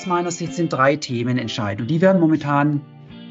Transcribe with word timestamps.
aus 0.00 0.06
meiner 0.06 0.30
Sicht 0.30 0.54
sind 0.54 0.72
drei 0.72 0.96
Themen 0.96 1.36
entscheidend. 1.36 1.82
Und 1.82 1.90
die 1.90 2.00
werden 2.00 2.22
momentan, 2.22 2.80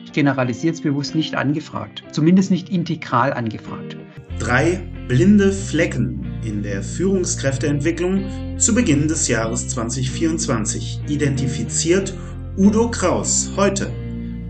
ich 0.05 0.11
generalisiere 0.11 0.75
es 0.75 0.81
bewusst, 0.81 1.15
nicht 1.15 1.33
angefragt. 1.33 2.03
Zumindest 2.11 2.51
nicht 2.51 2.69
integral 2.69 3.33
angefragt. 3.33 3.97
Drei 4.37 4.79
blinde 5.07 5.51
Flecken 5.51 6.27
in 6.45 6.61
der 6.61 6.83
Führungskräfteentwicklung 6.83 8.59
zu 8.59 8.75
Beginn 8.75 9.07
des 9.07 9.27
Jahres 9.27 9.67
2024 9.69 11.01
identifiziert 11.07 12.13
Udo 12.55 12.91
Kraus 12.91 13.49
heute 13.55 13.91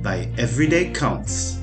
bei 0.04 0.28
Everyday 0.36 0.92
Counts. 0.92 1.59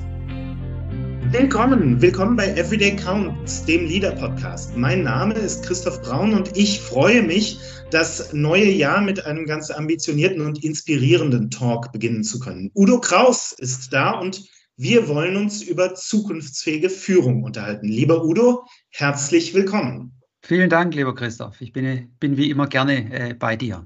Willkommen, 1.31 2.01
willkommen 2.01 2.37
bei 2.37 2.47
Everyday 2.53 2.95
Counts, 2.95 3.65
dem 3.65 3.85
Leader 3.85 4.13
Podcast. 4.13 4.77
Mein 4.77 5.03
Name 5.03 5.33
ist 5.33 5.65
Christoph 5.65 6.01
Braun 6.01 6.33
und 6.33 6.55
ich 6.55 6.79
freue 6.79 7.21
mich, 7.21 7.59
das 7.91 8.31
neue 8.31 8.69
Jahr 8.69 9.01
mit 9.01 9.25
einem 9.25 9.45
ganz 9.45 9.69
ambitionierten 9.69 10.39
und 10.39 10.63
inspirierenden 10.63 11.51
Talk 11.51 11.91
beginnen 11.91 12.23
zu 12.23 12.39
können. 12.39 12.71
Udo 12.75 13.01
Kraus 13.01 13.51
ist 13.51 13.91
da 13.91 14.11
und 14.11 14.41
wir 14.77 15.09
wollen 15.09 15.35
uns 15.35 15.61
über 15.61 15.95
zukunftsfähige 15.95 16.89
Führung 16.89 17.43
unterhalten. 17.43 17.87
Lieber 17.87 18.23
Udo, 18.23 18.65
herzlich 18.91 19.53
willkommen. 19.53 20.13
Vielen 20.43 20.69
Dank, 20.69 20.95
lieber 20.95 21.13
Christoph. 21.13 21.59
Ich 21.59 21.73
bin, 21.73 22.15
bin 22.21 22.37
wie 22.37 22.49
immer 22.49 22.67
gerne 22.67 23.31
äh, 23.31 23.33
bei 23.33 23.57
dir. 23.57 23.85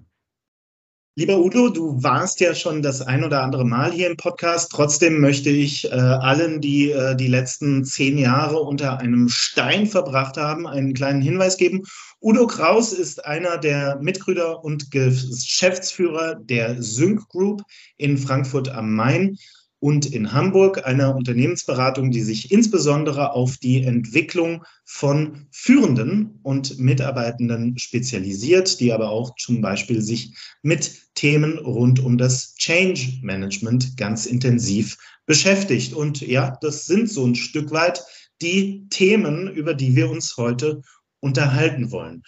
Lieber 1.16 1.40
Udo, 1.40 1.68
du 1.68 2.02
warst 2.02 2.40
ja 2.40 2.56
schon 2.56 2.82
das 2.82 3.02
ein 3.02 3.26
oder 3.26 3.44
andere 3.44 3.66
Mal 3.66 3.92
hier 3.92 4.10
im 4.10 4.16
Podcast. 4.16 4.72
Trotzdem 4.72 5.20
möchte 5.20 5.50
ich 5.50 5.84
äh, 5.84 5.90
allen, 5.90 6.62
die 6.62 6.90
äh, 6.92 7.18
die 7.18 7.28
letzten 7.28 7.84
zehn 7.84 8.18
Jahre 8.18 8.62
unter 8.62 9.00
einem 9.00 9.28
Stein 9.28 9.88
verbracht 9.88 10.38
haben, 10.38 10.66
einen 10.66 10.94
kleinen 10.94 11.22
Hinweis 11.22 11.58
geben. 11.58 11.84
Udo 12.22 12.48
Kraus 12.48 12.94
ist 12.94 13.26
einer 13.26 13.58
der 13.58 13.98
Mitgründer 14.00 14.64
und 14.64 14.90
Geschäftsführer 14.90 16.36
der 16.36 16.82
Sync 16.82 17.28
Group 17.28 17.62
in 17.98 18.18
Frankfurt 18.18 18.70
am 18.70 18.96
Main 18.96 19.38
und 19.82 20.06
in 20.06 20.32
Hamburg, 20.32 20.86
einer 20.86 21.16
Unternehmensberatung, 21.16 22.12
die 22.12 22.22
sich 22.22 22.52
insbesondere 22.52 23.34
auf 23.34 23.58
die 23.58 23.84
Entwicklung 23.84 24.64
von 24.86 25.48
Führenden 25.50 26.40
und 26.44 26.78
Mitarbeitenden 26.78 27.80
spezialisiert, 27.80 28.80
die 28.80 28.94
aber 28.94 29.10
auch 29.10 29.36
zum 29.38 29.60
Beispiel 29.60 30.02
sich 30.02 30.36
mit 30.62 31.16
Themen 31.16 31.58
rund 31.58 32.00
um 32.00 32.20
das 32.20 32.54
Change 32.56 33.22
Management 33.24 33.98
ganz 33.98 34.28
intensiv 34.28 35.00
beschäftigt. 35.26 35.94
Und 35.94 36.22
ja, 36.22 36.58
das 36.62 36.86
sind 36.86 37.10
so 37.10 37.26
ein 37.26 37.36
Stück 37.36 37.72
weit 37.72 38.04
die 38.40 38.88
Themen, 38.90 39.50
über 39.52 39.74
die 39.74 39.96
wir 39.96 40.12
uns 40.12 40.38
heute 40.38 40.84
unterhalten 41.22 41.92
wollen. 41.92 42.22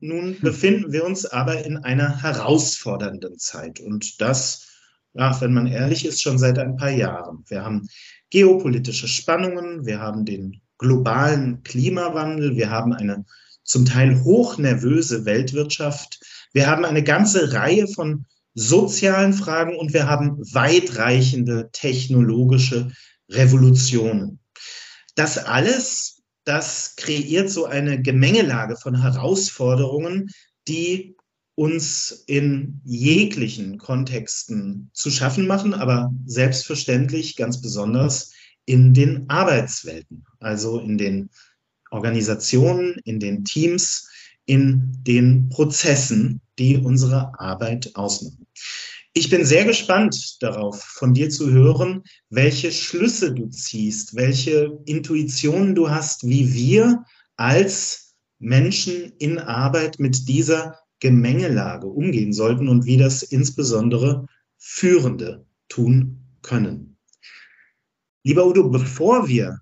Nun 0.00 0.38
befinden 0.40 0.92
wir 0.92 1.04
uns 1.04 1.24
aber 1.24 1.64
in 1.64 1.78
einer 1.78 2.22
herausfordernden 2.22 3.38
Zeit 3.38 3.80
und 3.80 4.20
das 4.20 4.66
ja, 5.14 5.40
wenn 5.40 5.52
man 5.52 5.66
ehrlich 5.66 6.04
ist, 6.04 6.22
schon 6.22 6.38
seit 6.38 6.58
ein 6.58 6.76
paar 6.76 6.90
Jahren. 6.90 7.44
Wir 7.48 7.64
haben 7.64 7.88
geopolitische 8.30 9.08
Spannungen, 9.08 9.84
wir 9.84 10.00
haben 10.00 10.24
den 10.24 10.60
globalen 10.78 11.62
Klimawandel, 11.62 12.56
wir 12.56 12.70
haben 12.70 12.92
eine 12.92 13.24
zum 13.64 13.84
Teil 13.84 14.22
hochnervöse 14.22 15.24
Weltwirtschaft, 15.24 16.20
wir 16.52 16.66
haben 16.66 16.84
eine 16.84 17.02
ganze 17.02 17.52
Reihe 17.52 17.86
von 17.86 18.24
sozialen 18.54 19.32
Fragen 19.32 19.76
und 19.76 19.92
wir 19.92 20.08
haben 20.08 20.38
weitreichende 20.52 21.70
technologische 21.72 22.90
Revolutionen. 23.28 24.40
Das 25.14 25.38
alles, 25.38 26.22
das 26.44 26.96
kreiert 26.96 27.50
so 27.50 27.66
eine 27.66 28.02
Gemengelage 28.02 28.76
von 28.76 29.00
Herausforderungen, 29.00 30.30
die 30.66 31.16
uns 31.54 32.24
in 32.26 32.80
jeglichen 32.84 33.78
Kontexten 33.78 34.90
zu 34.92 35.10
schaffen 35.10 35.46
machen, 35.46 35.74
aber 35.74 36.12
selbstverständlich 36.24 37.36
ganz 37.36 37.60
besonders 37.60 38.32
in 38.64 38.94
den 38.94 39.28
Arbeitswelten, 39.28 40.24
also 40.38 40.78
in 40.78 40.96
den 40.96 41.30
Organisationen, 41.90 42.96
in 43.04 43.18
den 43.20 43.44
Teams, 43.44 44.08
in 44.46 44.96
den 45.02 45.48
Prozessen, 45.48 46.40
die 46.58 46.76
unsere 46.76 47.32
Arbeit 47.38 47.94
ausmachen. 47.94 48.46
Ich 49.12 49.28
bin 49.28 49.44
sehr 49.44 49.64
gespannt 49.64 50.36
darauf, 50.40 50.82
von 50.82 51.14
dir 51.14 51.30
zu 51.30 51.50
hören, 51.50 52.04
welche 52.28 52.70
Schlüsse 52.70 53.34
du 53.34 53.48
ziehst, 53.48 54.14
welche 54.14 54.78
Intuitionen 54.84 55.74
du 55.74 55.90
hast, 55.90 56.28
wie 56.28 56.54
wir 56.54 57.04
als 57.36 58.14
Menschen 58.38 59.12
in 59.18 59.38
Arbeit 59.38 59.98
mit 59.98 60.28
dieser 60.28 60.78
Gemengelage 61.00 61.86
umgehen 61.86 62.32
sollten 62.32 62.68
und 62.68 62.84
wie 62.84 62.96
das 62.96 63.22
insbesondere 63.22 64.26
Führende 64.58 65.46
tun 65.68 66.20
können. 66.42 66.96
Lieber 68.22 68.46
Udo, 68.46 68.68
bevor 68.68 69.28
wir 69.28 69.60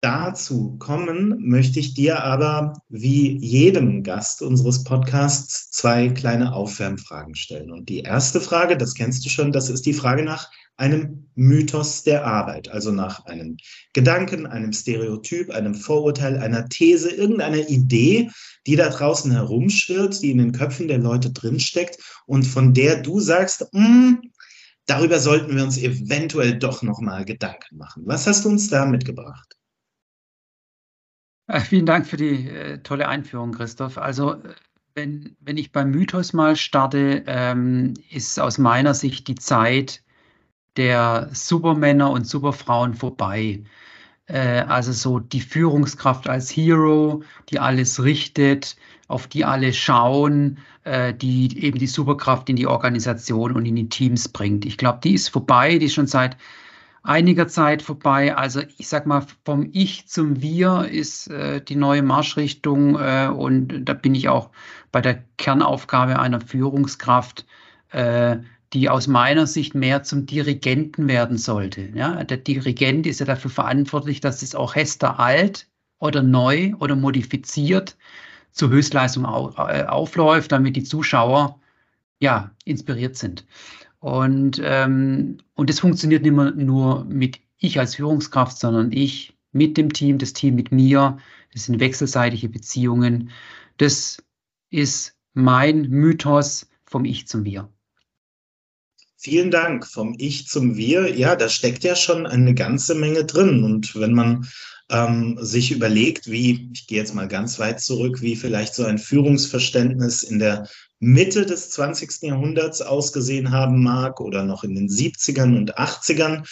dazu 0.00 0.76
kommen, 0.78 1.46
möchte 1.46 1.78
ich 1.78 1.94
dir 1.94 2.24
aber 2.24 2.72
wie 2.88 3.38
jedem 3.38 4.02
Gast 4.02 4.42
unseres 4.42 4.82
Podcasts 4.82 5.70
zwei 5.70 6.08
kleine 6.08 6.52
Aufwärmfragen 6.54 7.34
stellen. 7.34 7.70
Und 7.70 7.88
die 7.88 8.00
erste 8.00 8.40
Frage, 8.40 8.76
das 8.76 8.94
kennst 8.94 9.24
du 9.24 9.28
schon, 9.28 9.52
das 9.52 9.68
ist 9.68 9.86
die 9.86 9.92
Frage 9.92 10.24
nach 10.24 10.50
einem 10.80 11.28
Mythos 11.34 12.02
der 12.02 12.26
Arbeit, 12.26 12.68
also 12.68 12.90
nach 12.90 13.26
einem 13.26 13.58
Gedanken, 13.92 14.46
einem 14.46 14.72
Stereotyp, 14.72 15.50
einem 15.50 15.74
Vorurteil, 15.74 16.38
einer 16.38 16.68
These, 16.68 17.10
irgendeiner 17.10 17.68
Idee, 17.68 18.30
die 18.66 18.76
da 18.76 18.88
draußen 18.88 19.30
herumschwirrt, 19.30 20.22
die 20.22 20.30
in 20.30 20.38
den 20.38 20.52
Köpfen 20.52 20.88
der 20.88 20.98
Leute 20.98 21.30
drinsteckt 21.32 21.98
und 22.26 22.44
von 22.44 22.72
der 22.72 23.02
du 23.02 23.20
sagst, 23.20 23.66
hm, 23.72 24.22
darüber 24.86 25.18
sollten 25.18 25.54
wir 25.54 25.62
uns 25.62 25.78
eventuell 25.78 26.58
doch 26.58 26.82
noch 26.82 27.00
mal 27.00 27.24
Gedanken 27.24 27.76
machen. 27.76 28.02
Was 28.06 28.26
hast 28.26 28.44
du 28.44 28.48
uns 28.48 28.68
da 28.68 28.86
mitgebracht? 28.86 29.56
Äh, 31.46 31.60
vielen 31.60 31.86
Dank 31.86 32.06
für 32.06 32.16
die 32.16 32.48
äh, 32.48 32.78
tolle 32.78 33.06
Einführung, 33.06 33.52
Christoph. 33.52 33.98
Also 33.98 34.36
wenn, 34.94 35.36
wenn 35.40 35.58
ich 35.58 35.72
beim 35.72 35.90
Mythos 35.90 36.32
mal 36.32 36.56
starte, 36.56 37.22
ähm, 37.26 37.94
ist 38.10 38.40
aus 38.40 38.56
meiner 38.56 38.94
Sicht 38.94 39.28
die 39.28 39.34
Zeit 39.34 40.02
der 40.76 41.28
Supermänner 41.32 42.10
und 42.10 42.26
Superfrauen 42.26 42.94
vorbei. 42.94 43.64
Äh, 44.26 44.62
also 44.68 44.92
so 44.92 45.18
die 45.18 45.40
Führungskraft 45.40 46.28
als 46.28 46.50
Hero, 46.50 47.22
die 47.48 47.58
alles 47.58 48.02
richtet, 48.02 48.76
auf 49.08 49.26
die 49.26 49.44
alle 49.44 49.72
schauen, 49.72 50.58
äh, 50.84 51.12
die 51.12 51.64
eben 51.64 51.78
die 51.78 51.86
Superkraft 51.86 52.48
in 52.48 52.56
die 52.56 52.66
Organisation 52.66 53.52
und 53.52 53.66
in 53.66 53.76
die 53.76 53.88
Teams 53.88 54.28
bringt. 54.28 54.64
Ich 54.64 54.78
glaube, 54.78 55.00
die 55.02 55.14
ist 55.14 55.28
vorbei, 55.28 55.78
die 55.78 55.86
ist 55.86 55.94
schon 55.94 56.06
seit 56.06 56.36
einiger 57.02 57.48
Zeit 57.48 57.82
vorbei. 57.82 58.36
Also 58.36 58.62
ich 58.78 58.88
sag 58.88 59.06
mal, 59.06 59.26
vom 59.44 59.68
Ich 59.72 60.06
zum 60.06 60.40
Wir 60.42 60.88
ist 60.90 61.28
äh, 61.28 61.60
die 61.62 61.76
neue 61.76 62.02
Marschrichtung 62.02 62.96
äh, 62.98 63.28
und 63.34 63.84
da 63.84 63.94
bin 63.94 64.14
ich 64.14 64.28
auch 64.28 64.50
bei 64.92 65.00
der 65.00 65.24
Kernaufgabe 65.38 66.18
einer 66.18 66.40
Führungskraft, 66.40 67.46
äh, 67.90 68.38
die 68.72 68.88
aus 68.88 69.06
meiner 69.06 69.46
Sicht 69.46 69.74
mehr 69.74 70.02
zum 70.02 70.26
Dirigenten 70.26 71.08
werden 71.08 71.38
sollte. 71.38 71.90
Ja, 71.94 72.22
der 72.24 72.36
Dirigent 72.36 73.06
ist 73.06 73.20
ja 73.20 73.26
dafür 73.26 73.50
verantwortlich, 73.50 74.20
dass 74.20 74.40
das 74.40 74.54
Orchester 74.54 75.18
alt 75.18 75.68
oder 75.98 76.22
neu 76.22 76.74
oder 76.78 76.96
modifiziert 76.96 77.96
zur 78.52 78.70
Höchstleistung 78.70 79.26
au 79.26 79.52
äh, 79.56 79.84
aufläuft, 79.84 80.52
damit 80.52 80.76
die 80.76 80.84
Zuschauer 80.84 81.60
ja 82.20 82.50
inspiriert 82.64 83.16
sind. 83.16 83.46
Und, 83.98 84.60
ähm, 84.64 85.38
und 85.54 85.70
das 85.70 85.80
funktioniert 85.80 86.22
nicht 86.22 86.32
mehr 86.32 86.52
nur 86.52 87.04
mit 87.04 87.40
ich 87.58 87.78
als 87.78 87.96
Führungskraft, 87.96 88.58
sondern 88.58 88.92
ich 88.92 89.36
mit 89.52 89.76
dem 89.76 89.92
Team, 89.92 90.18
das 90.18 90.32
Team 90.32 90.54
mit 90.54 90.72
mir. 90.72 91.18
Das 91.52 91.64
sind 91.66 91.80
wechselseitige 91.80 92.48
Beziehungen. 92.48 93.30
Das 93.76 94.22
ist 94.70 95.16
mein 95.34 95.82
Mythos 95.90 96.68
vom 96.84 97.04
Ich 97.04 97.26
zum 97.26 97.44
Wir. 97.44 97.68
Vielen 99.22 99.50
Dank 99.50 99.86
vom 99.86 100.14
Ich 100.16 100.48
zum 100.48 100.76
Wir. 100.76 101.14
Ja, 101.14 101.36
da 101.36 101.50
steckt 101.50 101.84
ja 101.84 101.94
schon 101.94 102.26
eine 102.26 102.54
ganze 102.54 102.94
Menge 102.94 103.26
drin. 103.26 103.64
Und 103.64 103.94
wenn 103.94 104.14
man 104.14 104.48
ähm, 104.88 105.36
sich 105.38 105.72
überlegt, 105.72 106.30
wie, 106.30 106.70
ich 106.72 106.86
gehe 106.86 106.96
jetzt 106.96 107.14
mal 107.14 107.28
ganz 107.28 107.58
weit 107.58 107.82
zurück, 107.82 108.22
wie 108.22 108.34
vielleicht 108.34 108.74
so 108.74 108.82
ein 108.86 108.96
Führungsverständnis 108.96 110.22
in 110.22 110.38
der 110.38 110.70
Mitte 111.00 111.44
des 111.44 111.68
20. 111.68 112.22
Jahrhunderts 112.22 112.80
ausgesehen 112.80 113.50
haben 113.50 113.82
mag 113.82 114.22
oder 114.22 114.42
noch 114.42 114.64
in 114.64 114.74
den 114.74 114.88
70ern 114.88 115.54
und 115.54 115.76
80ern, 115.76 116.48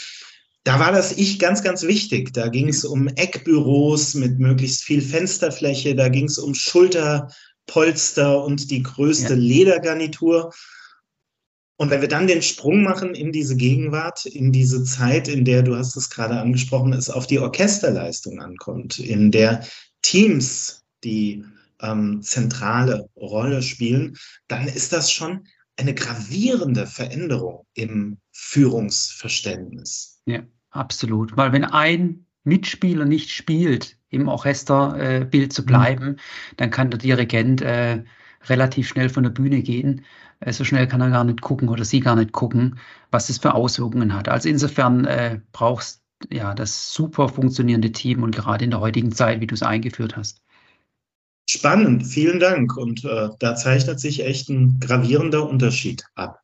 da 0.65 0.79
war 0.79 0.93
das 0.93 1.17
Ich 1.17 1.39
ganz, 1.39 1.63
ganz 1.63 1.85
wichtig. 1.85 2.35
Da 2.35 2.49
ging 2.49 2.69
es 2.69 2.85
um 2.85 3.09
Eckbüros 3.09 4.13
mit 4.13 4.39
möglichst 4.39 4.85
viel 4.85 5.01
Fensterfläche, 5.01 5.95
da 5.95 6.11
ging 6.11 6.27
es 6.27 6.37
um 6.37 6.55
Schulterpolster 6.55 8.45
und 8.45 8.71
die 8.71 8.83
größte 8.83 9.33
ja. 9.33 9.41
Ledergarnitur. 9.41 10.53
Und 11.81 11.91
wenn 11.91 12.01
wir 12.01 12.09
dann 12.09 12.27
den 12.27 12.43
Sprung 12.43 12.83
machen 12.83 13.15
in 13.15 13.31
diese 13.31 13.55
Gegenwart, 13.55 14.27
in 14.27 14.51
diese 14.51 14.83
Zeit, 14.83 15.29
in 15.29 15.45
der, 15.45 15.63
du 15.63 15.77
hast 15.77 15.97
es 15.97 16.11
gerade 16.11 16.39
angesprochen, 16.39 16.93
es 16.93 17.09
auf 17.09 17.29
die 17.29 17.39
Orchesterleistung 17.39 18.41
ankommt, 18.41 18.99
in 18.99 19.31
der 19.31 19.65
Teams 20.03 20.85
die 21.05 21.45
ähm, 21.81 22.21
zentrale 22.21 23.09
Rolle 23.17 23.63
spielen, 23.63 24.17
dann 24.49 24.67
ist 24.67 24.93
das 24.93 25.13
schon 25.13 25.47
eine 25.77 25.95
gravierende 25.95 26.89
Veränderung 26.89 27.65
im 27.75 28.19
Führungsverständnis. 28.33 30.21
Ja, 30.27 30.43
absolut. 30.71 31.37
Weil 31.37 31.53
wenn 31.53 31.65
ein 31.65 32.27
Mitspieler 32.43 33.05
nicht 33.05 33.31
spielt, 33.31 33.97
im 34.11 34.27
Orchesterbild 34.27 35.35
äh, 35.35 35.49
zu 35.49 35.63
mhm. 35.63 35.67
bleiben, 35.67 36.07
mhm. 36.07 36.17
dann 36.57 36.71
kann 36.71 36.91
der 36.91 36.99
Dirigent 36.99 37.63
äh, 37.63 38.03
relativ 38.51 38.89
schnell 38.89 39.09
von 39.09 39.23
der 39.23 39.31
Bühne 39.31 39.63
gehen. 39.63 40.05
Äh, 40.41 40.53
so 40.53 40.65
schnell 40.65 40.87
kann 40.87 41.01
er 41.01 41.11
gar 41.11 41.25
nicht 41.25 41.41
gucken 41.41 41.69
oder 41.69 41.85
sie 41.85 42.01
gar 42.01 42.17
nicht 42.17 42.33
gucken, 42.33 42.79
was 43.11 43.29
es 43.29 43.39
für 43.39 43.55
Auswirkungen 43.55 44.15
hat. 44.15 44.29
Also 44.29 44.49
insofern 44.49 45.05
äh, 45.05 45.41
brauchst 45.53 46.03
ja 46.31 46.55
das 46.55 46.93
super 46.93 47.29
funktionierende 47.29 47.93
Team 47.93 48.23
und 48.23 48.35
gerade 48.35 48.65
in 48.65 48.71
der 48.71 48.81
heutigen 48.81 49.13
Zeit, 49.13 49.41
wie 49.41 49.47
du 49.47 49.55
es 49.55 49.63
eingeführt 49.63 50.17
hast. 50.17 50.43
Spannend, 51.49 52.07
vielen 52.07 52.41
Dank. 52.41 52.77
Und 52.77 53.05
äh, 53.05 53.31
da 53.39 53.55
zeichnet 53.55 54.01
sich 54.01 54.25
echt 54.25 54.51
ein 54.51 54.79
gravierender 54.81 55.49
Unterschied 55.49 56.05
ab. 56.15 56.41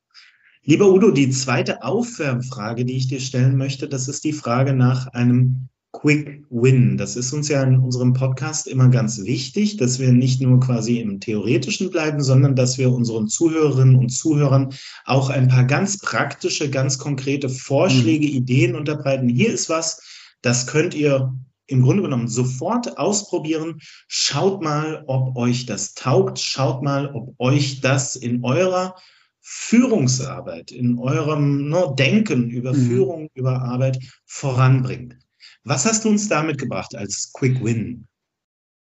Lieber 0.63 0.89
Udo, 0.89 1.11
die 1.11 1.29
zweite 1.29 1.83
Aufwärmfrage, 1.83 2.87
die 2.87 2.97
ich 2.97 3.09
dir 3.09 3.21
stellen 3.21 3.59
möchte, 3.59 3.87
das 3.87 4.09
ist 4.09 4.25
die 4.25 4.33
Frage 4.33 4.73
nach 4.73 5.09
einem 5.09 5.69
Quick 5.95 6.45
Win. 6.51 6.99
Das 6.99 7.17
ist 7.17 7.33
uns 7.33 7.49
ja 7.49 7.63
in 7.63 7.79
unserem 7.79 8.13
Podcast 8.13 8.67
immer 8.67 8.89
ganz 8.89 9.23
wichtig, 9.23 9.77
dass 9.77 9.99
wir 10.01 10.13
nicht 10.13 10.43
nur 10.43 10.61
quasi 10.61 10.99
im 10.99 11.21
Theoretischen 11.21 11.89
bleiben, 11.91 12.21
sondern 12.21 12.57
dass 12.57 12.79
wir 12.79 12.93
unseren 12.93 13.29
Zuhörerinnen 13.29 13.97
und 13.97 14.09
Zuhörern 14.11 14.75
auch 15.05 15.31
ein 15.31 15.49
paar 15.49 15.65
ganz 15.65 15.99
praktische, 15.99 16.69
ganz 16.69 16.99
konkrete 16.99 17.49
Vorschläge, 17.49 18.27
mhm. 18.27 18.35
Ideen 18.35 18.75
unterbreiten. 18.75 19.29
Hier 19.29 19.53
ist 19.53 19.71
was, 19.71 20.03
das 20.43 20.67
könnt 20.67 20.95
ihr 20.95 21.33
im 21.67 21.83
Grunde 21.83 22.03
genommen 22.03 22.29
sofort 22.29 22.99
ausprobieren. 22.99 23.79
Schaut 24.09 24.63
mal, 24.63 25.05
ob 25.07 25.37
euch 25.37 25.65
das 25.65 25.95
taugt. 25.95 26.39
Schaut 26.39 26.83
mal, 26.83 27.15
ob 27.15 27.35
euch 27.39 27.81
das 27.81 28.17
in 28.17 28.45
eurer 28.45 28.97
Führungsarbeit, 29.41 30.73
in 30.73 30.99
eurem 30.99 31.69
no, 31.69 31.95
Denken 31.95 32.51
über 32.51 32.73
mhm. 32.73 32.89
Führung, 32.89 33.29
über 33.35 33.63
Arbeit 33.63 33.99
voranbringt. 34.27 35.17
Was 35.65 35.87
hast 35.87 36.05
du 36.05 36.11
uns 36.11 36.29
da 36.29 36.43
mitgebracht 36.43 36.95
als 36.95 37.33
Quick 37.33 37.65
Win? 37.65 38.07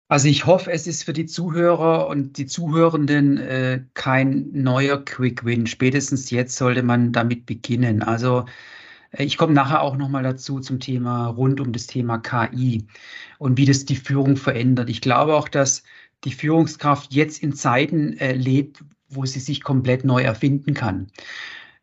Also 0.08 0.28
ich 0.28 0.46
hoffe, 0.46 0.72
es 0.72 0.88
ist 0.88 1.04
für 1.04 1.14
die 1.14 1.26
Zuhörer 1.26 2.08
und 2.08 2.38
die 2.38 2.46
Zuhörenden 2.46 3.38
äh, 3.38 3.84
kein 3.94 4.50
neuer 4.54 5.04
Quick 5.04 5.46
Win. 5.46 5.68
Spätestens 5.68 6.30
jetzt 6.32 6.56
sollte 6.56 6.84
man 6.84 7.12
damit 7.12 7.46
beginnen. 7.46 8.02
Also 8.02 8.46
äh, 9.12 9.24
ich 9.24 9.38
komme 9.38 9.54
nachher 9.54 9.82
auch 9.82 9.98
nochmal 9.98 10.24
dazu 10.24 10.60
zum 10.60 10.80
Thema 10.80 11.28
rund 11.28 11.60
um 11.60 11.74
das 11.74 11.88
Thema 11.88 12.18
KI 12.20 12.88
und 13.38 13.58
wie 13.58 13.66
das 13.66 13.86
die 13.86 13.96
Führung 13.98 14.38
verändert. 14.38 14.90
Ich 14.90 15.02
glaube 15.02 15.36
auch, 15.36 15.50
dass 15.50 15.84
die 16.24 16.34
Führungskraft 16.34 17.14
jetzt 17.14 17.42
in 17.44 17.54
Zeiten 17.54 18.18
äh, 18.18 18.34
lebt, 18.34 18.84
wo 19.10 19.26
sie 19.26 19.40
sich 19.40 19.62
komplett 19.62 20.06
neu 20.06 20.22
erfinden 20.22 20.74
kann. 20.74 21.08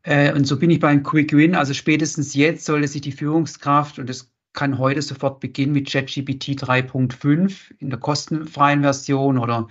Äh, 0.02 0.32
und 0.32 0.46
so 0.46 0.58
bin 0.58 0.70
ich 0.70 0.80
beim 0.80 1.02
Quick 1.02 1.32
Win. 1.34 1.54
Also 1.54 1.74
spätestens 1.74 2.34
jetzt 2.34 2.64
sollte 2.64 2.88
sich 2.88 3.02
die 3.02 3.12
Führungskraft, 3.12 3.98
und 3.98 4.08
das 4.08 4.30
kann 4.58 4.78
heute 4.78 5.02
sofort 5.02 5.40
beginnen 5.40 5.72
mit 5.72 5.90
ChatGPT 5.90 6.60
3.5 6.60 7.74
in 7.78 7.90
der 7.90 7.98
kostenfreien 7.98 8.82
Version 8.82 9.38
oder 9.38 9.68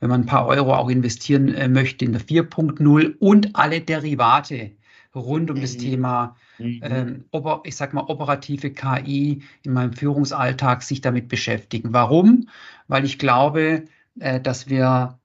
wenn 0.00 0.10
man 0.10 0.22
ein 0.22 0.26
paar 0.26 0.46
Euro 0.46 0.74
auch 0.74 0.90
investieren 0.90 1.48
äh, 1.48 1.68
möchte 1.68 2.04
in 2.04 2.12
der 2.12 2.20
4.0 2.20 3.16
und 3.18 3.56
alle 3.56 3.80
Derivate 3.80 4.72
rund 5.14 5.50
um 5.50 5.56
mhm. 5.56 5.62
das 5.62 5.76
Thema 5.76 6.36
Mhm. 6.58 6.80
Ähm, 6.82 7.24
ich 7.64 7.76
sag 7.76 7.92
mal, 7.92 8.04
operative 8.08 8.70
KI 8.70 9.42
in 9.62 9.72
meinem 9.72 9.92
Führungsalltag 9.92 10.82
sich 10.82 11.00
damit 11.00 11.28
beschäftigen. 11.28 11.92
Warum? 11.92 12.48
Weil 12.88 13.04
ich 13.04 13.18
glaube, 13.18 13.84
äh, 14.18 14.40
dass 14.40 14.68
wir 14.68 15.18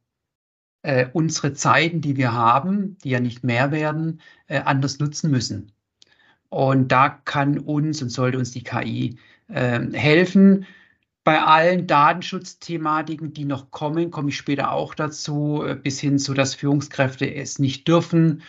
äh, 0.83 1.07
unsere 1.13 1.53
Zeiten, 1.53 2.01
die 2.01 2.17
wir 2.17 2.33
haben, 2.33 2.97
die 3.03 3.11
ja 3.11 3.19
nicht 3.19 3.43
mehr 3.43 3.71
werden, 3.71 4.21
äh, 4.47 4.59
anders 4.59 4.99
nutzen 4.99 5.31
müssen. 5.31 5.71
Und 6.51 6.89
da 6.89 7.07
kann 7.09 7.59
uns 7.59 8.01
und 8.01 8.09
sollte 8.09 8.37
uns 8.37 8.51
die 8.51 8.63
KI 8.63 9.17
ähm, 9.49 9.93
helfen. 9.93 10.65
Bei 11.23 11.41
allen 11.41 11.87
Datenschutzthematiken, 11.87 13.31
die 13.31 13.45
noch 13.45 13.71
kommen, 13.71 14.11
komme 14.11 14.29
ich 14.29 14.37
später 14.37 14.73
auch 14.73 14.93
dazu, 14.93 15.63
bis 15.81 16.01
hin 16.01 16.19
zu, 16.19 16.33
dass 16.33 16.53
Führungskräfte 16.53 17.33
es 17.33 17.57
nicht 17.57 17.87
dürfen. 17.87 18.41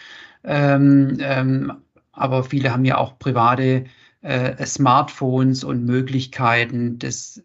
Ähm, 0.43 1.19
ähm, 1.21 1.73
aber 2.11 2.43
viele 2.43 2.73
haben 2.73 2.85
ja 2.85 2.99
auch 2.99 3.21
private 3.21 3.85
äh, 4.23 4.67
Smartphones 4.67 5.63
und 5.63 5.85
Möglichkeiten. 5.85 6.99
Das 6.99 7.41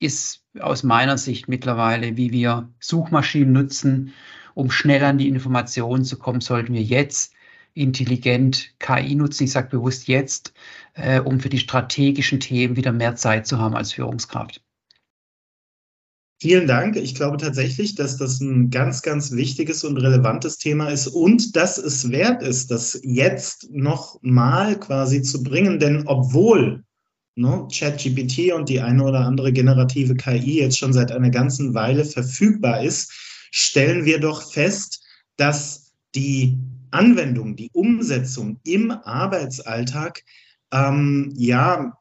ist 0.00 0.44
aus 0.60 0.82
meiner 0.82 1.16
Sicht 1.16 1.48
mittlerweile, 1.48 2.18
wie 2.18 2.30
wir 2.30 2.68
Suchmaschinen 2.78 3.52
nutzen, 3.52 4.12
um 4.52 4.70
schnell 4.70 5.02
an 5.02 5.16
die 5.16 5.28
Informationen 5.28 6.04
zu 6.04 6.18
kommen, 6.18 6.42
sollten 6.42 6.74
wir 6.74 6.82
jetzt 6.82 7.31
intelligent 7.74 8.74
KI 8.78 9.14
nutzen. 9.14 9.44
Ich 9.44 9.52
sage 9.52 9.68
bewusst 9.70 10.08
jetzt, 10.08 10.52
äh, 10.94 11.20
um 11.20 11.40
für 11.40 11.48
die 11.48 11.58
strategischen 11.58 12.40
Themen 12.40 12.76
wieder 12.76 12.92
mehr 12.92 13.16
Zeit 13.16 13.46
zu 13.46 13.58
haben 13.58 13.74
als 13.74 13.92
Führungskraft. 13.92 14.62
Vielen 16.42 16.66
Dank. 16.66 16.96
Ich 16.96 17.14
glaube 17.14 17.36
tatsächlich, 17.36 17.94
dass 17.94 18.16
das 18.16 18.40
ein 18.40 18.70
ganz, 18.70 19.02
ganz 19.02 19.30
wichtiges 19.30 19.84
und 19.84 19.96
relevantes 19.96 20.58
Thema 20.58 20.88
ist 20.88 21.06
und 21.06 21.54
dass 21.54 21.78
es 21.78 22.10
wert 22.10 22.42
ist, 22.42 22.72
das 22.72 23.00
jetzt 23.04 23.68
noch 23.70 24.18
mal 24.22 24.76
quasi 24.80 25.22
zu 25.22 25.44
bringen. 25.44 25.78
Denn 25.78 26.02
obwohl 26.08 26.82
ne, 27.36 27.68
ChatGPT 27.72 28.52
und 28.52 28.68
die 28.68 28.80
eine 28.80 29.04
oder 29.04 29.20
andere 29.20 29.52
generative 29.52 30.16
KI 30.16 30.58
jetzt 30.58 30.78
schon 30.78 30.92
seit 30.92 31.12
einer 31.12 31.30
ganzen 31.30 31.74
Weile 31.74 32.04
verfügbar 32.04 32.82
ist, 32.82 33.12
stellen 33.52 34.04
wir 34.04 34.18
doch 34.18 34.50
fest, 34.50 35.00
dass 35.36 35.92
die 36.16 36.58
Anwendung, 36.92 37.56
die 37.56 37.70
Umsetzung 37.72 38.60
im 38.64 38.90
Arbeitsalltag 38.90 40.22
ähm, 40.72 41.32
ja 41.36 41.98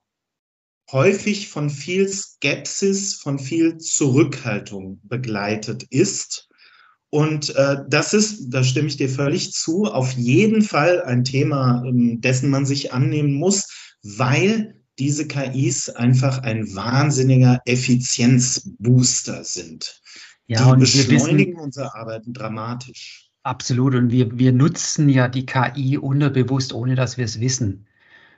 häufig 0.91 1.49
von 1.49 1.69
viel 1.69 2.07
Skepsis, 2.07 3.15
von 3.15 3.39
viel 3.39 3.77
Zurückhaltung 3.77 4.99
begleitet 5.03 5.83
ist. 5.89 6.49
Und 7.09 7.55
äh, 7.55 7.77
das 7.89 8.13
ist, 8.13 8.49
da 8.49 8.63
stimme 8.63 8.87
ich 8.87 8.97
dir 8.97 9.09
völlig 9.09 9.51
zu, 9.53 9.85
auf 9.85 10.13
jeden 10.13 10.61
Fall 10.61 11.01
ein 11.03 11.23
Thema, 11.23 11.83
ähm, 11.85 12.21
dessen 12.21 12.49
man 12.49 12.65
sich 12.65 12.93
annehmen 12.93 13.33
muss, 13.33 13.67
weil 14.01 14.81
diese 14.97 15.27
KIs 15.27 15.89
einfach 15.89 16.39
ein 16.39 16.73
wahnsinniger 16.75 17.61
Effizienzbooster 17.65 19.43
sind. 19.43 20.01
Ja, 20.47 20.75
die 20.75 20.81
beschleunigen 20.81 21.53
wissen, 21.53 21.63
unsere 21.63 21.95
Arbeiten 21.95 22.33
dramatisch. 22.33 23.30
Absolut. 23.43 23.95
Und 23.95 24.11
wir, 24.11 24.37
wir 24.37 24.51
nutzen 24.51 25.09
ja 25.09 25.27
die 25.27 25.45
KI 25.45 25.97
unterbewusst, 25.97 26.73
ohne 26.73 26.95
dass 26.95 27.17
wir 27.17 27.25
es 27.25 27.39
wissen. 27.39 27.87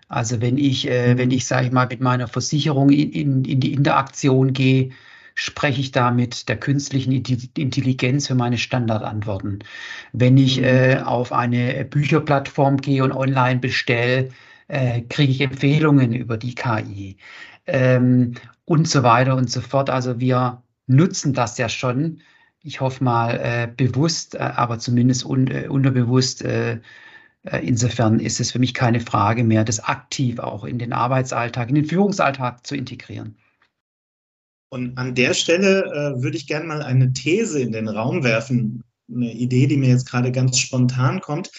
Also 0.08 0.42
wenn 0.42 0.58
ich, 0.58 0.88
äh, 0.90 1.18
wenn 1.18 1.32
ich, 1.32 1.46
sage 1.46 1.68
ich 1.68 1.72
mal, 1.72 1.88
mit 1.88 2.02
meiner 2.02 2.28
Versicherung 2.28 2.90
in, 2.90 3.12
in, 3.12 3.46
in 3.46 3.60
die 3.60 3.74
Interaktion 3.74 4.54
gehe, 4.54 4.92
spreche 5.36 5.82
ich 5.82 5.92
da 5.92 6.12
mit 6.12 6.48
der 6.48 6.58
künstlichen 6.58 7.12
Intelligenz 7.12 8.28
für 8.28 8.36
meine 8.36 8.58
Standardantworten. 8.58 9.60
Wenn 10.12 10.38
ich 10.38 10.60
mhm. 10.60 10.66
äh, 10.66 10.98
auf 11.04 11.34
eine 11.34 11.86
Bücherplattform 11.86 12.78
gehe 12.78 13.04
und 13.04 13.12
online 13.12 13.60
bestelle, 13.60 14.30
äh, 14.68 15.02
kriege 15.02 15.32
ich 15.32 15.42
Empfehlungen 15.42 16.14
über 16.14 16.38
die 16.38 16.56
KI 16.56 17.18
ähm, 17.66 18.36
und 18.66 18.88
so 18.88 19.04
weiter 19.04 19.36
und 19.36 19.50
so 19.50 19.62
fort. 19.62 19.90
Also 19.90 20.20
wir 20.20 20.62
nutzen 20.88 21.34
das 21.34 21.58
ja 21.58 21.70
schon. 21.70 22.22
Ich 22.64 22.80
hoffe 22.80 23.04
mal 23.04 23.40
äh, 23.40 23.68
bewusst, 23.68 24.36
äh, 24.36 24.40
aber 24.40 24.80
zumindest 24.80 25.26
un 25.26 25.48
äh, 25.48 25.68
unterbewusst 25.68 26.42
äh, 26.44 26.80
insofern 27.62 28.20
ist 28.20 28.40
es 28.40 28.54
für 28.54 28.60
mich 28.60 28.74
keine 28.74 29.02
Frage 29.02 29.44
mehr, 29.44 29.66
das 29.66 29.82
aktiv 29.82 30.40
auch 30.40 30.64
in 30.64 30.80
den 30.80 30.94
Arbeitsalltag, 30.94 31.68
in 31.68 31.76
den 31.76 31.86
Führungsalltag 31.86 32.66
zu 32.66 32.76
integrieren. 32.76 33.36
Und 34.70 34.98
an 34.98 35.14
der 35.14 35.34
Stelle 35.34 35.84
äh, 35.84 36.24
würde 36.24 36.38
ich 36.38 36.48
gerne 36.48 36.66
mal 36.66 36.82
eine 36.82 37.12
These 37.12 37.60
in 37.60 37.74
den 37.74 37.90
Raum 37.90 38.24
werfen, 38.24 38.82
eine 39.14 39.34
Idee, 39.34 39.68
die 39.68 39.78
mir 39.78 39.90
jetzt 39.90 40.10
gerade 40.10 40.32
ganz 40.32 40.58
spontan 40.58 41.20
kommt. 41.20 41.52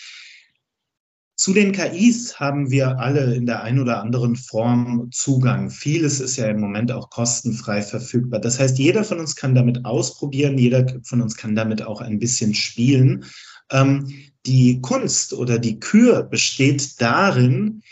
Zu 1.37 1.53
den 1.53 1.73
KIs 1.73 2.39
haben 2.39 2.71
wir 2.71 3.01
alle 3.01 3.35
in 3.35 3.45
der 3.47 3.63
einen 3.65 3.81
oder 3.81 4.01
anderen 4.01 4.37
Form 4.37 5.09
Zugang. 5.11 5.69
Vieles 5.69 6.21
ist 6.21 6.37
ja 6.37 6.47
im 6.47 6.61
Moment 6.61 6.93
auch 6.93 7.11
kostenfrei 7.11 7.83
verfügbar. 7.83 8.39
Das 8.39 8.61
heißt, 8.61 8.79
jeder 8.79 9.03
von 9.03 9.19
uns 9.19 9.35
kann 9.35 9.55
damit 9.55 9.85
ausprobieren, 9.85 10.59
jeder 10.59 10.87
von 11.03 11.21
uns 11.21 11.37
kann 11.37 11.57
damit 11.57 11.83
auch 11.83 12.01
ein 12.01 12.21
bisschen 12.21 12.55
spielen. 12.55 13.25
Ähm, 13.73 14.13
die 14.47 14.81
Kunst 14.81 15.33
oder 15.33 15.59
die 15.59 15.81
Kür 15.81 16.23
besteht 16.23 17.01
darin, 17.01 17.83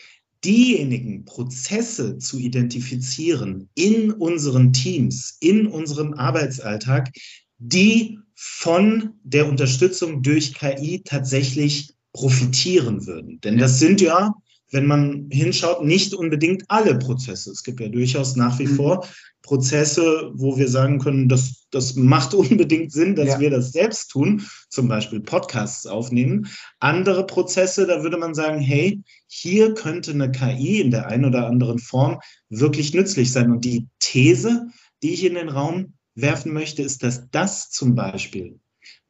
diejenigen 0.44 1.24
Prozesse 1.24 2.18
zu 2.18 2.38
identifizieren 2.38 3.68
in 3.74 4.12
unseren 4.12 4.72
Teams, 4.72 5.36
in 5.40 5.66
unserem 5.66 6.14
Arbeitsalltag, 6.14 7.10
die 7.58 8.18
von 8.34 9.14
der 9.22 9.48
Unterstützung 9.48 10.22
durch 10.22 10.54
KI 10.54 11.02
tatsächlich 11.04 11.91
profitieren 12.12 13.06
würden. 13.06 13.40
Denn 13.40 13.58
das 13.58 13.78
sind 13.78 14.00
ja 14.00 14.34
wenn 14.72 14.86
man 14.86 15.28
hinschaut, 15.30 15.84
nicht 15.84 16.14
unbedingt 16.14 16.64
alle 16.68 16.98
Prozesse. 16.98 17.50
Es 17.50 17.62
gibt 17.62 17.80
ja 17.80 17.88
durchaus 17.88 18.36
nach 18.36 18.58
wie 18.58 18.66
mhm. 18.66 18.76
vor 18.76 19.06
Prozesse, 19.42 20.30
wo 20.34 20.56
wir 20.56 20.68
sagen 20.68 20.98
können, 20.98 21.28
das, 21.28 21.66
das 21.70 21.94
macht 21.94 22.32
unbedingt 22.34 22.90
Sinn, 22.90 23.14
dass 23.14 23.28
ja. 23.28 23.40
wir 23.40 23.50
das 23.50 23.72
selbst 23.72 24.08
tun, 24.08 24.42
zum 24.70 24.88
Beispiel 24.88 25.20
Podcasts 25.20 25.86
aufnehmen. 25.86 26.48
Andere 26.80 27.26
Prozesse, 27.26 27.86
da 27.86 28.02
würde 28.02 28.16
man 28.16 28.34
sagen, 28.34 28.60
hey, 28.60 29.00
hier 29.26 29.74
könnte 29.74 30.12
eine 30.12 30.30
KI 30.30 30.80
in 30.80 30.90
der 30.90 31.06
einen 31.06 31.26
oder 31.26 31.46
anderen 31.46 31.78
Form 31.78 32.18
wirklich 32.48 32.94
nützlich 32.94 33.30
sein. 33.30 33.50
Und 33.50 33.64
die 33.64 33.86
These, 34.00 34.68
die 35.02 35.12
ich 35.12 35.24
in 35.24 35.34
den 35.34 35.50
Raum 35.50 35.94
werfen 36.14 36.52
möchte, 36.52 36.82
ist, 36.82 37.02
dass 37.02 37.28
das 37.30 37.70
zum 37.70 37.94
Beispiel 37.94 38.58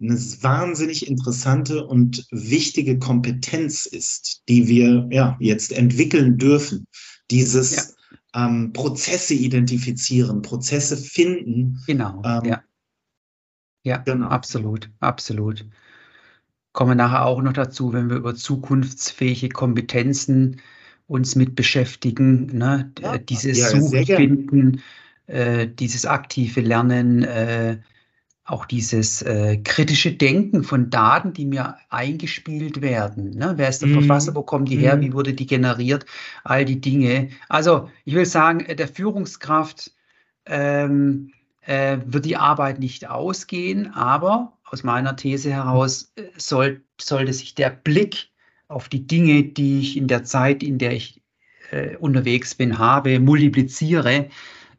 eine 0.01 0.15
wahnsinnig 0.15 1.09
interessante 1.09 1.87
und 1.87 2.27
wichtige 2.31 2.99
Kompetenz 2.99 3.87
ist, 3.87 4.43
die 4.49 4.69
wir 4.69 5.09
ja 5.11 5.37
jetzt 5.41 5.73
entwickeln 5.73 6.39
dürfen. 6.39 6.87
Dieses 7.31 7.77
ja 7.77 7.83
ähm, 8.35 8.73
Prozesse 8.73 9.35
identifizieren, 9.35 10.43
Prozesse 10.43 10.97
finden. 10.97 11.83
Genau, 11.87 12.23
ähm, 12.25 12.45
ja. 12.45 12.63
Ja, 13.85 13.97
genau. 13.99 14.29
absolut, 14.29 14.91
absolut. 15.01 15.67
Kommen 16.73 16.97
nachher 16.97 17.27
auch 17.27 17.43
noch 17.43 17.53
dazu, 17.53 17.93
wenn 17.93 18.09
wir 18.09 18.17
über 18.17 18.35
zukunftsfähige 18.35 19.49
Kompetenzen 19.49 20.61
uns 21.07 21.35
mit 21.35 21.57
beschäftigen, 21.57 22.47
ne? 22.47 22.93
Ja, 23.01 23.19
dieses 23.19 23.59
ja, 23.59 23.69
Suchen, 23.69 24.07
Finden, 24.07 24.83
äh, 25.27 25.67
dieses 25.67 26.07
aktive 26.07 26.61
Lernen, 26.61 27.25
äh, 27.25 27.81
auch 28.45 28.67
dieses 28.67 29.23
äh, 29.23 29.59
kritische 29.59 30.13
Denken 30.13 30.65
von 30.65 30.91
Daten, 30.91 31.33
die 31.33 31.47
mir 31.47 31.77
eingespielt 31.91 32.83
werden. 32.83 33.31
Ne? 33.31 33.55
Wer 33.57 33.69
ist 33.69 33.83
der 33.83 33.89
mhm. 33.89 34.01
Verfasser? 34.01 34.35
Wo 34.35 34.43
kommen 34.43 34.65
die 34.65 34.77
her? 34.77 35.01
Wie 35.01 35.11
mhm. 35.11 35.13
wurde 35.13 35.33
die 35.33 35.47
generiert? 35.47 36.07
All 36.43 36.65
die 36.65 36.81
Dinge. 36.81 37.29
Also 37.49 37.89
ich 38.05 38.15
will 38.15 38.27
sagen, 38.27 38.61
äh, 38.61 38.75
der 38.75 38.89
Führungskraft 38.89 39.93
ähm, 40.47 41.33
äh, 41.61 41.99
wird 42.05 42.25
die 42.25 42.37
Arbeit 42.37 42.81
nicht 42.81 43.09
ausgehen, 43.09 43.93
aber 43.95 44.59
aus 44.65 44.83
meiner 44.83 45.15
These 45.15 45.53
heraus 45.53 46.13
äh, 46.17 46.23
soll, 46.37 46.83
sollte 47.01 47.33
sich 47.33 47.55
der 47.55 47.71
Blick 47.71 48.31
auf 48.67 48.89
die 48.89 49.07
Dinge, 49.07 49.45
die 49.45 49.81
ich 49.81 49.97
in 49.97 50.09
der 50.09 50.25
Zeit, 50.25 50.65
in 50.65 50.79
der 50.79 50.93
ich 50.93 51.23
äh, 51.71 51.97
unterwegs 51.97 52.57
bin, 52.57 52.79
habe, 52.79 53.21
multipliziere, 53.21 54.29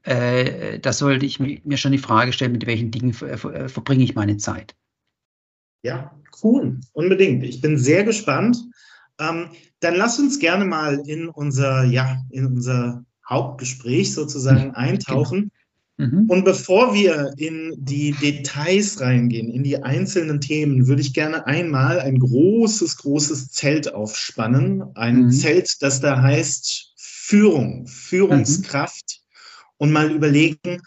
äh, 0.03 0.79
da 0.79 0.93
sollte 0.93 1.25
ich 1.25 1.39
mir 1.39 1.77
schon 1.77 1.93
die 1.93 1.98
Frage 1.98 2.33
stellen, 2.33 2.51
mit 2.51 2.65
welchen 2.65 2.91
Dingen 2.91 3.15
äh, 3.22 3.38
verbringe 3.69 4.03
ich 4.03 4.15
meine 4.15 4.38
Zeit. 4.38 4.75
Ja, 5.83 6.13
cool, 6.43 6.79
unbedingt. 6.93 7.43
Ich 7.43 7.62
bin 7.62 7.77
sehr 7.77 8.03
gespannt. 8.03 8.57
Ähm, 9.19 9.50
dann 9.79 9.95
lass 9.95 10.19
uns 10.19 10.39
gerne 10.39 10.65
mal 10.65 11.01
in 11.05 11.29
unser, 11.29 11.83
ja, 11.83 12.22
in 12.31 12.45
unser 12.48 13.05
Hauptgespräch 13.27 14.13
sozusagen 14.13 14.69
mhm. 14.69 14.75
eintauchen. 14.75 15.51
Mhm. 15.98 16.25
Und 16.27 16.43
bevor 16.43 16.93
wir 16.93 17.33
in 17.38 17.74
die 17.77 18.12
Details 18.12 19.00
reingehen, 19.00 19.50
in 19.50 19.63
die 19.63 19.83
einzelnen 19.83 20.41
Themen, 20.41 20.88
würde 20.88 21.01
ich 21.01 21.13
gerne 21.13 21.45
einmal 21.45 22.00
ein 22.00 22.19
großes, 22.19 22.98
großes 22.98 23.50
Zelt 23.50 23.93
aufspannen. 23.93 24.83
Ein 24.95 25.25
mhm. 25.25 25.31
Zelt, 25.31 25.81
das 25.81 26.01
da 26.01 26.22
heißt 26.22 26.93
Führung, 26.98 27.88
Führungskraft 27.88 29.23
und 29.84 29.92
mal 29.92 30.12
überlegen, 30.12 30.82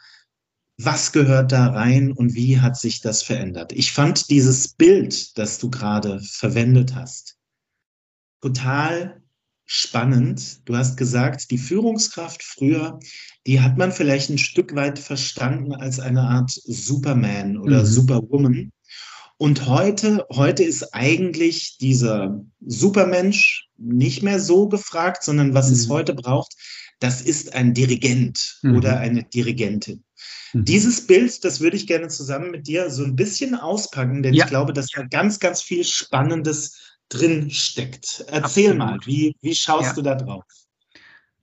was 0.79 1.13
gehört 1.13 1.53
da 1.53 1.67
rein 1.67 2.13
und 2.13 2.35
wie 2.35 2.61
hat 2.61 2.79
sich 2.79 3.03
das 3.03 3.23
verändert. 3.23 3.73
Ich 3.73 3.93
fand 3.93 4.31
dieses 4.31 4.69
Bild, 4.69 5.37
das 5.37 5.59
du 5.59 5.69
gerade 5.69 6.19
verwendet 6.21 6.95
hast, 6.95 7.37
total 8.41 9.21
spannend. 9.67 10.67
Du 10.67 10.75
hast 10.79 10.97
gesagt, 10.97 11.51
die 11.51 11.59
Führungskraft 11.59 12.43
früher, 12.43 12.99
die 13.47 13.61
hat 13.61 13.77
man 13.77 13.93
vielleicht 13.93 14.31
ein 14.31 14.39
Stück 14.39 14.75
weit 14.75 14.99
verstanden 14.99 15.75
als 15.75 16.01
eine 16.01 16.23
Art 16.23 16.51
Superman 16.51 17.59
oder 17.59 17.81
mhm. 17.81 17.87
Superwoman. 17.87 18.73
Und 19.37 19.67
heute, 19.67 20.25
heute 20.33 20.65
ist 20.65 20.95
eigentlich 20.95 21.77
dieser 21.77 22.43
Supermensch 22.65 23.69
nicht 23.77 24.23
mehr 24.23 24.41
so 24.41 24.71
gefragt, 24.71 25.23
sondern 25.23 25.53
was 25.53 25.69
mhm. 25.69 25.75
es 25.75 25.89
heute 25.91 26.15
braucht, 26.15 26.55
das 26.99 27.21
ist 27.21 27.55
ein 27.55 27.75
Dirigent 27.75 28.59
mhm. 28.63 28.77
oder 28.77 28.99
eine 28.99 29.25
Dirigentin. 29.25 30.05
Mhm. 30.53 30.65
Dieses 30.65 31.07
Bild, 31.07 31.45
das 31.45 31.61
würde 31.61 31.77
ich 31.77 31.87
gerne 31.87 32.09
zusammen 32.09 32.51
mit 32.51 32.67
dir 32.67 32.91
so 32.91 33.05
ein 33.05 33.17
bisschen 33.17 33.55
auspacken, 33.55 34.23
denn 34.23 34.35
ja. 34.35 34.45
ich 34.45 34.51
glaube, 34.51 34.73
dass 34.73 34.89
da 34.89 35.03
ganz, 35.03 35.39
ganz 35.39 35.63
viel 35.63 35.85
Spannendes 35.85 36.99
drin 37.09 37.51
steckt. 37.51 38.25
Erzähl 38.29 38.73
Absolut. 38.73 38.79
mal, 38.79 38.99
wie, 39.05 39.37
wie 39.41 39.55
schaust 39.55 39.91
ja. 39.91 39.95
du 39.95 40.03
da 40.03 40.15
drauf? 40.15 40.45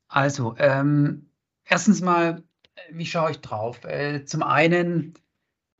Also, 0.07 0.55
ähm, 0.57 1.29
erstens 1.65 2.01
mal, 2.01 2.43
wie 2.91 3.05
schaue 3.05 3.31
ich 3.31 3.37
drauf? 3.37 3.83
Äh, 3.83 4.25
zum 4.25 4.43
einen 4.43 5.13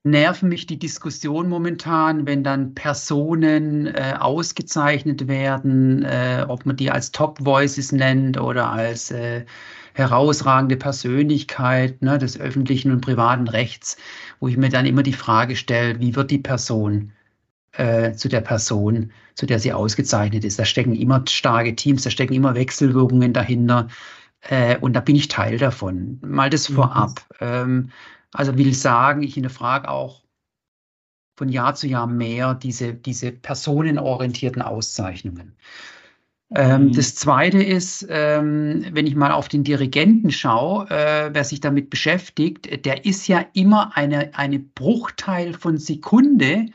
nerven 0.03 0.50
mich 0.50 0.65
die 0.65 0.77
Diskussion 0.77 1.48
momentan, 1.48 2.27
wenn 2.27 2.43
dann 2.43 2.75
Personen 2.75 3.88
äh, 3.88 4.15
ausgezeichnet 4.19 5.27
werden, 5.27 6.03
äh, 6.03 6.45
ob 6.48 6.65
man 6.65 6.75
die 6.75 6.91
als 6.91 7.12
Top 7.12 7.43
Voices 7.45 7.91
nennt 7.93 8.39
oder 8.39 8.69
als 8.69 9.12
äh, 9.12 9.45
herausragende 9.93 10.75
Persönlichkeit 10.75 12.01
ne, 12.01 12.17
des 12.17 12.39
öffentlichen 12.39 12.91
und 12.91 13.01
privaten 13.01 13.48
Rechts, 13.48 13.95
wo 14.39 14.48
ich 14.50 14.57
mir 14.57 14.69
dann 14.69 14.86
immer 14.86 15.03
die 15.03 15.13
Frage 15.13 15.55
stelle, 15.55 16.00
wie 16.00 16.15
wird 16.15 16.31
die 16.31 16.39
Person 16.39 17.13
äh, 17.74 18.13
zu 18.13 18.27
der 18.27 18.41
Person, 18.41 19.12
zu 19.36 19.45
der 19.45 19.60
sie 19.60 19.72
ausgezeichnet 19.72 20.43
ist. 20.43 20.60
Da 20.60 20.65
stecken 20.65 20.95
immer 20.95 21.24
starke 21.27 21.75
Teams, 21.75 22.03
da 22.03 22.10
stecken 22.10 22.33
immer 22.33 22.55
Wechselwirkungen 22.55 23.33
dahinter. 23.33 23.88
Äh, 24.41 24.77
und 24.79 24.93
da 24.93 25.00
bin 25.00 25.15
ich 25.15 25.29
Teil 25.29 25.57
davon. 25.57 26.19
Mal 26.22 26.50
das 26.50 26.69
mhm. 26.69 26.75
vorab. 26.75 27.25
Ähm, 27.39 27.89
also 28.33 28.57
will 28.57 28.73
sagen, 28.73 29.23
ich 29.23 29.35
hinterfrage 29.35 29.89
auch 29.89 30.23
von 31.35 31.49
Jahr 31.49 31.75
zu 31.75 31.87
Jahr 31.87 32.07
mehr 32.07 32.53
diese, 32.53 32.93
diese 32.93 33.31
personenorientierten 33.31 34.61
Auszeichnungen. 34.61 35.55
Ähm, 36.55 36.85
mhm. 36.85 36.93
das 36.93 37.15
Zweite 37.15 37.63
ist, 37.63 38.05
ähm, 38.09 38.85
wenn 38.91 39.07
ich 39.07 39.15
mal 39.15 39.31
auf 39.31 39.47
den 39.47 39.63
Dirigenten 39.63 40.29
schaue, 40.29 40.87
äh, 40.89 41.33
wer 41.33 41.43
sich 41.43 41.61
damit 41.61 41.89
beschäftigt, 41.89 42.85
der 42.85 43.05
ist 43.05 43.27
ja 43.27 43.43
immer 43.53 43.97
eine, 43.97 44.35
eine 44.35 44.59
Bruchteil 44.59 45.53
von 45.53 45.77
Sekunde 45.77 46.67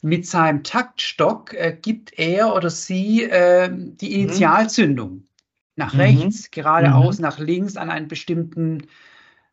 mit 0.00 0.26
seinem 0.26 0.64
Taktstock, 0.64 1.54
äh, 1.54 1.76
gibt 1.80 2.18
er 2.18 2.54
oder 2.54 2.70
sie 2.70 3.22
äh, 3.22 3.70
die 3.70 4.08
mhm. 4.08 4.22
Initialzündung 4.22 5.10
mhm. 5.10 5.24
nach 5.76 5.96
rechts, 5.96 6.50
geradeaus, 6.50 7.18
mhm. 7.18 7.22
nach 7.22 7.38
links 7.38 7.76
an 7.76 7.90
einen 7.90 8.08
bestimmten 8.08 8.78
ähm, 8.78 8.88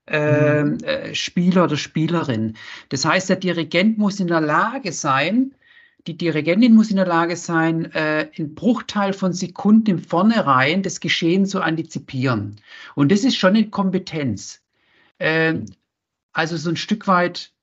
äh, 0.08 1.16
Spieler 1.16 1.66
oder 1.66 1.78
Spielerin. 1.78 2.56
Das 2.90 3.06
heißt, 3.06 3.30
der 3.30 3.38
Dirigent 3.38 3.98
muss 3.98 4.20
in 4.20 4.28
der 4.28 4.42
Lage 4.42 4.92
sein, 4.92 5.56
die 6.08 6.18
Dirigentin 6.18 6.76
muss 6.76 6.92
in 6.92 6.98
der 6.98 7.08
Lage 7.08 7.36
sein, 7.36 7.92
äh, 7.94 8.28
in 8.34 8.54
Bruchteil 8.54 9.14
von 9.14 9.34
Sekunden 9.34 9.90
im 9.90 10.00
Vornherein 10.00 10.84
das 10.84 11.00
Geschehen 11.00 11.46
zu 11.46 11.62
antizipieren. 11.62 12.58
Und 12.94 13.12
das 13.12 13.24
ist 13.24 13.38
schon 13.38 13.56
eine 13.56 13.70
Kompetenz. 13.70 14.62
Äh, 15.18 15.56
also 16.32 16.58
so 16.58 16.70
ein 16.70 16.76
Stück 16.76 17.08
weit, 17.08 17.54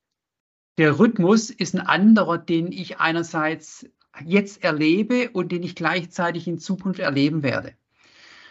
der 0.79 0.99
Rhythmus 0.99 1.51
ist 1.51 1.75
ein 1.75 1.81
anderer, 1.81 2.39
den 2.39 2.73
ich 2.73 2.99
einerseits 2.99 3.87
jetzt 4.25 4.65
erlebe 4.65 5.31
und 5.31 5.53
den 5.53 5.63
ich 5.63 5.77
gleichzeitig 5.77 6.49
in 6.49 6.59
Zukunft 6.59 6.99
erleben 6.99 7.43
werde. 7.43 7.75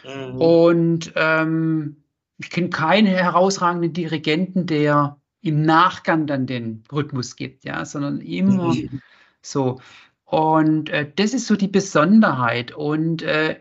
Mhm. 0.06 0.36
Und 0.42 1.14
ähm, 1.16 2.01
ich 2.44 2.50
kenne 2.50 2.70
keinen 2.70 3.08
herausragenden 3.08 3.94
Dirigenten, 3.94 4.66
der 4.66 5.18
im 5.42 5.64
Nachgang 5.64 6.28
dann 6.28 6.46
den 6.46 6.84
Rhythmus 6.92 7.36
gibt, 7.36 7.66
ja, 7.66 7.86
sondern 7.86 8.22
immer 8.22 8.74
mhm. 8.74 9.02
so. 9.42 9.80
Und 10.26 10.90
äh, 10.90 11.12
das 11.16 11.34
ist 11.34 11.48
so 11.48 11.56
die 11.56 11.68
Besonderheit. 11.68 12.72
Und 12.72 13.22
äh, 13.24 13.60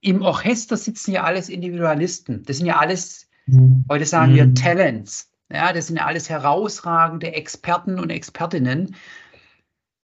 im 0.00 0.22
Orchester 0.22 0.76
sitzen 0.76 1.12
ja 1.12 1.24
alles 1.24 1.48
Individualisten. 1.48 2.42
Das 2.44 2.56
sind 2.58 2.66
ja 2.66 2.78
alles, 2.78 3.28
mhm. 3.46 3.84
heute 3.88 4.06
sagen 4.06 4.34
wir, 4.34 4.46
mhm. 4.46 4.54
Talents. 4.54 5.30
Ja, 5.52 5.72
das 5.72 5.88
sind 5.88 5.96
ja 5.96 6.06
alles 6.06 6.30
herausragende 6.30 7.32
Experten 7.32 7.98
und 7.98 8.10
Expertinnen. 8.10 8.96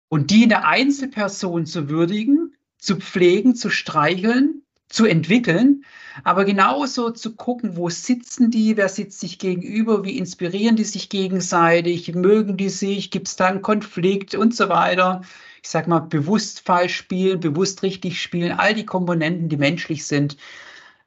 Und 0.08 0.30
die 0.30 0.44
in 0.44 0.48
der 0.48 0.66
Einzelperson 0.66 1.66
zu 1.66 1.88
würdigen, 1.88 2.54
zu 2.78 2.96
pflegen, 2.96 3.54
zu 3.54 3.70
streicheln, 3.70 4.61
zu 4.92 5.06
entwickeln, 5.06 5.84
aber 6.24 6.44
genauso 6.44 7.10
zu 7.10 7.34
gucken, 7.34 7.76
wo 7.76 7.88
sitzen 7.88 8.50
die, 8.50 8.76
wer 8.76 8.88
sitzt 8.88 9.20
sich 9.20 9.38
gegenüber, 9.38 10.04
wie 10.04 10.18
inspirieren 10.18 10.76
die 10.76 10.84
sich 10.84 11.08
gegenseitig, 11.08 12.14
mögen 12.14 12.56
die 12.56 12.68
sich, 12.68 13.10
gibt 13.10 13.28
es 13.28 13.36
da 13.36 13.46
einen 13.46 13.62
Konflikt 13.62 14.34
und 14.34 14.54
so 14.54 14.68
weiter. 14.68 15.22
Ich 15.62 15.70
sage 15.70 15.88
mal, 15.88 16.00
bewusst 16.00 16.60
falsch 16.60 16.96
spielen, 16.96 17.40
bewusst 17.40 17.82
richtig 17.82 18.20
spielen, 18.20 18.52
all 18.52 18.74
die 18.74 18.84
Komponenten, 18.84 19.48
die 19.48 19.56
menschlich 19.56 20.04
sind, 20.04 20.36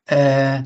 äh, 0.05 0.63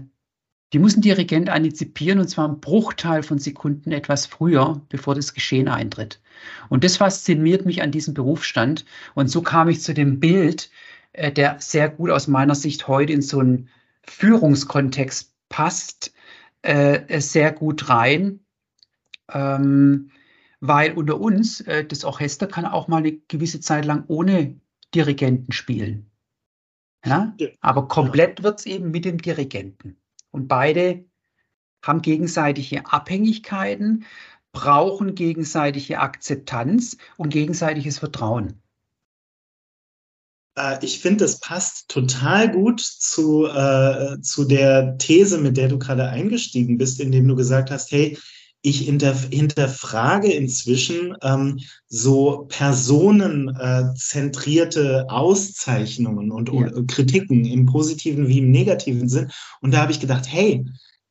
die 0.71 0.79
muss 0.79 0.95
ein 0.95 1.01
Dirigent 1.01 1.49
antizipieren 1.49 2.19
und 2.19 2.27
zwar 2.29 2.45
einen 2.45 2.59
Bruchteil 2.59 3.23
von 3.23 3.39
Sekunden 3.39 3.91
etwas 3.91 4.27
früher, 4.27 4.81
bevor 4.89 5.15
das 5.15 5.33
Geschehen 5.33 5.67
eintritt. 5.67 6.21
Und 6.69 6.83
das 6.83 6.97
fasziniert 6.97 7.65
mich 7.65 7.81
an 7.81 7.91
diesem 7.91 8.13
Berufsstand. 8.13 8.85
Und 9.15 9.29
so 9.29 9.41
kam 9.41 9.67
ich 9.67 9.81
zu 9.81 9.95
dem 9.95 10.19
Bild, 10.19 10.69
äh, 11.13 11.31
der 11.31 11.57
sehr 11.59 11.89
gut 11.89 12.11
aus 12.11 12.27
meiner 12.27 12.55
Sicht 12.55 12.87
heute 12.87 13.13
in 13.13 13.21
so 13.21 13.39
einen 13.39 13.69
Führungskontext 14.03 15.33
passt, 15.49 16.13
äh, 16.61 17.19
sehr 17.21 17.51
gut 17.51 17.89
rein. 17.89 18.39
Ähm, 19.31 20.11
weil 20.59 20.93
unter 20.93 21.19
uns, 21.19 21.61
äh, 21.61 21.85
das 21.85 22.03
Orchester 22.03 22.47
kann 22.47 22.65
auch 22.65 22.87
mal 22.87 22.97
eine 22.97 23.13
gewisse 23.13 23.61
Zeit 23.61 23.85
lang 23.85 24.03
ohne 24.07 24.59
Dirigenten 24.93 25.51
spielen. 25.51 26.11
Ja? 27.05 27.33
ja. 27.39 27.47
Aber 27.61 27.87
komplett 27.87 28.43
wird 28.43 28.59
es 28.59 28.65
eben 28.65 28.91
mit 28.91 29.05
dem 29.05 29.19
Dirigenten. 29.19 29.97
Und 30.31 30.47
beide 30.47 31.05
haben 31.83 32.01
gegenseitige 32.01 32.85
Abhängigkeiten, 32.85 34.05
brauchen 34.51 35.15
gegenseitige 35.15 35.99
Akzeptanz 35.99 36.97
und 37.17 37.29
gegenseitiges 37.29 37.99
Vertrauen. 37.99 38.61
Äh, 40.59 40.85
ich 40.85 40.99
finde, 40.99 41.23
das 41.25 41.39
passt 41.39 41.89
total 41.89 42.51
gut 42.51 42.81
zu, 42.81 43.47
äh, 43.47 44.21
zu 44.21 44.45
der 44.45 44.97
These, 44.97 45.37
mit 45.37 45.57
der 45.57 45.67
du 45.69 45.79
gerade 45.79 46.07
eingestiegen 46.07 46.77
bist, 46.77 46.99
indem 46.99 47.27
du 47.27 47.35
gesagt 47.35 47.71
hast, 47.71 47.91
hey, 47.91 48.15
ich 48.61 48.79
hinterfrage 48.79 50.33
inzwischen 50.33 51.15
ähm, 51.21 51.59
so 51.87 52.45
personenzentrierte 52.49 55.09
Auszeichnungen 55.09 56.29
und, 56.29 56.49
ja. 56.49 56.67
und, 56.67 56.91
Kritiken 56.91 57.45
im 57.45 57.67
positiven 57.67 58.27
wie 58.27 58.39
im 58.39 58.51
negativen 58.51 59.07
Sinn. 59.07 59.31
Und 59.61 59.73
da 59.73 59.83
habe 59.83 59.93
ich 59.93 60.01
gedacht, 60.01 60.25
hey, 60.27 60.65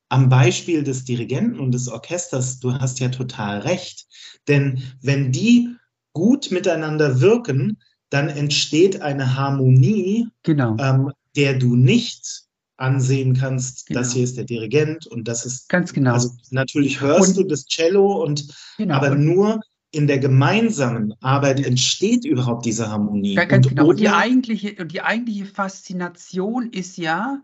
am 0.09 0.29
Beispiel 0.29 0.83
des 0.83 1.05
Dirigenten 1.05 1.59
und 1.59 1.71
des 1.71 1.87
Orchesters, 1.87 2.59
du 2.59 2.71
hast 2.73 2.99
ja 2.99 3.09
total 3.09 3.61
recht. 3.61 4.05
Denn 4.47 4.83
wenn 5.01 5.31
die 5.31 5.69
gut 6.13 6.51
miteinander 6.51 7.19
wirken, 7.19 7.79
dann 8.09 8.29
entsteht 8.29 9.01
eine 9.01 9.35
Harmonie, 9.35 10.27
genau. 10.43 10.75
ähm, 10.79 11.11
der 11.35 11.57
du 11.57 11.75
nicht 11.75 12.43
ansehen 12.77 13.35
kannst, 13.35 13.87
genau. 13.87 13.99
das 13.99 14.13
hier 14.13 14.23
ist 14.23 14.37
der 14.37 14.45
Dirigent 14.45 15.05
und 15.05 15.27
das 15.27 15.45
ist 15.45 15.69
ganz 15.69 15.93
genau. 15.93 16.13
Also 16.13 16.31
natürlich 16.49 17.01
hörst 17.01 17.37
und, 17.37 17.43
du 17.43 17.49
das 17.49 17.65
Cello 17.65 18.23
und 18.23 18.47
genau. 18.77 18.95
aber 18.95 19.11
und, 19.11 19.25
nur 19.25 19.59
in 19.91 20.07
der 20.07 20.19
gemeinsamen 20.19 21.13
Arbeit 21.21 21.65
entsteht 21.65 22.23
überhaupt 22.23 22.65
diese 22.65 22.89
Harmonie. 22.89 23.35
Ganz 23.35 23.65
und, 23.65 23.75
genau. 23.75 23.87
Und 23.87 23.99
die 23.99 24.09
eigentliche, 24.09 24.85
die 24.85 25.01
eigentliche 25.01 25.45
Faszination 25.45 26.69
ist 26.71 26.97
ja, 26.97 27.41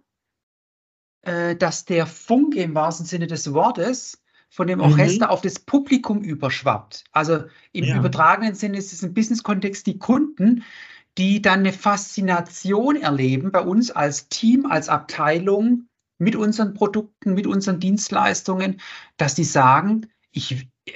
äh, 1.23 1.55
dass 1.55 1.85
der 1.85 2.05
Funke 2.05 2.61
im 2.61 2.75
wahrsten 2.75 3.05
Sinne 3.05 3.27
des 3.27 3.51
Wortes 3.53 4.21
von 4.55 4.67
dem 4.67 4.79
Orchester 4.79 5.25
mhm. 5.25 5.31
auf 5.31 5.41
das 5.41 5.59
Publikum 5.59 6.21
überschwappt. 6.21 7.03
Also 7.11 7.43
im 7.73 7.83
ja. 7.83 7.97
übertragenen 7.97 8.55
Sinne 8.55 8.77
ist 8.77 8.93
es 8.93 9.03
im 9.03 9.13
Business-Kontext 9.13 9.85
die 9.85 9.99
Kunden, 9.99 10.63
die 11.17 11.41
dann 11.41 11.59
eine 11.59 11.73
Faszination 11.73 12.95
erleben 12.95 13.51
bei 13.51 13.59
uns 13.59 13.91
als 13.91 14.29
Team, 14.29 14.65
als 14.65 14.87
Abteilung 14.87 15.87
mit 16.19 16.37
unseren 16.37 16.73
Produkten, 16.73 17.33
mit 17.33 17.47
unseren 17.47 17.81
Dienstleistungen, 17.81 18.79
dass 19.17 19.35
die 19.35 19.43
sagen, 19.43 20.07
ich, 20.31 20.69
äh, 20.85 20.91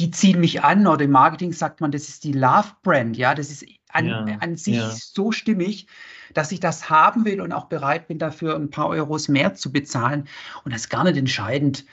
die 0.00 0.10
ziehen 0.10 0.40
mich 0.40 0.64
an 0.64 0.84
oder 0.88 1.04
im 1.04 1.12
Marketing 1.12 1.52
sagt 1.52 1.80
man, 1.80 1.92
das 1.92 2.08
ist 2.08 2.24
die 2.24 2.32
Love 2.32 2.72
Brand, 2.82 3.16
ja, 3.16 3.36
das 3.36 3.52
ist 3.52 3.64
an, 3.92 4.06
ja, 4.06 4.24
an 4.40 4.56
sich 4.56 4.76
ja. 4.76 4.90
so 4.90 5.30
stimmig, 5.30 5.86
dass 6.34 6.50
ich 6.50 6.58
das 6.58 6.90
haben 6.90 7.24
will 7.24 7.40
und 7.40 7.52
auch 7.52 7.66
bereit 7.66 8.08
bin, 8.08 8.18
dafür 8.18 8.56
ein 8.56 8.70
paar 8.70 8.88
Euros 8.88 9.28
mehr 9.28 9.54
zu 9.54 9.70
bezahlen. 9.70 10.26
Und 10.64 10.74
das 10.74 10.82
ist 10.82 10.88
gar 10.88 11.04
nicht 11.04 11.16
entscheidend, 11.16 11.84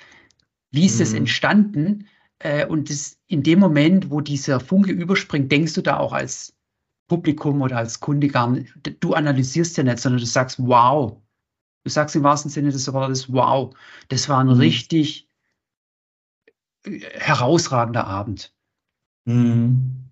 wie 0.72 0.86
ist 0.86 1.00
es 1.00 1.12
mhm. 1.12 1.18
entstanden. 1.18 2.08
Äh, 2.40 2.66
und 2.66 2.90
das, 2.90 3.18
in 3.28 3.44
dem 3.44 3.60
Moment, 3.60 4.10
wo 4.10 4.22
dieser 4.22 4.60
Funke 4.60 4.92
überspringt, 4.92 5.52
denkst 5.52 5.74
du 5.74 5.82
da 5.82 5.98
auch 5.98 6.14
als 6.14 6.56
Publikum 7.08 7.62
oder 7.62 7.78
als 7.78 8.00
Kunde 8.00 8.28
gar 8.28 8.50
nicht, 8.50 8.74
du 9.00 9.14
analysierst 9.14 9.78
ja 9.78 9.84
nicht, 9.84 10.00
sondern 10.00 10.20
du 10.20 10.26
sagst, 10.26 10.60
wow. 10.60 11.22
Du 11.84 11.90
sagst 11.90 12.16
im 12.18 12.24
wahrsten 12.24 12.52
Sinne 12.52 12.72
des 12.72 12.92
Wortes, 12.92 13.32
wow, 13.32 13.74
das 14.10 14.28
war 14.28 14.40
ein 14.40 14.48
mhm. 14.48 14.54
richtig 14.54 15.30
äh, 16.84 17.00
herausragender 17.14 18.06
Abend. 18.06 18.54
Mhm. 19.26 20.07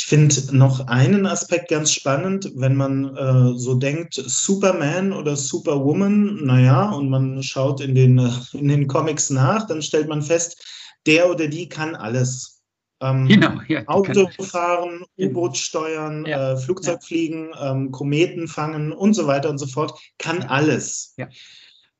Ich 0.00 0.06
finde 0.06 0.56
noch 0.56 0.86
einen 0.86 1.26
Aspekt 1.26 1.70
ganz 1.70 1.90
spannend, 1.90 2.52
wenn 2.54 2.76
man 2.76 3.16
äh, 3.16 3.58
so 3.58 3.74
denkt, 3.74 4.14
Superman 4.14 5.12
oder 5.12 5.34
Superwoman, 5.34 6.36
naja, 6.44 6.92
und 6.92 7.10
man 7.10 7.42
schaut 7.42 7.80
in 7.80 7.96
den, 7.96 8.16
äh, 8.18 8.30
in 8.52 8.68
den 8.68 8.86
Comics 8.86 9.28
nach, 9.28 9.66
dann 9.66 9.82
stellt 9.82 10.08
man 10.08 10.22
fest, 10.22 10.64
der 11.04 11.28
oder 11.28 11.48
die 11.48 11.68
kann 11.68 11.96
alles. 11.96 12.62
Ähm, 13.00 13.26
genau, 13.26 13.60
ja, 13.66 13.82
Auto 13.88 14.28
fahren, 14.40 15.04
U-Boot 15.18 15.56
steuern, 15.56 16.24
ja, 16.26 16.52
äh, 16.52 16.56
Flugzeug 16.56 17.00
ja. 17.00 17.06
fliegen, 17.06 17.50
ähm, 17.60 17.90
Kometen 17.90 18.46
fangen 18.46 18.92
und 18.92 19.14
so 19.14 19.26
weiter 19.26 19.50
und 19.50 19.58
so 19.58 19.66
fort, 19.66 19.98
kann 20.18 20.44
alles. 20.44 21.16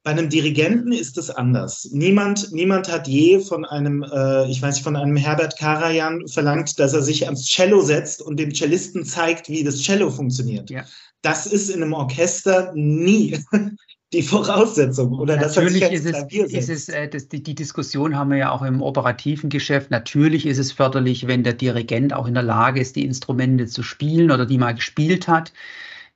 Bei 0.08 0.12
einem 0.12 0.30
Dirigenten 0.30 0.92
ist 0.92 1.18
es 1.18 1.28
anders. 1.28 1.90
Niemand, 1.92 2.50
niemand 2.50 2.90
hat 2.90 3.06
je 3.06 3.40
von 3.40 3.66
einem, 3.66 4.02
äh, 4.02 4.50
ich 4.50 4.62
weiß 4.62 4.76
nicht, 4.76 4.82
von 4.82 4.96
einem 4.96 5.16
Herbert 5.16 5.58
Karajan 5.58 6.26
verlangt, 6.28 6.78
dass 6.78 6.94
er 6.94 7.02
sich 7.02 7.26
ans 7.26 7.44
Cello 7.44 7.82
setzt 7.82 8.22
und 8.22 8.40
dem 8.40 8.54
Cellisten 8.54 9.04
zeigt, 9.04 9.50
wie 9.50 9.62
das 9.62 9.82
Cello 9.82 10.08
funktioniert. 10.10 10.70
Ja. 10.70 10.86
Das 11.20 11.44
ist 11.44 11.68
in 11.68 11.82
einem 11.82 11.92
Orchester 11.92 12.72
nie 12.74 13.38
die 14.14 14.22
Voraussetzung 14.22 15.12
oder 15.12 15.36
natürlich 15.36 15.80
das 15.80 15.92
ist 15.92 16.06
es, 16.06 16.52
ist 16.54 16.68
es 16.70 16.88
äh, 16.88 17.06
das, 17.06 17.28
die, 17.28 17.42
die, 17.42 17.54
Diskussion 17.54 18.16
haben 18.16 18.30
wir 18.30 18.38
ja 18.38 18.50
auch 18.50 18.62
im 18.62 18.80
operativen 18.80 19.50
Geschäft. 19.50 19.90
Natürlich 19.90 20.46
ist 20.46 20.56
es 20.56 20.72
förderlich, 20.72 21.26
wenn 21.26 21.44
der 21.44 21.52
Dirigent 21.52 22.14
auch 22.14 22.26
in 22.26 22.32
der 22.32 22.44
Lage 22.44 22.80
ist, 22.80 22.96
die 22.96 23.04
Instrumente 23.04 23.66
zu 23.66 23.82
spielen 23.82 24.30
oder 24.30 24.46
die 24.46 24.56
mal 24.56 24.74
gespielt 24.74 25.28
hat, 25.28 25.52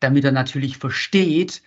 damit 0.01 0.25
er 0.25 0.33
natürlich 0.33 0.79
versteht, 0.79 1.61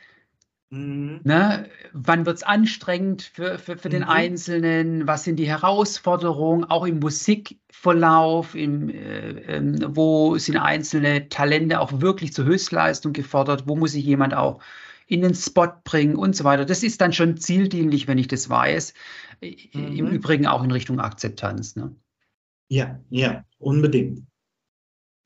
mhm. 0.70 1.22
ne, 1.24 1.70
wann 1.94 2.26
wird 2.26 2.38
es 2.38 2.44
anstrengend 2.44 3.24
für, 3.24 3.58
für, 3.58 3.78
für 3.78 3.90
mhm. 3.90 3.94
den 3.94 4.04
Einzelnen, 4.04 5.08
was 5.08 5.24
sind 5.24 5.38
die 5.38 5.48
Herausforderungen, 5.48 6.66
auch 6.66 6.86
im 6.86 7.00
Musikverlauf, 7.00 8.56
im, 8.56 8.90
äh, 8.90 9.58
äh, 9.58 9.96
wo 9.96 10.38
sind 10.38 10.58
einzelne 10.58 11.30
Talente 11.30 11.80
auch 11.80 12.02
wirklich 12.02 12.34
zur 12.34 12.46
Höchstleistung 12.46 13.14
gefordert, 13.14 13.64
wo 13.68 13.76
muss 13.76 13.94
sich 13.94 14.06
jemand 14.06 14.34
auch 14.34 14.62
in 15.08 15.22
den 15.22 15.36
Spot 15.36 15.72
bringen 15.84 16.16
und 16.16 16.36
so 16.36 16.44
weiter. 16.44 16.66
Das 16.66 16.84
ist 16.84 17.02
dann 17.02 17.14
schon 17.14 17.38
zieldienlich, 17.38 18.08
wenn 18.08 18.18
ich 18.18 18.28
das 18.28 18.50
weiß. 18.50 18.94
Mhm. 19.42 19.72
Im 19.72 20.08
Übrigen 20.08 20.48
auch 20.48 20.64
in 20.64 20.72
Richtung 20.72 21.00
Akzeptanz. 21.00 21.76
Ne? 21.76 21.96
Ja, 22.70 23.00
ja, 23.10 23.46
unbedingt. 23.60 24.24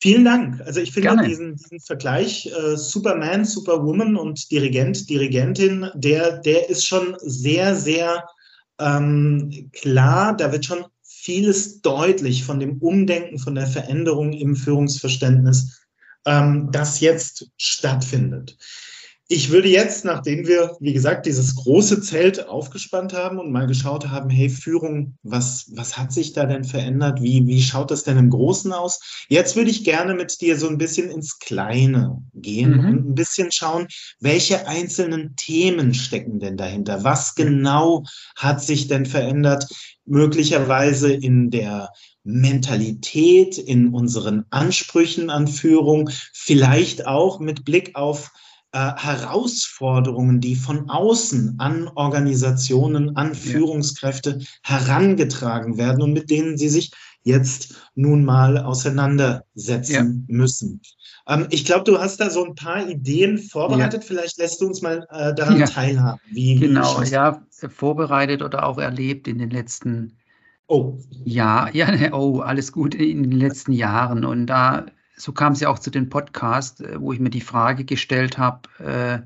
Vielen 0.02 0.24
Dank. 0.24 0.62
Also 0.62 0.80
ich 0.80 0.94
finde 0.94 1.26
diesen, 1.26 1.58
diesen, 1.58 1.80
Vergleich 1.82 2.46
äh, 2.46 2.78
Superman, 2.78 3.44
Superwoman 3.44 4.16
und 4.16 4.50
Dirigent, 4.50 5.10
Dirigentin, 5.10 5.90
der, 5.94 6.38
der 6.38 6.70
ist 6.70 6.86
schon 6.86 7.18
sehr, 7.20 7.76
sehr 7.76 8.24
ähm, 8.80 9.70
klar. 9.74 10.38
Da 10.38 10.54
wird 10.54 10.66
schon 10.66 10.86
vieles 11.04 11.82
deutlich 11.82 12.46
von 12.46 12.62
dem 12.62 12.78
Umdenken, 12.78 13.40
von 13.40 13.56
der 13.56 13.68
Veränderung 13.68 14.32
im 14.32 14.56
Führungsverständnis, 14.56 15.82
ähm, 16.26 16.70
das 16.72 17.02
jetzt 17.02 17.52
stattfindet. 17.58 18.58
Ich 19.32 19.52
würde 19.52 19.70
jetzt, 19.70 20.06
nachdem 20.06 20.48
wir, 20.48 20.76
wie 20.80 20.92
gesagt, 20.92 21.28
dieses 21.28 21.56
große 21.56 22.02
Zelt 22.02 22.48
aufgespannt 22.48 23.14
haben 23.14 23.38
und 23.38 23.52
mal 23.52 23.68
geschaut 23.68 24.10
haben, 24.10 24.32
hey, 24.32 24.50
Führung, 24.50 25.20
was, 25.22 25.70
was 25.76 26.00
hat 26.00 26.12
sich 26.12 26.34
da 26.34 26.48
denn 26.48 26.64
verändert? 26.64 27.22
Wie, 27.22 27.46
wie 27.46 27.62
schaut 27.62 27.92
das 27.92 28.04
denn 28.04 28.18
im 28.18 28.32
Großen 28.32 28.74
aus? 28.74 29.00
Jetzt 29.30 29.56
würde 29.56 29.70
ich 29.70 29.84
gerne 29.84 30.16
mit 30.16 30.42
dir 30.42 30.58
so 30.58 30.68
ein 30.68 30.80
bisschen 30.80 31.12
ins 31.12 31.38
Kleine 31.38 32.24
gehen 32.34 32.72
mhm. 32.72 32.80
und 32.80 33.10
ein 33.10 33.14
bisschen 33.14 33.52
schauen, 33.52 33.86
welche 34.20 34.68
einzelnen 34.68 35.36
Themen 35.36 35.94
stecken 35.94 36.40
denn 36.40 36.58
dahinter? 36.58 37.04
Was 37.04 37.36
genau 37.36 38.06
hat 38.36 38.64
sich 38.64 38.88
denn 38.88 39.06
verändert? 39.06 39.68
Möglicherweise 40.06 41.14
in 41.14 41.52
der 41.52 41.92
Mentalität, 42.24 43.60
in 43.60 43.94
unseren 43.94 44.46
Ansprüchen 44.50 45.30
an 45.30 45.48
Führung, 45.48 46.10
vielleicht 46.34 47.06
auch 47.06 47.40
mit 47.40 47.64
Blick 47.64 47.96
auf 47.96 48.32
äh, 48.72 48.92
Herausforderungen, 48.96 50.40
die 50.40 50.56
von 50.56 50.90
außen 50.90 51.56
an 51.60 51.90
Organisationen, 51.96 53.16
an 53.16 53.36
Führungskräfte 53.36 54.38
ja. 54.40 54.46
herangetragen 54.64 55.78
werden 55.78 56.02
und 56.02 56.14
mit 56.14 56.30
denen 56.30 56.58
sie 56.58 56.70
sich 56.70 56.92
jetzt 57.24 57.76
nun 57.96 58.24
mal 58.24 58.58
auseinandersetzen 58.58 60.26
ja. 60.28 60.36
müssen. 60.36 60.82
Ähm, 61.28 61.48
ich 61.50 61.66
glaube, 61.66 61.84
du 61.84 62.00
hast 62.00 62.20
da 62.20 62.30
so 62.30 62.46
ein 62.46 62.56
paar 62.56 62.88
Ideen 62.88 63.38
vorbereitet. 63.38 64.04
Ja. 64.04 64.08
Vielleicht 64.08 64.38
lässt 64.38 64.62
du 64.62 64.68
uns 64.68 64.82
mal 64.82 65.06
äh, 65.12 65.34
daran 65.34 65.66
teilhaben. 65.66 66.20
Wie, 66.32 66.56
genau, 66.56 67.02
wie 67.02 67.10
ja, 67.10 67.44
vorbereitet 67.70 68.42
oder 68.42 68.66
auch 68.66 68.78
erlebt 68.78 69.28
in 69.28 69.38
den 69.38 69.50
letzten 69.50 70.16
Oh. 70.70 71.00
Ja, 71.26 71.68
ja, 71.74 72.14
oh, 72.14 72.40
alles 72.42 72.72
gut 72.72 72.96
in 72.96 73.24
den 73.24 73.32
letzten 73.32 73.74
Jahren. 73.74 74.24
Und 74.24 74.48
da 74.48 74.86
so 75.20 75.34
kam 75.34 75.54
es 75.54 75.60
ja 75.60 75.70
auch 75.70 75.80
zu 75.80 75.92
dem 75.92 76.10
Podcast, 76.10 76.82
äh, 76.82 77.00
wo 77.00 77.12
ich 77.14 77.20
mir 77.20 77.30
die 77.30 77.42
Frage 77.42 77.86
gestellt 77.86 78.38
habe, 78.38 78.70
äh, 78.80 79.20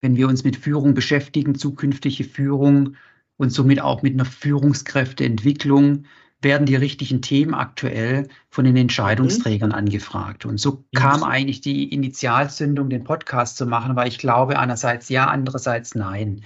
wenn 0.00 0.16
wir 0.16 0.28
uns 0.28 0.44
mit 0.44 0.56
Führung 0.56 0.94
beschäftigen, 0.94 1.54
zukünftige 1.54 2.24
Führung 2.24 2.96
und 3.36 3.50
somit 3.50 3.80
auch 3.80 4.02
mit 4.02 4.14
einer 4.14 4.24
Führungskräfteentwicklung, 4.24 6.04
werden 6.40 6.66
die 6.66 6.76
richtigen 6.76 7.20
Themen 7.20 7.52
aktuell 7.52 8.28
von 8.48 8.64
den 8.64 8.76
Entscheidungsträgern 8.76 9.70
mhm. 9.70 9.74
angefragt. 9.74 10.46
Und 10.46 10.58
so 10.58 10.84
kam 10.94 11.24
eigentlich 11.24 11.60
die 11.60 11.92
Initialzündung, 11.92 12.90
den 12.90 13.02
Podcast 13.02 13.56
zu 13.56 13.66
machen, 13.66 13.96
weil 13.96 14.06
ich 14.06 14.18
glaube, 14.18 14.58
einerseits 14.58 15.08
ja, 15.08 15.26
andererseits 15.26 15.96
nein. 15.96 16.44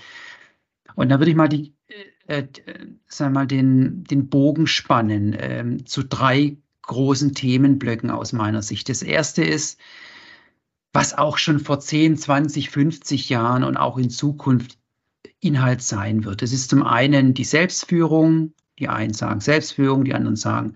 Und 0.95 1.11
da 1.11 1.19
würde 1.19 1.31
ich 1.31 1.37
mal 1.37 1.49
die, 1.49 1.75
äh, 2.27 2.39
äh, 2.39 2.87
sagen 3.07 3.35
mal, 3.35 3.47
den, 3.47 4.05
den 4.05 4.31
Bogen 4.31 4.67
spannen 4.67 5.35
äh, 5.35 5.77
zu 5.85 6.03
drei 6.05 6.57
großen 6.83 7.35
Themenblöcken 7.35 8.11
aus 8.11 8.33
meiner 8.33 8.63
Sicht. 8.63 8.89
Das 8.89 9.03
erste 9.03 9.45
ist, 9.45 9.79
was 10.93 11.17
auch 11.17 11.39
schon 11.39 11.61
vor 11.61 11.81
10, 11.81 12.17
20, 12.17 12.71
50 12.71 13.29
Jahren 13.29 13.65
und 13.65 13.77
auch 13.77 13.97
in 13.97 14.11
Zukunft 14.11 14.79
Inhalt 15.41 15.83
sein 15.83 16.25
wird. 16.25 16.43
Es 16.43 16.53
ist 16.53 16.71
zum 16.71 16.83
einen 16.83 17.35
die 17.35 17.45
Selbstführung, 17.45 18.53
die 18.79 18.89
einen 18.89 19.15
sagen 19.15 19.41
Selbstführung, 19.41 20.05
die 20.05 20.15
anderen 20.15 20.37
sagen 20.37 20.75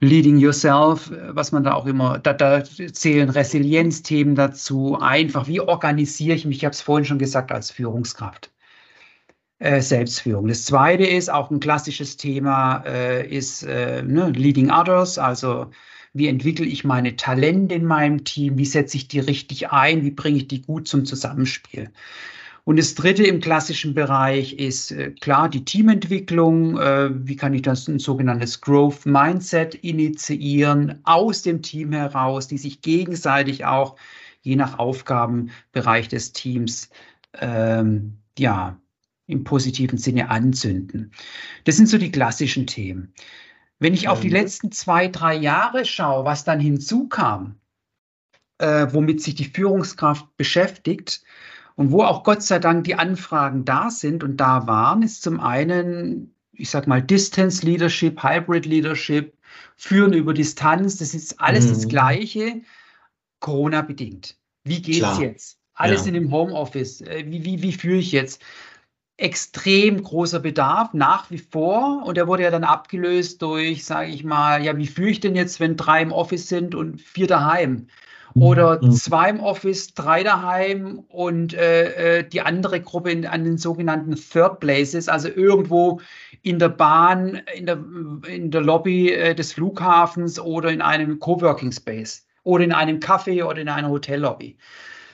Leading 0.00 0.38
Yourself, 0.38 1.12
was 1.28 1.52
man 1.52 1.62
da 1.62 1.74
auch 1.74 1.84
immer, 1.84 2.18
da, 2.18 2.32
da 2.32 2.64
zählen 2.64 3.28
Resilienzthemen 3.28 4.34
dazu, 4.34 4.98
einfach, 4.98 5.46
wie 5.46 5.60
organisiere 5.60 6.34
ich 6.34 6.46
mich, 6.46 6.58
ich 6.58 6.64
habe 6.64 6.72
es 6.72 6.80
vorhin 6.80 7.04
schon 7.04 7.18
gesagt, 7.18 7.52
als 7.52 7.70
Führungskraft. 7.70 8.50
Äh, 9.60 9.82
Selbstführung. 9.82 10.48
Das 10.48 10.64
zweite 10.64 11.04
ist 11.04 11.30
auch 11.30 11.50
ein 11.50 11.60
klassisches 11.60 12.16
Thema, 12.16 12.82
äh, 12.86 13.28
ist 13.28 13.62
äh, 13.62 14.02
ne, 14.02 14.30
Leading 14.30 14.70
Others, 14.70 15.18
also 15.18 15.66
wie 16.14 16.28
entwickle 16.28 16.64
ich 16.64 16.82
meine 16.82 17.14
Talente 17.16 17.74
in 17.74 17.84
meinem 17.84 18.24
Team, 18.24 18.56
wie 18.56 18.64
setze 18.64 18.96
ich 18.96 19.08
die 19.08 19.20
richtig 19.20 19.70
ein, 19.70 20.02
wie 20.02 20.12
bringe 20.12 20.38
ich 20.38 20.48
die 20.48 20.62
gut 20.62 20.88
zum 20.88 21.04
Zusammenspiel. 21.04 21.90
Und 22.64 22.78
das 22.78 22.94
dritte 22.94 23.22
im 23.24 23.40
klassischen 23.40 23.92
Bereich 23.92 24.54
ist 24.54 24.92
äh, 24.92 25.10
klar 25.10 25.50
die 25.50 25.66
Teamentwicklung. 25.66 26.78
Äh, 26.78 27.10
wie 27.12 27.36
kann 27.36 27.52
ich 27.52 27.60
das 27.60 27.86
ein 27.86 27.98
sogenanntes 27.98 28.62
Growth 28.62 29.04
Mindset 29.04 29.74
initiieren 29.74 31.00
aus 31.04 31.42
dem 31.42 31.60
Team 31.60 31.92
heraus, 31.92 32.48
die 32.48 32.58
sich 32.58 32.80
gegenseitig 32.80 33.66
auch 33.66 33.96
je 34.40 34.56
nach 34.56 34.78
Aufgabenbereich 34.78 36.08
des 36.08 36.32
Teams 36.32 36.88
ähm, 37.38 38.16
ja 38.38 38.80
im 39.30 39.44
positiven 39.44 39.98
Sinne 39.98 40.30
anzünden. 40.30 41.12
Das 41.64 41.76
sind 41.76 41.88
so 41.88 41.98
die 41.98 42.12
klassischen 42.12 42.66
Themen. 42.66 43.12
Wenn 43.78 43.94
ich 43.94 44.08
auf 44.08 44.20
die 44.20 44.28
letzten 44.28 44.72
zwei, 44.72 45.08
drei 45.08 45.34
Jahre 45.34 45.84
schaue, 45.86 46.24
was 46.24 46.44
dann 46.44 46.60
hinzukam, 46.60 47.56
äh, 48.58 48.88
womit 48.90 49.22
sich 49.22 49.34
die 49.34 49.46
Führungskraft 49.46 50.36
beschäftigt, 50.36 51.22
und 51.80 51.92
wo 51.92 52.02
auch 52.02 52.24
Gott 52.24 52.42
sei 52.42 52.58
Dank 52.58 52.84
die 52.84 52.96
Anfragen 52.96 53.64
da 53.64 53.88
sind 53.88 54.22
und 54.22 54.36
da 54.36 54.66
waren, 54.66 55.02
ist 55.02 55.22
zum 55.22 55.40
einen, 55.40 56.34
ich 56.52 56.68
sag 56.68 56.86
mal, 56.86 57.00
Distance 57.00 57.64
Leadership, 57.64 58.22
Hybrid 58.22 58.66
Leadership, 58.66 59.32
Führen 59.76 60.12
über 60.12 60.34
Distanz, 60.34 60.98
das 60.98 61.14
ist 61.14 61.40
alles 61.40 61.64
mhm. 61.64 61.70
das 61.70 61.88
Gleiche, 61.88 62.60
Corona-bedingt. 63.38 64.36
Wie 64.64 64.82
geht's 64.82 64.98
Klar. 64.98 65.22
jetzt? 65.22 65.58
Alles 65.72 66.02
ja. 66.02 66.08
in 66.08 66.14
dem 66.14 66.30
Homeoffice. 66.30 67.00
Äh, 67.00 67.24
wie, 67.28 67.46
wie, 67.46 67.62
wie 67.62 67.72
führe 67.72 67.96
ich 67.96 68.12
jetzt? 68.12 68.42
Extrem 69.20 70.02
großer 70.02 70.40
Bedarf 70.40 70.94
nach 70.94 71.30
wie 71.30 71.38
vor. 71.38 72.02
Und 72.06 72.16
der 72.16 72.26
wurde 72.26 72.42
ja 72.42 72.50
dann 72.50 72.64
abgelöst 72.64 73.42
durch, 73.42 73.84
sage 73.84 74.10
ich 74.10 74.24
mal, 74.24 74.64
ja, 74.64 74.76
wie 74.76 74.86
führe 74.86 75.10
ich 75.10 75.20
denn 75.20 75.36
jetzt, 75.36 75.60
wenn 75.60 75.76
drei 75.76 76.02
im 76.02 76.12
Office 76.12 76.48
sind 76.48 76.74
und 76.74 77.00
vier 77.00 77.26
daheim? 77.26 77.86
oder 78.34 78.82
mhm. 78.82 78.92
zwei 78.92 79.30
im 79.30 79.40
Office, 79.40 79.94
drei 79.94 80.22
daheim 80.22 81.00
und 81.08 81.54
äh, 81.54 82.18
äh, 82.18 82.28
die 82.28 82.40
andere 82.40 82.80
Gruppe 82.80 83.10
in, 83.10 83.26
an 83.26 83.44
den 83.44 83.58
sogenannten 83.58 84.14
Third 84.14 84.60
Places, 84.60 85.08
also 85.08 85.28
irgendwo 85.28 86.00
in 86.42 86.58
der 86.58 86.68
Bahn, 86.68 87.42
in 87.54 87.66
der, 87.66 87.82
in 88.28 88.50
der 88.50 88.60
Lobby 88.60 89.12
äh, 89.12 89.34
des 89.34 89.52
Flughafens 89.54 90.38
oder 90.38 90.70
in 90.70 90.80
einem 90.80 91.18
Coworking 91.18 91.72
Space 91.72 92.26
oder 92.44 92.64
in 92.64 92.72
einem 92.72 92.98
Café 92.98 93.44
oder 93.44 93.60
in 93.60 93.68
einer 93.68 93.88
Hotellobby. 93.88 94.56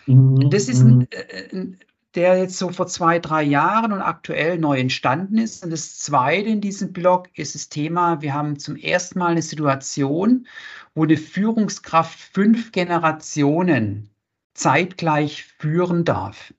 Mhm. 0.07 0.51
Das 0.51 0.69
ist 0.69 0.83
ein, 0.83 0.99
mhm. 0.99 1.09
äh, 1.11 1.57
ein, 1.57 1.79
der 2.17 2.39
jetzt 2.39 2.59
so 2.59 2.71
vor 2.71 2.87
zwei, 2.87 3.19
drei 3.19 3.43
Jahren 3.43 3.93
und 3.93 4.01
aktuell 4.01 4.59
neu 4.59 4.79
entstanden 4.79 5.39
ist. 5.39 5.63
Und 5.63 5.71
das 5.71 5.99
zweite 5.99 6.49
in 6.49 6.61
diesem 6.61 6.93
Blog 6.93 7.29
ist 7.35 7.55
das 7.55 7.69
Thema, 7.69 8.23
wir 8.23 8.33
haben 8.33 8.59
zum 8.59 8.77
ersten 8.77 9.19
Mal 9.19 9.33
eine 9.33 9.43
Situation, 9.43 10.47
wo 10.95 11.05
eine 11.05 11.19
Führungskraft 11.19 12.19
fünf 12.19 12.73
Generationen 12.73 14.11
zeitgleich 14.55 15.45
führen 15.59 16.05
darf. 16.05 16.55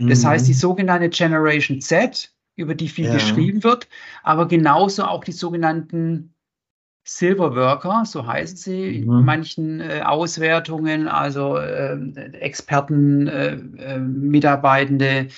Das 0.00 0.24
mhm. 0.24 0.28
heißt, 0.28 0.48
die 0.48 0.54
sogenannte 0.54 1.08
Generation 1.08 1.80
Z, 1.80 2.32
über 2.56 2.74
die 2.74 2.88
viel 2.88 3.06
ja. 3.06 3.14
geschrieben 3.14 3.62
wird, 3.62 3.88
aber 4.22 4.48
genauso 4.48 5.04
auch 5.04 5.24
die 5.24 5.32
sogenannten 5.32 6.31
Silver 7.04 7.56
Worker, 7.56 8.04
so 8.06 8.26
heißen 8.26 8.56
sie 8.56 9.02
mhm. 9.02 9.18
in 9.18 9.24
manchen 9.24 9.80
äh, 9.80 10.02
Auswertungen, 10.04 11.08
also 11.08 11.56
äh, 11.56 11.96
Experten, 12.32 13.26
äh, 13.26 13.54
äh 13.78 13.98
Mitarbeitende, 13.98 15.28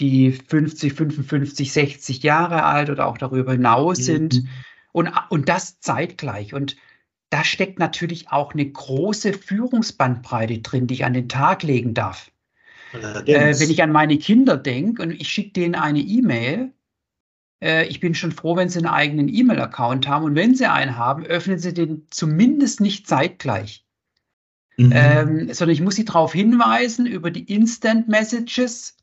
die 0.00 0.32
50, 0.32 0.92
55, 0.92 1.72
60 1.72 2.22
Jahre 2.22 2.64
alt 2.64 2.90
oder 2.90 3.06
auch 3.06 3.18
darüber 3.18 3.52
hinaus 3.52 3.98
mhm. 4.00 4.02
sind. 4.02 4.44
Und, 4.90 5.10
und 5.30 5.48
das 5.48 5.80
zeitgleich. 5.80 6.52
Und 6.52 6.76
da 7.30 7.44
steckt 7.44 7.78
natürlich 7.78 8.30
auch 8.30 8.52
eine 8.52 8.68
große 8.68 9.32
Führungsbandbreite 9.32 10.58
drin, 10.58 10.86
die 10.86 10.94
ich 10.94 11.04
an 11.04 11.14
den 11.14 11.28
Tag 11.28 11.62
legen 11.62 11.94
darf. 11.94 12.30
Äh, 12.92 13.58
wenn 13.58 13.70
ich 13.70 13.82
an 13.82 13.90
meine 13.90 14.18
Kinder 14.18 14.58
denke 14.58 15.02
und 15.02 15.12
ich 15.12 15.28
schicke 15.28 15.52
denen 15.52 15.74
eine 15.74 16.00
E-Mail, 16.00 16.72
ich 17.62 18.00
bin 18.00 18.14
schon 18.14 18.32
froh, 18.32 18.56
wenn 18.56 18.68
sie 18.68 18.78
einen 18.78 18.88
eigenen 18.88 19.28
E-Mail-Account 19.28 20.08
haben 20.08 20.24
und 20.24 20.34
wenn 20.34 20.54
sie 20.54 20.66
einen 20.66 20.96
haben, 20.96 21.24
öffnen 21.24 21.58
sie 21.58 21.72
den 21.72 22.06
zumindest 22.10 22.80
nicht 22.80 23.06
zeitgleich. 23.06 23.86
Mhm. 24.76 24.92
Ähm, 24.92 25.52
sondern 25.52 25.74
ich 25.74 25.80
muss 25.80 25.94
sie 25.94 26.04
darauf 26.04 26.32
hinweisen 26.32 27.06
über 27.06 27.30
die 27.30 27.44
Instant 27.44 28.08
Messages, 28.08 28.96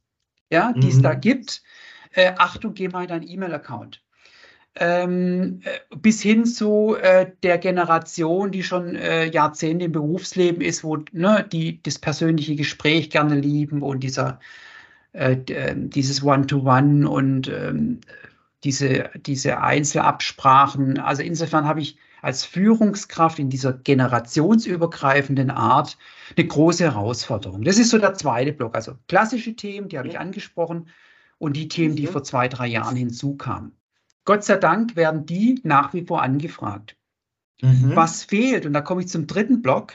ja, 0.52 0.74
die 0.74 0.88
mhm. 0.88 0.93
es 0.93 1.02
da 1.02 1.13
gibt. 1.13 1.63
Äh, 2.12 2.34
Achtung, 2.38 2.74
geh 2.74 2.89
mal 2.89 3.04
in 3.04 3.08
deinen 3.08 3.28
E-Mail-Account 3.28 4.02
ähm, 4.76 5.62
äh, 5.63 5.95
bis 5.95 6.22
hin 6.22 6.45
zu 6.45 6.95
äh, 7.02 7.32
der 7.43 7.58
Generation, 7.58 8.52
die 8.52 8.63
schon 8.63 8.95
äh, 8.95 9.26
Jahrzehnte 9.26 9.86
im 9.86 9.91
Berufsleben 9.91 10.62
ist, 10.62 10.84
wo 10.84 10.98
ne, 11.12 11.45
die 11.52 11.82
das 11.84 12.00
persönliche 12.00 12.56
Gespräch 12.56 13.10
gerne 13.10 13.36
lieben 13.36 13.82
und 13.82 14.02
dieser, 14.02 14.39
äh, 15.13 15.34
äh 15.48 15.76
dieses 15.76 16.24
One-to-One 16.24 17.06
-One 17.06 17.06
und 17.06 17.48
ähm, 17.50 18.00
diese, 18.63 19.10
diese 19.15 19.62
Einzelabsprachen. 19.62 21.00
Also 21.00 21.22
insofern 21.22 21.65
habe 21.65 21.82
ich 21.82 21.98
als 22.22 22.43
Führungskraft 22.45 23.39
in 23.39 23.50
dieser 23.50 23.74
generationsübergreifenden 23.74 25.52
Art 25.52 25.98
eine 26.36 26.48
große 26.48 26.84
Herausforderung. 26.84 27.63
Das 27.63 27.78
ist 27.78 27.89
so 27.89 27.98
der 27.98 28.13
zweite 28.15 28.52
Block. 28.52 28.76
Also 28.76 28.95
klassische 29.08 29.56
Themen, 29.56 29.89
die 29.89 29.98
habe 29.98 30.10
ich 30.10 30.19
angesprochen, 30.19 30.89
und 31.38 31.56
die 31.56 31.69
Themen, 31.69 31.95
die 31.95 32.06
vor 32.06 32.24
zwei, 32.24 32.50
drei 32.50 32.67
Jahren 32.67 32.98
hinzukamen. 32.98 33.72
Gott 34.26 34.43
sei 34.43 34.58
Dank 34.58 34.95
werden 34.95 35.26
die 35.26 35.62
nach 35.63 35.93
wie 35.93 36.06
vor 36.06 36.22
angefragt. 36.22 36.98
Mhm. 37.62 37.95
Was 37.95 38.26
fehlt, 38.26 38.65
und 38.65 38.74
da 38.74 38.82
komme 38.82 39.02
ich 39.02 39.08
zum 39.08 39.26
dritten 39.26 39.62
Block 39.62 39.93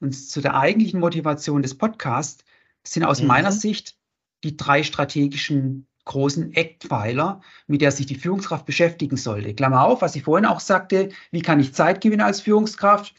und 0.00 0.12
zu 0.12 0.40
der 0.40 0.56
eigentlichen 0.56 1.00
Motivation 1.00 1.62
des 1.62 1.78
Podcasts, 1.78 2.44
sind 2.82 3.04
aus 3.04 3.20
mhm. 3.20 3.28
meiner 3.28 3.52
Sicht 3.52 3.96
die 4.44 4.56
drei 4.56 4.82
strategischen 4.82 5.86
großen 6.06 6.54
Eckpfeiler, 6.54 7.42
mit 7.66 7.82
der 7.82 7.92
sich 7.92 8.06
die 8.06 8.14
Führungskraft 8.14 8.64
beschäftigen 8.64 9.16
sollte. 9.16 9.54
Klammer 9.54 9.84
auf, 9.84 10.00
was 10.02 10.16
ich 10.16 10.22
vorhin 10.22 10.46
auch 10.46 10.60
sagte, 10.60 11.10
wie 11.30 11.42
kann 11.42 11.60
ich 11.60 11.74
Zeit 11.74 12.00
gewinnen 12.00 12.22
als 12.22 12.40
Führungskraft? 12.40 13.14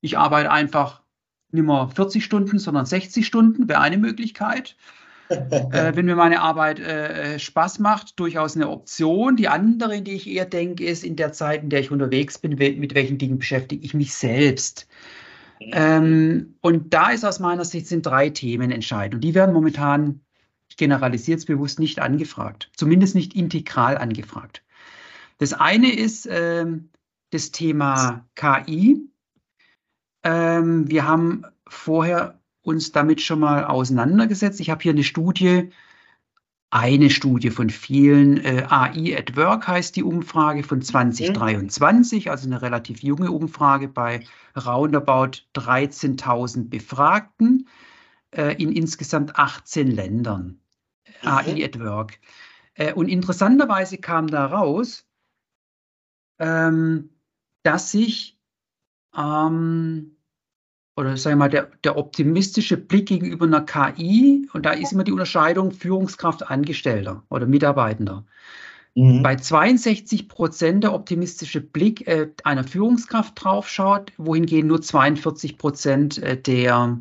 Ich 0.00 0.16
arbeite 0.16 0.50
einfach 0.50 1.02
nicht 1.50 1.66
mehr 1.66 1.90
40 1.94 2.24
Stunden, 2.24 2.58
sondern 2.58 2.86
60 2.86 3.26
Stunden, 3.26 3.68
wäre 3.68 3.80
eine 3.80 3.98
Möglichkeit 3.98 4.76
äh, 5.30 5.94
wenn 5.94 6.06
mir 6.06 6.16
meine 6.16 6.40
Arbeit 6.40 6.80
äh, 6.80 7.38
Spaß 7.38 7.78
macht, 7.78 8.18
durchaus 8.18 8.56
eine 8.56 8.68
Option. 8.68 9.36
Die 9.36 9.48
andere, 9.48 9.96
in 9.96 10.04
die 10.04 10.14
ich 10.14 10.28
eher 10.28 10.44
denke, 10.44 10.84
ist 10.84 11.04
in 11.04 11.14
der 11.14 11.32
Zeit, 11.32 11.62
in 11.62 11.70
der 11.70 11.80
ich 11.80 11.92
unterwegs 11.92 12.38
bin, 12.38 12.56
mit 12.56 12.94
welchen 12.94 13.18
Dingen 13.18 13.38
beschäftige 13.38 13.84
ich 13.84 13.94
mich 13.94 14.12
selbst. 14.12 14.88
Ähm, 15.60 16.56
und 16.62 16.92
da 16.92 17.10
ist 17.10 17.24
aus 17.24 17.38
meiner 17.38 17.64
Sicht 17.64 17.86
sind 17.86 18.06
drei 18.06 18.30
Themen 18.30 18.72
entscheidend. 18.72 19.16
Und 19.16 19.20
die 19.20 19.34
werden 19.34 19.54
momentan, 19.54 20.20
es 20.78 21.44
bewusst, 21.44 21.78
nicht 21.78 22.00
angefragt. 22.00 22.70
Zumindest 22.76 23.14
nicht 23.14 23.34
integral 23.34 23.98
angefragt. 23.98 24.62
Das 25.38 25.52
eine 25.52 25.92
ist 25.92 26.28
ähm, 26.30 26.90
das 27.30 27.50
Thema 27.50 28.26
KI. 28.34 29.08
Ähm, 30.22 30.90
wir 30.90 31.06
haben 31.06 31.44
vorher 31.66 32.40
uns 32.62 32.92
damit 32.92 33.22
schon 33.22 33.40
mal 33.40 33.64
auseinandergesetzt. 33.64 34.60
Ich 34.60 34.68
habe 34.70 34.82
hier 34.82 34.92
eine 34.92 35.04
Studie, 35.04 35.70
eine 36.70 37.10
Studie 37.10 37.50
von 37.50 37.70
vielen. 37.70 38.44
Äh, 38.44 38.66
AI 38.68 39.16
at 39.16 39.36
Work 39.36 39.66
heißt 39.66 39.96
die 39.96 40.04
Umfrage 40.04 40.62
von 40.62 40.82
2023, 40.82 42.26
mhm. 42.26 42.30
also 42.30 42.46
eine 42.46 42.60
relativ 42.60 43.02
junge 43.02 43.30
Umfrage 43.30 43.88
bei 43.88 44.24
roundabout 44.56 45.42
13.000 45.54 46.68
Befragten 46.68 47.66
äh, 47.66 47.89
in 48.32 48.72
insgesamt 48.72 49.36
18 49.36 49.90
Ländern. 49.90 50.60
Mhm. 51.22 51.28
AI 51.28 51.64
at 51.64 51.78
Work. 51.80 52.20
Äh, 52.74 52.92
und 52.94 53.08
interessanterweise 53.08 53.98
kam 53.98 54.28
da 54.28 54.46
raus, 54.46 55.06
ähm, 56.38 57.10
dass 57.62 57.90
sich 57.90 58.38
ähm, 59.16 60.16
oder 60.96 61.16
sagen 61.16 61.38
wir 61.38 61.44
mal, 61.44 61.48
der, 61.48 61.70
der 61.82 61.96
optimistische 61.96 62.76
Blick 62.76 63.06
gegenüber 63.06 63.46
einer 63.46 63.62
KI, 63.62 64.48
und 64.52 64.66
da 64.66 64.72
ist 64.72 64.92
immer 64.92 65.04
die 65.04 65.12
Unterscheidung 65.12 65.70
Führungskraft 65.72 66.48
Angestellter 66.50 67.24
oder 67.30 67.46
Mitarbeitender. 67.46 68.26
Mhm. 68.94 69.22
Bei 69.22 69.36
62 69.36 70.28
Prozent 70.28 70.84
der 70.84 70.92
optimistische 70.92 71.60
Blick 71.60 72.06
äh, 72.06 72.30
einer 72.44 72.64
Führungskraft 72.64 73.42
draufschaut, 73.42 74.12
wohingegen 74.18 74.68
nur 74.68 74.82
42 74.82 75.56
Prozent 75.58 76.18
äh, 76.18 76.40
der 76.40 76.98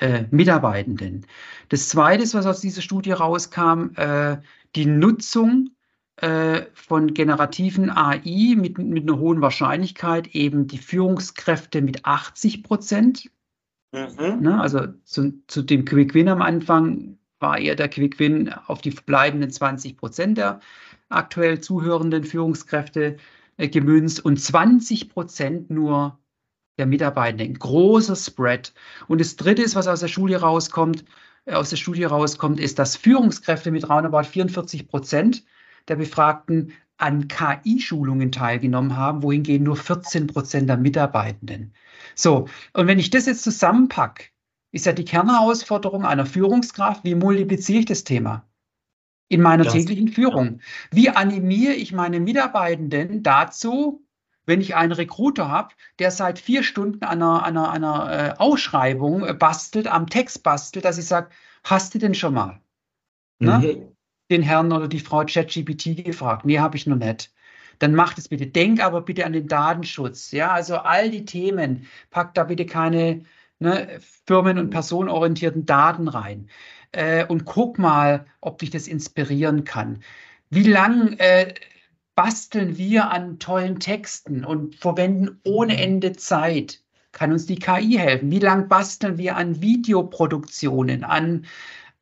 äh, 0.00 0.24
Mitarbeitenden. 0.30 1.26
Das 1.68 1.88
Zweite, 1.88 2.22
was 2.34 2.46
aus 2.46 2.60
dieser 2.60 2.82
Studie 2.82 3.12
rauskam, 3.12 3.90
äh, 3.96 4.38
die 4.74 4.86
Nutzung 4.86 5.70
äh, 6.16 6.62
von 6.74 7.14
generativen 7.14 7.90
AI 7.90 8.54
mit, 8.56 8.78
mit 8.78 9.02
einer 9.02 9.18
hohen 9.18 9.40
Wahrscheinlichkeit 9.40 10.28
eben 10.34 10.66
die 10.66 10.78
Führungskräfte 10.78 11.82
mit 11.82 12.04
80 12.04 12.62
Prozent. 12.62 13.30
Mhm. 13.92 14.40
Ne, 14.40 14.60
also 14.60 14.86
zu, 15.04 15.42
zu 15.46 15.62
dem 15.62 15.84
Quick 15.84 16.14
Win 16.14 16.28
am 16.28 16.40
Anfang 16.40 17.18
war 17.40 17.58
eher 17.58 17.74
der 17.74 17.88
Quick 17.88 18.18
Win 18.18 18.52
auf 18.66 18.80
die 18.80 18.92
verbleibenden 18.92 19.50
20 19.50 19.96
Prozent 19.96 20.38
der 20.38 20.60
aktuell 21.10 21.60
zuhörenden 21.60 22.24
Führungskräfte 22.24 23.18
äh, 23.58 23.68
gemünzt 23.68 24.24
und 24.24 24.40
20 24.40 25.10
Prozent 25.10 25.70
nur 25.70 26.18
der 26.82 26.88
Mitarbeitenden. 26.88 27.48
Ein 27.48 27.58
großer 27.58 28.16
Spread. 28.16 28.74
Und 29.06 29.20
das 29.20 29.36
Dritte 29.36 29.62
ist, 29.62 29.76
was 29.76 29.86
aus 29.86 30.00
der 30.00 30.08
Studie 30.08 30.34
rauskommt, 30.34 31.04
äh, 31.44 31.54
aus 31.54 31.70
der 31.70 31.76
Studie 31.76 32.04
rauskommt, 32.04 32.58
ist, 32.58 32.78
dass 32.78 32.96
Führungskräfte 32.96 33.70
mit 33.70 33.88
roundabout 33.88 34.24
44 34.24 34.88
Prozent 34.88 35.44
der 35.88 35.96
Befragten 35.96 36.72
an 36.96 37.28
KI-Schulungen 37.28 38.32
teilgenommen 38.32 38.96
haben, 38.96 39.22
wohingegen 39.22 39.64
nur 39.64 39.76
14 39.76 40.26
Prozent 40.26 40.68
der 40.68 40.76
Mitarbeitenden. 40.76 41.72
So, 42.14 42.48
und 42.74 42.86
wenn 42.86 42.98
ich 42.98 43.10
das 43.10 43.26
jetzt 43.26 43.42
zusammenpacke, 43.42 44.24
ist 44.72 44.86
ja 44.86 44.92
die 44.92 45.04
Kernherausforderung 45.04 46.04
einer 46.04 46.26
Führungskraft, 46.26 47.04
wie 47.04 47.14
multipliziere 47.14 47.80
ich 47.80 47.86
das 47.86 48.04
Thema? 48.04 48.46
In 49.28 49.40
meiner 49.40 49.64
das, 49.64 49.72
täglichen 49.72 50.08
Führung. 50.08 50.60
Wie 50.90 51.10
animiere 51.10 51.74
ich 51.74 51.92
meine 51.92 52.20
Mitarbeitenden 52.20 53.22
dazu, 53.22 54.01
wenn 54.46 54.60
ich 54.60 54.74
einen 54.74 54.92
Recruiter 54.92 55.48
habe, 55.48 55.74
der 55.98 56.10
seit 56.10 56.38
vier 56.38 56.62
Stunden 56.62 57.04
an 57.04 57.22
einer, 57.22 57.44
einer, 57.44 57.70
einer 57.70 58.12
äh, 58.12 58.34
Ausschreibung 58.38 59.24
äh, 59.24 59.34
bastelt, 59.34 59.86
am 59.86 60.08
Text 60.08 60.42
bastelt, 60.42 60.84
dass 60.84 60.98
ich 60.98 61.06
sage, 61.06 61.30
hast 61.64 61.94
du 61.94 61.98
denn 61.98 62.14
schon 62.14 62.34
mal? 62.34 62.60
Ne? 63.38 63.58
Mhm 63.58 63.92
den 64.32 64.42
Herrn 64.42 64.72
oder 64.72 64.88
die 64.88 65.00
Frau 65.00 65.24
ChatGPT 65.24 66.04
gefragt. 66.04 66.44
Nee, 66.44 66.58
habe 66.58 66.76
ich 66.76 66.86
noch 66.86 66.96
nicht. 66.96 67.32
Dann 67.78 67.94
macht 67.94 68.18
es 68.18 68.28
bitte. 68.28 68.46
Denk 68.46 68.82
aber 68.82 69.02
bitte 69.02 69.26
an 69.26 69.32
den 69.32 69.46
Datenschutz. 69.46 70.32
Ja, 70.32 70.50
also 70.50 70.78
all 70.78 71.10
die 71.10 71.24
Themen. 71.24 71.86
Packt 72.10 72.36
da 72.36 72.44
bitte 72.44 72.66
keine 72.66 73.22
ne, 73.58 74.00
firmen- 74.26 74.58
und 74.58 74.70
personenorientierten 74.70 75.66
Daten 75.66 76.08
rein. 76.08 76.48
Äh, 76.92 77.26
und 77.26 77.44
guck 77.44 77.78
mal, 77.78 78.26
ob 78.40 78.58
dich 78.58 78.70
das 78.70 78.88
inspirieren 78.88 79.64
kann. 79.64 80.02
Wie 80.50 80.64
lang 80.64 81.14
äh, 81.18 81.54
basteln 82.14 82.76
wir 82.76 83.10
an 83.10 83.38
tollen 83.38 83.80
Texten 83.80 84.44
und 84.44 84.76
verwenden 84.76 85.40
ohne 85.44 85.80
Ende 85.80 86.12
Zeit? 86.12 86.82
Kann 87.12 87.32
uns 87.32 87.46
die 87.46 87.58
KI 87.58 87.92
helfen? 87.98 88.30
Wie 88.30 88.38
lang 88.38 88.68
basteln 88.68 89.18
wir 89.18 89.36
an 89.36 89.60
Videoproduktionen, 89.60 91.04
an 91.04 91.46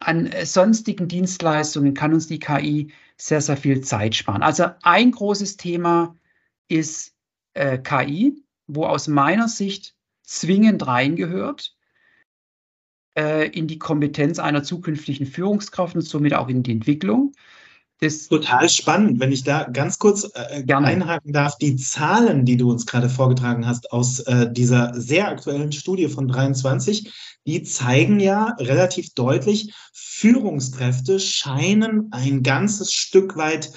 an 0.00 0.26
äh, 0.26 0.46
sonstigen 0.46 1.08
Dienstleistungen 1.08 1.94
kann 1.94 2.12
uns 2.12 2.26
die 2.26 2.38
KI 2.38 2.90
sehr, 3.16 3.40
sehr 3.40 3.56
viel 3.56 3.82
Zeit 3.82 4.14
sparen. 4.14 4.42
Also 4.42 4.66
ein 4.82 5.12
großes 5.12 5.56
Thema 5.58 6.16
ist 6.68 7.14
äh, 7.54 7.78
KI, 7.78 8.42
wo 8.66 8.86
aus 8.86 9.08
meiner 9.08 9.48
Sicht 9.48 9.94
zwingend 10.22 10.86
reingehört 10.86 11.76
äh, 13.16 13.48
in 13.48 13.66
die 13.66 13.78
Kompetenz 13.78 14.38
einer 14.38 14.62
zukünftigen 14.62 15.26
Führungskraft 15.26 15.94
und 15.94 16.02
somit 16.02 16.34
auch 16.34 16.48
in 16.48 16.62
die 16.62 16.72
Entwicklung. 16.72 17.32
Das 18.02 18.28
Total 18.28 18.66
spannend, 18.70 19.20
wenn 19.20 19.30
ich 19.30 19.44
da 19.44 19.64
ganz 19.64 19.98
kurz 19.98 20.24
äh, 20.34 20.62
äh 20.62 20.72
einhaken 20.72 21.34
darf. 21.34 21.58
Die 21.58 21.76
Zahlen, 21.76 22.46
die 22.46 22.56
du 22.56 22.70
uns 22.70 22.86
gerade 22.86 23.10
vorgetragen 23.10 23.66
hast 23.66 23.92
aus 23.92 24.20
äh, 24.20 24.50
dieser 24.50 24.98
sehr 24.98 25.28
aktuellen 25.28 25.70
Studie 25.70 26.08
von 26.08 26.26
23, 26.26 27.12
die 27.46 27.62
zeigen 27.62 28.18
ja 28.18 28.54
relativ 28.58 29.12
deutlich, 29.12 29.74
Führungskräfte 29.92 31.20
scheinen 31.20 32.08
ein 32.10 32.42
ganzes 32.42 32.92
Stück 32.94 33.36
weit 33.36 33.70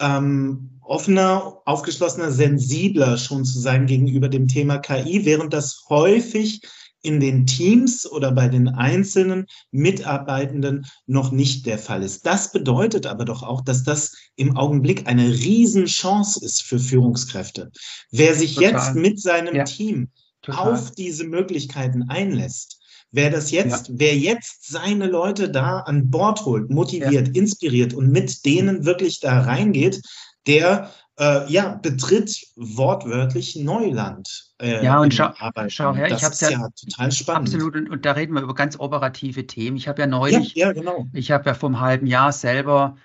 ähm, 0.00 0.80
offener, 0.80 1.60
aufgeschlossener, 1.64 2.32
sensibler 2.32 3.16
schon 3.16 3.44
zu 3.44 3.60
sein 3.60 3.86
gegenüber 3.86 4.28
dem 4.28 4.48
Thema 4.48 4.78
KI, 4.78 5.24
während 5.24 5.52
das 5.52 5.84
häufig 5.88 6.62
in 7.02 7.20
den 7.20 7.46
Teams 7.46 8.10
oder 8.10 8.32
bei 8.32 8.48
den 8.48 8.68
einzelnen 8.68 9.46
Mitarbeitenden 9.70 10.86
noch 11.06 11.30
nicht 11.30 11.66
der 11.66 11.78
Fall 11.78 12.02
ist. 12.02 12.26
Das 12.26 12.52
bedeutet 12.52 13.06
aber 13.06 13.24
doch 13.24 13.42
auch, 13.42 13.60
dass 13.60 13.84
das 13.84 14.16
im 14.36 14.56
Augenblick 14.56 15.06
eine 15.06 15.28
Riesenchance 15.28 16.44
ist 16.44 16.62
für 16.62 16.78
Führungskräfte. 16.78 17.70
Wer 18.10 18.34
sich 18.34 18.54
Total. 18.54 18.72
jetzt 18.72 18.94
mit 18.94 19.20
seinem 19.20 19.54
ja. 19.54 19.64
Team 19.64 20.08
Total. 20.42 20.72
auf 20.72 20.90
diese 20.92 21.24
Möglichkeiten 21.24 22.04
einlässt, 22.08 22.80
wer 23.10 23.30
das 23.30 23.50
jetzt, 23.50 23.88
ja. 23.88 23.94
wer 23.96 24.16
jetzt 24.16 24.68
seine 24.68 25.06
Leute 25.06 25.50
da 25.50 25.80
an 25.80 26.10
Bord 26.10 26.44
holt, 26.44 26.70
motiviert, 26.70 27.28
ja. 27.28 27.34
inspiriert 27.34 27.94
und 27.94 28.10
mit 28.10 28.44
denen 28.44 28.84
wirklich 28.84 29.20
da 29.20 29.40
reingeht, 29.40 30.02
der 30.46 30.92
äh, 31.18 31.50
ja, 31.50 31.78
betritt 31.82 32.46
wortwörtlich 32.56 33.56
Neuland. 33.56 34.52
Äh, 34.60 34.84
ja, 34.84 35.00
und 35.00 35.12
schau, 35.12 35.30
schau 35.68 35.94
her, 35.94 36.08
das 36.08 36.18
ich 36.18 36.24
habe 36.24 36.54
ja, 36.54 36.60
ja, 36.60 36.68
total 36.70 37.12
spannend. 37.12 37.48
Absolut, 37.48 37.76
und, 37.76 37.90
und, 37.90 38.04
da 38.04 38.12
reden 38.12 38.34
wir 38.34 38.42
über 38.42 38.54
ganz 38.54 38.78
operative 38.78 39.46
Themen. 39.46 39.76
Ich 39.76 39.88
habe 39.88 40.00
ja 40.00 40.06
neulich, 40.06 40.54
ja, 40.54 40.68
ja, 40.68 40.72
genau. 40.72 41.06
ich 41.12 41.30
habe 41.30 41.46
ja 41.46 41.54
vor 41.54 41.70
einem 41.70 41.80
halben 41.80 42.06
Jahr 42.06 42.32
selber 42.32 42.96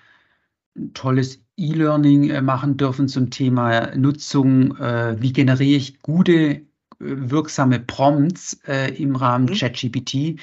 ein 0.76 0.92
tolles 0.94 1.40
E-Learning 1.56 2.30
äh, 2.30 2.40
machen 2.40 2.76
dürfen 2.76 3.08
zum 3.08 3.30
Thema 3.30 3.94
Nutzung. 3.96 4.76
Äh, 4.76 5.20
wie 5.20 5.32
generiere 5.32 5.76
ich 5.76 6.00
gute, 6.00 6.34
äh, 6.34 6.62
wirksame 6.98 7.80
Prompts 7.80 8.60
äh, 8.66 8.94
im 8.94 9.16
Rahmen 9.16 9.46
mhm. 9.46 9.54
ChatGPT? 9.54 10.40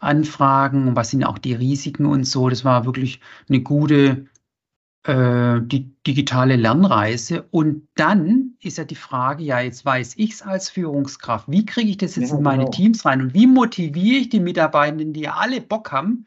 Anfragen, 0.00 0.94
was 0.94 1.10
sind 1.10 1.24
auch 1.24 1.38
die 1.38 1.54
Risiken 1.54 2.06
und 2.06 2.22
so. 2.22 2.48
Das 2.48 2.64
war 2.64 2.86
wirklich 2.86 3.20
eine 3.48 3.60
gute 3.60 4.26
äh, 5.04 5.60
die 5.62 5.94
digitale 6.06 6.56
Lernreise. 6.56 7.46
Und 7.50 7.88
dann 7.94 8.54
ist 8.60 8.78
ja 8.78 8.84
die 8.84 8.94
Frage, 8.94 9.44
ja, 9.44 9.60
jetzt 9.60 9.84
weiß 9.84 10.14
ich 10.16 10.32
es 10.32 10.42
als 10.42 10.70
Führungskraft, 10.70 11.48
wie 11.48 11.64
kriege 11.64 11.90
ich 11.90 11.98
das 11.98 12.16
jetzt 12.16 12.30
ja, 12.30 12.36
in 12.36 12.42
meine 12.42 12.64
genau. 12.64 12.72
Teams 12.72 13.04
rein 13.04 13.22
und 13.22 13.34
wie 13.34 13.46
motiviere 13.46 14.20
ich 14.20 14.28
die 14.28 14.40
Mitarbeitenden, 14.40 15.12
die 15.12 15.20
ja 15.20 15.34
alle 15.34 15.60
Bock 15.60 15.92
haben, 15.92 16.26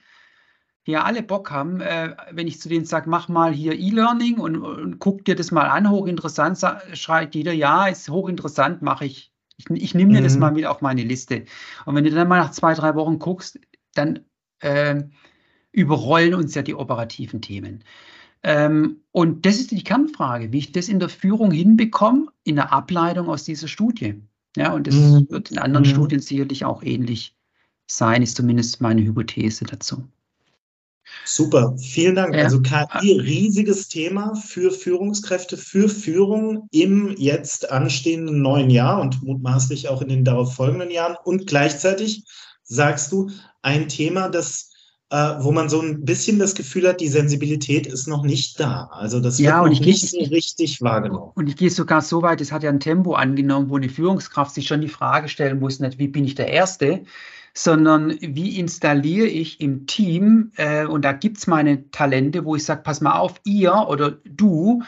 die 0.88 0.92
ja 0.92 1.04
alle 1.04 1.22
Bock 1.22 1.52
haben, 1.52 1.82
äh, 1.82 2.16
wenn 2.32 2.48
ich 2.48 2.60
zu 2.60 2.70
denen 2.70 2.86
sage, 2.86 3.10
mach 3.10 3.28
mal 3.28 3.54
hier 3.54 3.74
E-Learning 3.74 4.40
und, 4.40 4.58
und, 4.58 5.00
guck 5.00 5.26
dir 5.26 5.36
das 5.36 5.52
mal 5.52 5.68
an, 5.68 5.90
hochinteressant, 5.90 6.60
schreit 6.94 7.36
jeder, 7.36 7.54
ja, 7.54 7.88
ist 7.88 8.10
hochinteressant, 8.10 8.82
mache 8.82 9.06
ich. 9.06 9.32
Ich, 9.58 9.70
ich 9.70 9.94
nehme 9.94 10.14
mir 10.14 10.22
mhm. 10.22 10.24
das 10.24 10.38
mal 10.38 10.52
mit 10.52 10.66
auf 10.66 10.82
meine 10.82 11.04
Liste. 11.04 11.46
Und 11.86 11.94
wenn 11.94 12.04
du 12.04 12.10
dann 12.10 12.28
mal 12.28 12.40
nach 12.40 12.50
zwei, 12.50 12.74
drei 12.74 12.96
Wochen 12.96 13.20
guckst, 13.20 13.60
dann 13.94 14.22
äh, 14.60 15.04
überrollen 15.72 16.34
uns 16.34 16.56
ja 16.56 16.64
die 16.64 16.74
operativen 16.74 17.42
Themen. 17.42 17.84
Ähm, 18.44 18.98
und 19.12 19.46
das 19.46 19.58
ist 19.60 19.72
die 19.72 19.84
Kernfrage, 19.84 20.52
wie 20.52 20.60
ich 20.60 20.72
das 20.72 20.90
in 20.90 21.00
der 21.00 21.10
Führung 21.10 21.52
hinbekomme, 21.52 22.28
in 22.44 22.56
der 22.56 22.74
Ableitung 22.74 23.30
aus 23.30 23.44
dieser 23.44 23.68
Studie. 23.68 24.22
Ja, 24.58 24.74
und 24.74 24.88
das 24.88 24.96
mhm. 24.96 25.28
wird 25.30 25.52
in 25.52 25.60
anderen 25.60 25.86
mhm. 25.86 25.92
Studien 25.92 26.20
sicherlich 26.20 26.66
auch 26.66 26.84
ähnlich 26.84 27.36
sein, 27.88 28.22
ist 28.22 28.38
zumindest 28.38 28.82
meine 28.82 29.04
Hypothese 29.04 29.66
dazu. 29.66 30.04
Super, 31.26 31.76
vielen 31.78 32.16
Dank. 32.16 32.36
Ja. 32.36 32.44
Also 32.44 32.62
KI, 32.62 33.20
riesiges 33.20 33.90
Thema 33.90 34.36
für 34.36 34.72
Führungskräfte, 34.72 35.58
für 35.58 35.90
Führung 35.90 36.68
im 36.72 37.16
jetzt 37.18 37.70
anstehenden 37.70 38.42
neuen 38.42 38.70
Jahr 38.70 39.02
und 39.02 39.22
mutmaßlich 39.24 39.90
auch 39.90 40.02
in 40.02 40.10
den 40.10 40.24
darauf 40.24 40.56
folgenden 40.56 40.92
Jahren. 40.92 41.16
Und 41.24 41.48
gleichzeitig 41.48 42.24
sagst 42.64 43.12
du, 43.12 43.30
ein 43.62 43.88
Thema, 43.90 44.30
das 44.30 44.71
äh, 45.12 45.36
wo 45.39 45.52
man 45.52 45.67
so 45.67 45.82
ein 45.82 46.06
bisschen 46.06 46.39
das 46.39 46.56
Gefühl 46.56 46.88
hat, 46.88 47.02
die 47.02 47.10
Sensibilität 47.10 47.86
ist 47.86 48.08
noch 48.08 48.24
nicht 48.24 48.58
da. 48.60 48.89
Also 48.93 49.19
das 49.19 49.39
ja, 49.39 49.58
wird 49.58 49.65
und 49.65 49.71
ich 49.74 49.82
nicht 49.82 50.12
gehe, 50.12 50.26
so 50.26 50.34
richtig 50.34 50.82
wahrgenommen. 50.82 51.32
Und 51.36 51.47
ich 51.47 51.58
gehe 51.58 51.69
sogar 51.69 52.02
so 52.02 52.21
weit, 52.21 52.39
es 52.39 52.54
hat 52.54 52.63
ja 52.63 52.69
ein 52.69 52.80
Tempo 52.80 53.13
angenommen, 53.13 53.69
wo 53.69 53.76
eine 53.76 53.89
Führungskraft 53.89 54.54
sich 54.56 54.67
schon 54.67 54.80
die 54.80 54.88
Frage 54.88 55.28
stellen 55.28 55.60
muss, 55.60 55.82
nicht 55.82 56.00
wie 56.00 56.08
bin 56.08 56.24
ich 56.24 56.36
der 56.36 56.47
Erste, 56.47 57.04
sondern 57.54 58.17
wie 58.21 58.58
installiere 58.58 59.28
ich 59.28 59.60
im 59.60 59.86
Team, 59.86 60.54
äh, 60.56 60.86
und 60.86 61.04
da 61.04 61.12
gibt 61.12 61.39
es 61.39 61.47
meine 61.47 61.91
Talente, 61.91 62.45
wo 62.45 62.56
ich 62.56 62.63
sage, 62.63 62.82
pass 62.82 63.02
mal 63.02 63.19
auf, 63.19 63.34
ihr 63.43 63.88
oder 63.89 64.12
du, 64.24 64.82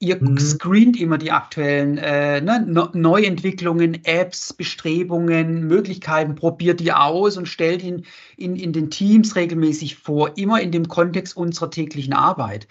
Ihr 0.00 0.22
mhm. 0.22 0.38
screent 0.38 0.96
immer 0.96 1.18
die 1.18 1.32
aktuellen 1.32 1.98
äh, 1.98 2.40
ne, 2.40 2.90
Neuentwicklungen, 2.92 4.04
Apps, 4.04 4.52
Bestrebungen, 4.52 5.66
Möglichkeiten, 5.66 6.36
probiert 6.36 6.78
die 6.78 6.92
aus 6.92 7.36
und 7.36 7.46
stellt 7.46 7.82
ihn 7.82 8.04
in, 8.36 8.54
in 8.54 8.72
den 8.72 8.90
Teams 8.90 9.34
regelmäßig 9.34 9.96
vor, 9.96 10.38
immer 10.38 10.60
in 10.60 10.70
dem 10.70 10.86
Kontext 10.86 11.36
unserer 11.36 11.70
täglichen 11.70 12.12
Arbeit. 12.12 12.68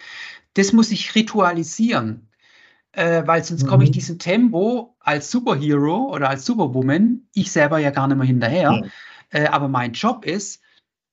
Das 0.53 0.71
muss 0.71 0.89
sich 0.89 1.15
ritualisieren. 1.15 2.29
äh, 2.93 3.23
weil 3.27 3.43
sonst 3.43 3.67
komme 3.67 3.83
ich 3.83 3.91
mhm. 3.91 3.93
diesem 3.93 4.19
Tempo 4.19 4.95
als 4.99 5.29
Superhero 5.29 6.13
oder 6.13 6.29
als 6.29 6.45
Superwoman, 6.45 7.27
ich 7.33 7.51
selber 7.51 7.79
ja 7.79 7.91
gar 7.91 8.07
nicht 8.07 8.17
mehr 8.17 8.25
hinterher. 8.25 8.89
Ja. 9.31 9.41
Äh, 9.41 9.47
aber 9.47 9.67
mein 9.67 9.93
Job 9.93 10.25
ist, 10.25 10.61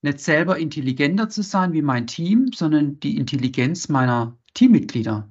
nicht 0.03 0.20
selber 0.20 0.59
intelligenter 0.59 1.29
zu 1.29 1.42
sein 1.42 1.72
wie 1.72 1.83
mein 1.83 2.07
Team, 2.07 2.50
sondern 2.55 3.00
die 3.00 3.16
Intelligenz 3.16 3.88
meiner 3.88 4.37
Teammitglieder 4.55 5.29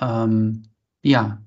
ähm, 0.00 0.64
ja, 1.02 1.42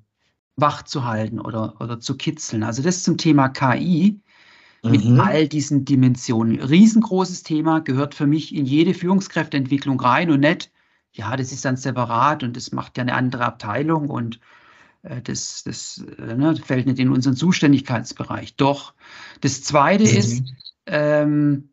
wach 0.55 0.83
zu 0.83 1.05
halten 1.05 1.39
oder, 1.39 1.81
oder 1.81 1.99
zu 1.99 2.15
kitzeln. 2.15 2.63
Also 2.63 2.83
das 2.83 3.03
zum 3.03 3.17
Thema 3.17 3.49
KI 3.49 4.21
mit 4.83 5.05
mhm. 5.05 5.19
all 5.19 5.47
diesen 5.47 5.85
Dimensionen. 5.85 6.59
Riesengroßes 6.59 7.43
Thema, 7.43 7.79
gehört 7.79 8.15
für 8.15 8.27
mich 8.27 8.53
in 8.53 8.65
jede 8.65 8.93
Führungskräfteentwicklung 8.93 9.99
rein 9.99 10.29
und 10.29 10.41
nicht, 10.41 10.71
ja, 11.13 11.35
das 11.37 11.51
ist 11.51 11.63
dann 11.63 11.77
separat 11.77 12.43
und 12.43 12.57
das 12.57 12.71
macht 12.71 12.97
ja 12.97 13.03
eine 13.03 13.13
andere 13.13 13.45
Abteilung 13.45 14.09
und 14.09 14.39
äh, 15.03 15.21
das, 15.21 15.63
das 15.63 16.03
äh, 16.17 16.35
ne, 16.35 16.55
fällt 16.55 16.85
nicht 16.85 16.99
in 16.99 17.09
unseren 17.09 17.35
Zuständigkeitsbereich. 17.35 18.55
Doch. 18.55 18.93
Das 19.41 19.63
zweite 19.63 20.03
mhm. 20.03 20.17
ist, 20.17 20.43
ähm, 20.85 21.69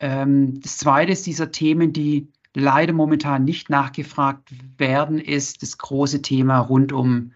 ähm, 0.00 0.60
das 0.60 0.78
zweite 0.78 1.12
ist 1.12 1.26
dieser 1.26 1.52
Themen, 1.52 1.92
die 1.92 2.28
leider 2.56 2.94
momentan 2.94 3.44
nicht 3.44 3.68
nachgefragt 3.68 4.50
werden, 4.78 5.18
ist 5.18 5.62
das 5.62 5.76
große 5.76 6.22
Thema 6.22 6.58
rund 6.58 6.90
um 6.90 7.32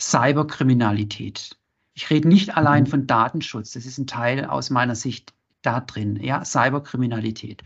Cyberkriminalität. 0.00 1.56
Ich 1.94 2.10
rede 2.10 2.28
nicht 2.28 2.56
allein 2.56 2.84
mhm. 2.84 2.88
von 2.88 3.06
Datenschutz, 3.06 3.72
das 3.72 3.86
ist 3.86 3.98
ein 3.98 4.08
Teil 4.08 4.44
aus 4.44 4.70
meiner 4.70 4.96
Sicht 4.96 5.32
da 5.62 5.80
drin, 5.80 6.16
ja, 6.20 6.44
Cyberkriminalität. 6.44 7.62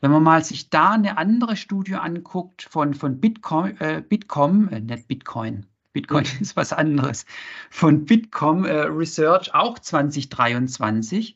Wenn 0.00 0.12
man 0.12 0.22
mal 0.22 0.44
sich 0.44 0.70
da 0.70 0.92
eine 0.92 1.18
andere 1.18 1.56
Studie 1.56 1.96
anguckt 1.96 2.62
von, 2.62 2.94
von 2.94 3.20
Bitcoin, 3.20 3.76
äh, 3.80 4.02
Bitcom, 4.08 4.68
äh, 4.68 4.80
nicht 4.80 5.08
Bitcoin, 5.08 5.66
Bitcoin 5.92 6.24
mhm. 6.24 6.30
ist 6.40 6.54
was 6.54 6.72
anderes, 6.72 7.26
von 7.70 8.04
Bitcom 8.04 8.64
äh, 8.64 8.82
Research 8.82 9.52
auch 9.54 9.78
2023. 9.78 11.34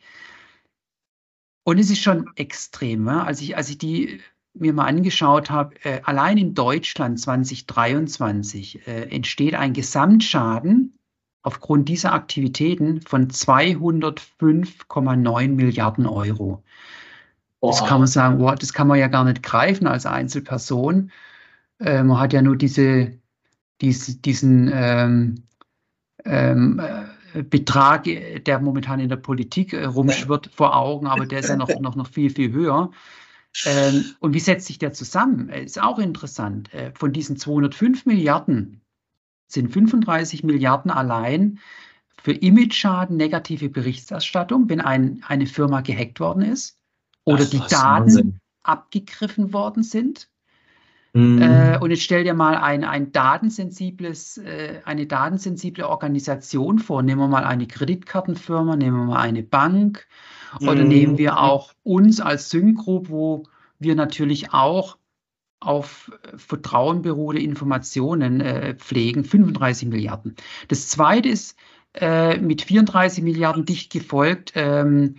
Und 1.65 1.79
es 1.79 1.91
ist 1.91 2.03
schon 2.03 2.31
extrem. 2.37 3.07
Ja? 3.07 3.25
Als, 3.25 3.41
ich, 3.41 3.57
als 3.57 3.69
ich 3.69 3.79
die 3.79 4.21
mir 4.59 4.73
mal 4.73 4.87
angeschaut 4.87 5.51
habe, 5.51 5.75
äh, 5.85 6.01
allein 6.05 6.39
in 6.39 6.55
Deutschland 6.55 7.21
2023 7.21 8.87
äh, 8.87 9.03
entsteht 9.11 9.55
ein 9.55 9.73
Gesamtschaden 9.73 10.97
aufgrund 11.43 11.89
dieser 11.89 12.13
Aktivitäten 12.13 13.01
von 13.03 13.29
205,9 13.29 15.49
Milliarden 15.49 16.07
Euro. 16.07 16.63
Boah. 17.61 17.71
Das 17.71 17.87
kann 17.87 18.01
man 18.01 18.09
sagen, 18.09 18.41
wow, 18.41 18.55
das 18.55 18.73
kann 18.73 18.89
man 18.89 18.99
ja 18.99 19.09
gar 19.09 19.25
nicht 19.25 19.43
greifen 19.43 19.87
als 19.87 20.07
Einzelperson. 20.07 21.11
Äh, 21.79 22.03
man 22.03 22.19
hat 22.19 22.33
ja 22.33 22.43
nur 22.43 22.57
diese, 22.57 23.19
diese 23.81 24.19
diesen 24.19 24.71
ähm, 24.73 25.45
ähm, 26.25 26.81
äh, 27.35 27.43
Betrag, 27.43 28.05
der 28.05 28.61
momentan 28.61 29.01
in 29.01 29.09
der 29.09 29.17
Politik 29.17 29.73
äh, 29.73 29.85
rumschwirrt, 29.85 30.51
vor 30.55 30.77
Augen, 30.77 31.07
aber 31.07 31.27
der 31.27 31.41
ist 31.41 31.49
ja 31.49 31.57
noch, 31.57 31.69
noch, 31.81 31.97
noch 31.97 32.09
viel, 32.09 32.31
viel 32.31 32.53
höher. 32.53 32.91
Ähm, 33.65 34.15
und 34.21 34.35
wie 34.35 34.41
setzt 34.41 34.67
sich 34.67 34.79
der 34.79 34.93
zusammen? 34.93 35.49
Ist 35.49 35.81
auch 35.81 35.99
interessant. 35.99 36.73
Äh, 36.75 36.93
von 36.95 37.13
diesen 37.13 37.37
205 37.37 38.07
Milliarden 38.07 38.83
sind 39.49 39.73
35 39.73 40.45
Milliarden 40.45 40.91
allein 40.91 41.61
für 42.23 42.33
Image-Schaden, 42.33 43.17
negative 43.17 43.69
Berichterstattung, 43.69 44.69
wenn 44.69 44.81
ein, 44.81 45.23
eine 45.27 45.47
Firma 45.47 45.81
gehackt 45.81 46.21
worden 46.21 46.43
ist 46.43 46.79
oder 47.25 47.45
Ach, 47.45 47.51
die 47.51 47.59
Daten 47.59 47.73
Wahnsinn. 47.73 48.41
abgegriffen 48.63 49.53
worden 49.53 49.83
sind. 49.83 50.29
Mhm. 51.13 51.41
Äh, 51.41 51.79
und 51.79 51.91
jetzt 51.91 52.03
stell 52.03 52.25
dir 52.25 52.35
mal 52.35 52.57
ein, 52.57 52.85
ein 52.85 53.13
datensensibles, 53.13 54.39
äh, 54.39 54.81
eine 54.85 55.07
datensensible 55.07 55.89
Organisation 55.89 56.79
vor. 56.79 57.03
Nehmen 57.03 57.21
wir 57.21 57.29
mal 57.29 57.45
eine 57.45 57.67
Kreditkartenfirma, 57.67 58.77
nehmen 58.77 58.97
wir 58.99 59.05
mal 59.05 59.21
eine 59.21 59.43
Bank 59.43 60.07
oder 60.61 60.83
mhm. 60.83 60.89
nehmen 60.89 61.19
wir 61.19 61.39
auch 61.39 61.73
uns 61.83 62.21
als 62.21 62.51
Syncgroup, 62.51 63.09
wo 63.09 63.45
wir 63.79 63.95
natürlich 63.95 64.53
auch 64.53 64.97
auf 65.61 66.11
Vertrauen 66.37 67.03
beruhende 67.03 67.43
Informationen 67.43 68.41
äh, 68.41 68.75
pflegen, 68.75 69.25
35 69.25 69.89
Milliarden. 69.89 70.37
Das 70.69 70.89
zweite 70.89 71.29
ist 71.29 71.57
äh, 71.95 72.39
mit 72.39 72.63
34 72.63 73.25
Milliarden 73.25 73.65
dicht 73.65 73.91
gefolgt, 73.91 74.53
ähm, 74.55 75.17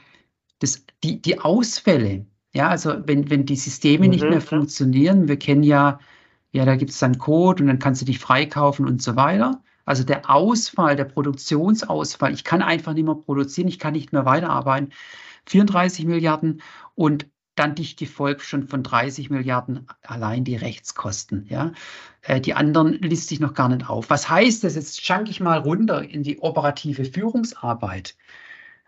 das, 0.59 0.85
die, 1.03 1.21
die 1.21 1.39
Ausfälle. 1.39 2.25
Ja, 2.53 2.69
also 2.69 2.95
wenn, 3.05 3.29
wenn 3.29 3.45
die 3.45 3.55
Systeme 3.55 4.05
mhm. 4.05 4.11
nicht 4.11 4.23
mehr 4.23 4.41
funktionieren, 4.41 5.27
wir 5.27 5.37
kennen 5.37 5.63
ja, 5.63 5.99
ja, 6.51 6.65
da 6.65 6.75
gibt 6.75 6.91
es 6.91 6.99
dann 6.99 7.17
Code 7.17 7.63
und 7.63 7.67
dann 7.67 7.79
kannst 7.79 8.01
du 8.01 8.05
dich 8.05 8.19
freikaufen 8.19 8.87
und 8.87 9.01
so 9.01 9.15
weiter. 9.15 9.61
Also 9.87 10.03
der 10.03 10.29
Ausfall, 10.29 10.97
der 10.97 11.05
Produktionsausfall, 11.05 12.33
ich 12.33 12.43
kann 12.43 12.61
einfach 12.61 12.93
nicht 12.93 13.05
mehr 13.05 13.15
produzieren, 13.15 13.69
ich 13.69 13.79
kann 13.79 13.93
nicht 13.93 14.11
mehr 14.11 14.25
weiterarbeiten. 14.25 14.91
34 15.45 16.05
Milliarden 16.05 16.61
und 16.93 17.25
dann 17.55 17.73
dicht 17.73 17.97
gefolgt 17.97 18.41
schon 18.41 18.67
von 18.67 18.83
30 18.83 19.29
Milliarden 19.29 19.87
allein 20.03 20.43
die 20.43 20.57
Rechtskosten. 20.57 21.47
Ja? 21.49 21.71
Äh, 22.21 22.41
die 22.41 22.53
anderen 22.53 22.93
listet 23.01 23.29
sich 23.29 23.39
noch 23.39 23.53
gar 23.53 23.69
nicht 23.69 23.89
auf. 23.89 24.09
Was 24.09 24.29
heißt 24.29 24.65
das? 24.65 24.75
Jetzt 24.75 25.03
schanke 25.03 25.31
ich 25.31 25.39
mal 25.39 25.59
runter 25.59 26.03
in 26.03 26.21
die 26.21 26.39
operative 26.39 27.05
Führungsarbeit. 27.05 28.17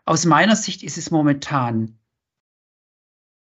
Aus 0.03 0.25
meiner 0.25 0.57
Sicht 0.57 0.83
ist 0.83 0.97
es 0.97 1.11
momentan, 1.11 1.97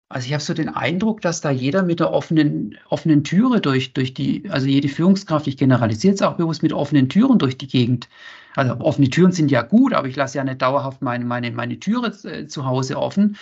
also 0.10 0.26
ich 0.26 0.34
habe 0.34 0.44
so 0.44 0.54
den 0.54 0.70
Eindruck, 0.70 1.22
dass 1.22 1.42
da 1.42 1.50
jeder 1.52 1.84
mit 1.84 2.00
der 2.00 2.12
offenen, 2.14 2.78
offenen 2.90 3.24
Türe 3.26 3.60
durch, 3.60 3.94
durch 3.94 4.14
die, 4.14 4.50
also 4.50 4.66
jede 4.68 4.88
Führungskraft, 4.88 5.48
ich 5.48 5.58
generalisiere 5.58 6.14
es 6.14 6.22
auch 6.22 6.36
bewusst 6.38 6.64
mit 6.64 6.72
offenen 6.72 7.10
Türen 7.10 7.40
durch 7.40 7.58
die 7.58 7.68
Gegend. 7.68 8.08
Also 8.56 8.80
offene 8.80 9.10
Türen 9.10 9.34
sind 9.34 9.52
ja 9.52 9.64
gut, 9.64 9.94
aber 9.94 10.08
ich 10.08 10.16
lasse 10.16 10.38
ja 10.38 10.44
nicht 10.44 10.62
dauerhaft 10.62 11.02
meine, 11.02 11.26
meine, 11.26 11.52
meine 11.52 11.80
Türe 11.80 12.08
äh, 12.24 12.48
zu 12.48 12.66
Hause 12.66 12.98
offen. 12.98 13.38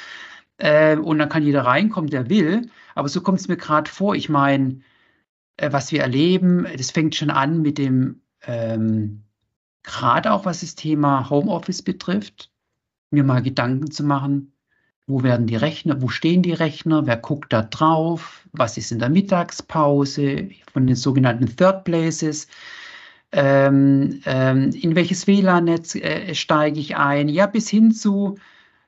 Äh, 0.57 0.97
und 0.97 1.19
dann 1.19 1.29
kann 1.29 1.43
jeder 1.43 1.65
reinkommen, 1.65 2.09
der 2.09 2.29
will. 2.29 2.69
Aber 2.95 3.09
so 3.09 3.21
kommt 3.21 3.39
es 3.39 3.47
mir 3.47 3.57
gerade 3.57 3.89
vor. 3.89 4.15
Ich 4.15 4.29
meine, 4.29 4.81
äh, 5.57 5.71
was 5.71 5.91
wir 5.91 6.01
erleben, 6.01 6.65
das 6.77 6.91
fängt 6.91 7.15
schon 7.15 7.29
an 7.29 7.61
mit 7.61 7.77
dem, 7.77 8.21
ähm, 8.47 9.23
gerade 9.83 10.31
auch 10.31 10.45
was 10.45 10.61
das 10.61 10.75
Thema 10.75 11.29
Homeoffice 11.29 11.83
betrifft, 11.83 12.51
mir 13.11 13.23
mal 13.23 13.43
Gedanken 13.43 13.91
zu 13.91 14.03
machen, 14.03 14.54
wo 15.07 15.23
werden 15.23 15.47
die 15.47 15.55
Rechner, 15.55 16.01
wo 16.01 16.07
stehen 16.07 16.41
die 16.41 16.53
Rechner, 16.53 17.05
wer 17.05 17.17
guckt 17.17 17.53
da 17.53 17.61
drauf, 17.61 18.45
was 18.53 18.77
ist 18.77 18.91
in 18.91 18.99
der 18.99 19.09
Mittagspause? 19.09 20.49
Von 20.73 20.87
den 20.87 20.95
sogenannten 20.95 21.55
Third 21.55 21.83
Places, 21.85 22.47
ähm, 23.31 24.21
ähm, 24.25 24.71
in 24.71 24.95
welches 24.95 25.27
WLAN-Netz 25.27 25.95
äh, 25.95 26.33
steige 26.35 26.79
ich 26.79 26.95
ein, 26.97 27.29
ja, 27.29 27.47
bis 27.47 27.69
hin 27.69 27.91
zu 27.91 28.37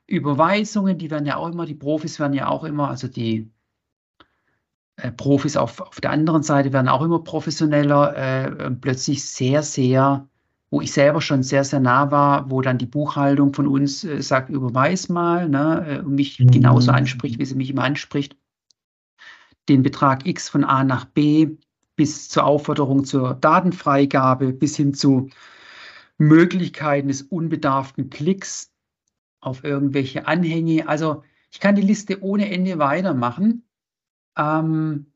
Überweisungen, 0.08 0.98
die 0.98 1.12
werden 1.12 1.26
ja 1.26 1.38
auch 1.38 1.50
immer, 1.50 1.66
die 1.66 1.76
Profis 1.76 2.20
werden 2.20 2.34
ja 2.34 2.48
auch 2.48 2.64
immer, 2.64 2.90
also 2.90 3.08
die 3.08 3.52
äh, 4.98 5.12
Profis 5.12 5.58
auf, 5.58 5.82
auf 5.82 6.02
der 6.02 6.12
anderen 6.12 6.44
Seite 6.44 6.74
werden 6.74 6.88
auch 6.88 7.02
immer 7.04 7.24
professioneller, 7.24 8.16
äh, 8.16 8.72
plötzlich 8.72 9.24
sehr, 9.26 9.64
sehr, 9.64 10.28
wo 10.70 10.82
ich 10.82 10.92
selber 10.92 11.22
schon 11.22 11.44
sehr, 11.44 11.64
sehr 11.64 11.80
nah 11.80 12.12
war, 12.12 12.52
wo 12.52 12.62
dann 12.62 12.78
die 12.78 12.86
Buchhaltung 12.86 13.54
von 13.54 13.68
uns 13.68 14.04
äh, 14.04 14.22
sagt, 14.22 14.50
überweis 14.50 15.10
mal, 15.10 15.48
ne, 15.48 15.86
äh, 15.88 16.00
und 16.00 16.16
mich 16.16 16.40
mhm. 16.40 16.52
genauso 16.52 16.92
anspricht, 16.92 17.40
wie 17.40 17.46
sie 17.46 17.56
mich 17.56 17.70
immer 17.70 17.84
anspricht, 17.84 18.36
den 19.70 19.84
Betrag 19.84 20.26
X 20.26 20.50
von 20.50 20.64
A 20.64 20.84
nach 20.84 21.06
B 21.06 21.58
bis 21.96 22.30
zur 22.30 22.46
Aufforderung 22.46 23.06
zur 23.06 23.34
Datenfreigabe, 23.34 24.54
bis 24.54 24.76
hin 24.76 24.94
zu 24.94 25.30
Möglichkeiten 26.18 27.08
des 27.08 27.24
unbedarften 27.24 28.10
Klicks 28.10 28.72
auf 29.40 29.64
irgendwelche 29.64 30.28
Anhänge. 30.28 30.88
Also 30.88 31.24
ich 31.52 31.60
kann 31.60 31.76
die 31.76 31.82
Liste 31.82 32.22
ohne 32.22 32.52
Ende 32.52 32.80
weitermachen. 32.80 33.64
Ähm, 34.38 35.08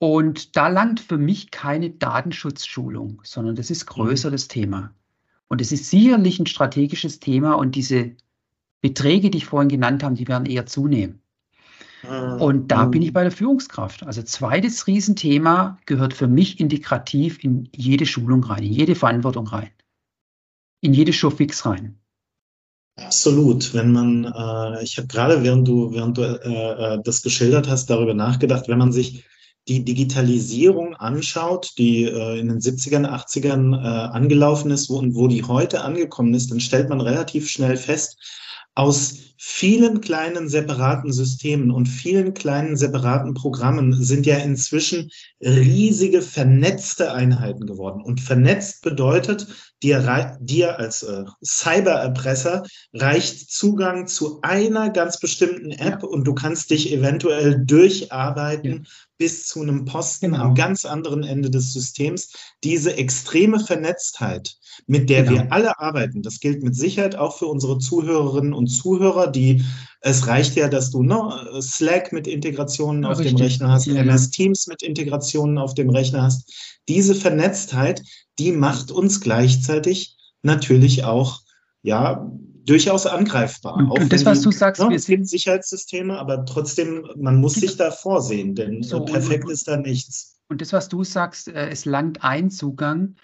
und 0.00 0.56
da 0.56 0.68
langt 0.68 0.98
für 0.98 1.18
mich 1.18 1.50
keine 1.50 1.90
Datenschutzschulung, 1.90 3.20
sondern 3.22 3.54
das 3.54 3.70
ist 3.70 3.84
größer 3.84 4.28
mhm. 4.28 4.32
das 4.32 4.48
Thema. 4.48 4.94
Und 5.46 5.60
es 5.60 5.72
ist 5.72 5.90
sicherlich 5.90 6.40
ein 6.40 6.46
strategisches 6.46 7.20
Thema 7.20 7.52
und 7.52 7.74
diese 7.74 8.12
Beträge, 8.80 9.28
die 9.28 9.38
ich 9.38 9.44
vorhin 9.44 9.68
genannt 9.68 10.02
habe, 10.02 10.14
die 10.14 10.26
werden 10.26 10.46
eher 10.46 10.64
zunehmen. 10.64 11.20
Mhm. 12.02 12.40
Und 12.40 12.68
da 12.68 12.86
bin 12.86 13.02
ich 13.02 13.12
bei 13.12 13.24
der 13.24 13.30
Führungskraft. 13.30 14.02
Also 14.04 14.22
zweites 14.22 14.86
Riesenthema 14.86 15.78
gehört 15.84 16.14
für 16.14 16.28
mich 16.28 16.60
integrativ 16.60 17.44
in 17.44 17.68
jede 17.76 18.06
Schulung 18.06 18.42
rein, 18.44 18.62
in 18.62 18.72
jede 18.72 18.94
Verantwortung 18.94 19.48
rein, 19.48 19.68
in 20.80 20.94
jede 20.94 21.12
Showfix 21.12 21.66
rein. 21.66 21.98
Absolut. 22.96 23.74
Wenn 23.74 23.92
man, 23.92 24.24
äh, 24.24 24.82
ich 24.82 24.96
habe 24.96 25.08
gerade, 25.08 25.42
während 25.42 25.68
du, 25.68 25.92
während 25.92 26.16
du 26.16 26.22
äh, 26.22 26.94
äh, 26.94 27.02
das 27.04 27.20
geschildert 27.22 27.68
hast, 27.68 27.90
darüber 27.90 28.14
nachgedacht, 28.14 28.66
wenn 28.68 28.78
man 28.78 28.92
sich 28.92 29.24
die 29.68 29.84
Digitalisierung 29.84 30.94
anschaut, 30.96 31.72
die 31.78 32.04
äh, 32.04 32.38
in 32.38 32.48
den 32.48 32.60
70ern, 32.60 33.06
80ern 33.06 33.74
äh, 33.74 33.86
angelaufen 34.12 34.70
ist 34.70 34.90
wo, 34.90 34.98
und 34.98 35.14
wo 35.14 35.28
die 35.28 35.44
heute 35.44 35.82
angekommen 35.82 36.34
ist, 36.34 36.50
dann 36.50 36.60
stellt 36.60 36.88
man 36.88 37.00
relativ 37.00 37.48
schnell 37.48 37.76
fest, 37.76 38.18
aus 38.74 39.29
vielen 39.42 40.02
kleinen 40.02 40.50
separaten 40.50 41.14
Systemen 41.14 41.70
und 41.70 41.86
vielen 41.86 42.34
kleinen 42.34 42.76
separaten 42.76 43.32
Programmen 43.32 43.94
sind 43.94 44.26
ja 44.26 44.36
inzwischen 44.36 45.10
riesige 45.40 46.20
vernetzte 46.20 47.12
Einheiten 47.12 47.66
geworden. 47.66 48.02
Und 48.02 48.20
vernetzt 48.20 48.82
bedeutet, 48.82 49.46
dir, 49.82 50.36
dir 50.40 50.78
als 50.78 51.02
äh, 51.02 51.24
Cybererpresser 51.42 52.64
reicht 52.92 53.50
Zugang 53.50 54.06
zu 54.06 54.40
einer 54.42 54.90
ganz 54.90 55.18
bestimmten 55.18 55.70
App 55.70 56.02
ja. 56.02 56.08
und 56.08 56.24
du 56.24 56.34
kannst 56.34 56.70
dich 56.70 56.92
eventuell 56.92 57.64
durcharbeiten 57.64 58.84
ja. 58.84 58.90
bis 59.16 59.46
zu 59.46 59.62
einem 59.62 59.86
Posten 59.86 60.32
genau. 60.32 60.44
am 60.44 60.54
ganz 60.54 60.84
anderen 60.84 61.22
Ende 61.22 61.50
des 61.50 61.72
Systems. 61.72 62.32
Diese 62.62 62.94
extreme 62.96 63.58
Vernetztheit, 63.58 64.56
mit 64.86 65.08
der 65.08 65.22
genau. 65.22 65.32
wir 65.34 65.52
alle 65.52 65.78
arbeiten, 65.78 66.22
das 66.22 66.40
gilt 66.40 66.62
mit 66.62 66.76
Sicherheit 66.76 67.16
auch 67.16 67.38
für 67.38 67.46
unsere 67.46 67.78
Zuhörerinnen 67.78 68.52
und 68.52 68.66
Zuhörer, 68.66 69.29
die 69.30 69.64
es 70.02 70.26
reicht 70.26 70.56
ja, 70.56 70.68
dass 70.68 70.90
du 70.90 71.02
ne, 71.02 71.60
Slack 71.60 72.12
mit 72.12 72.26
Integrationen 72.26 73.02
ja, 73.02 73.10
auf 73.10 73.18
richtig. 73.18 73.36
dem 73.36 73.42
Rechner 73.42 73.68
hast. 73.70 73.86
MS 73.86 74.30
Teams 74.30 74.66
mit 74.66 74.82
Integrationen 74.82 75.58
auf 75.58 75.74
dem 75.74 75.90
Rechner 75.90 76.22
hast. 76.22 76.50
Diese 76.88 77.14
Vernetztheit, 77.14 78.02
die 78.38 78.52
macht 78.52 78.90
uns 78.90 79.20
gleichzeitig 79.20 80.16
natürlich 80.42 81.04
auch, 81.04 81.42
ja, 81.82 82.30
durchaus 82.64 83.06
angreifbar. 83.06 83.76
Und, 83.76 83.90
und 83.90 84.12
das, 84.12 84.24
was 84.24 84.40
du 84.42 84.52
sagst, 84.52 84.82
ne, 84.82 84.94
es 84.94 85.06
gibt 85.06 85.28
Sicherheitssysteme, 85.28 86.18
aber 86.18 86.46
trotzdem, 86.46 87.06
man 87.16 87.36
muss 87.36 87.54
sich 87.54 87.76
da 87.76 87.90
vorsehen, 87.90 88.54
denn 88.54 88.82
so, 88.82 89.04
perfekt 89.04 89.44
und, 89.44 89.50
ist 89.50 89.68
da 89.68 89.76
nichts. 89.76 90.38
Und 90.48 90.60
das, 90.60 90.72
was 90.72 90.88
du 90.88 91.04
sagst, 91.04 91.48
äh, 91.48 91.68
es 91.68 91.84
langt 91.84 92.24
ein 92.24 92.50
Zugang. 92.50 93.16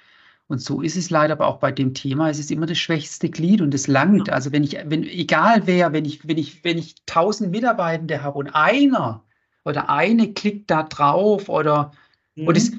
Und 0.49 0.61
so 0.61 0.81
ist 0.81 0.97
es 0.97 1.11
leider 1.11 1.33
aber 1.33 1.49
auch 1.49 1.59
bei 1.59 1.73
dem 1.73 1.93
Thema. 1.93 2.31
Es 2.31 2.39
ist 2.39 2.53
immer 2.53 2.67
das 2.67 2.79
schwächste 2.79 3.29
Glied 3.29 3.61
und 3.61 3.75
es 3.75 3.89
langt. 3.89 4.31
Also 4.31 4.53
wenn 4.53 4.63
ich, 4.63 4.79
wenn, 4.85 5.03
egal 5.03 5.67
wer, 5.67 5.93
wenn 5.93 6.05
ich, 6.05 6.27
wenn 6.27 6.39
ich, 6.39 6.63
wenn 6.63 6.79
ich 6.79 6.95
tausend 7.05 7.51
Mitarbeitende 7.51 8.23
habe 8.23 8.39
und 8.39 8.51
einer 8.51 9.25
oder 9.65 9.91
eine 9.91 10.33
klickt 10.33 10.71
da 10.71 10.85
drauf 10.85 11.49
oder, 11.49 11.91
mhm. 12.37 12.47
und 12.47 12.57
es, 12.57 12.73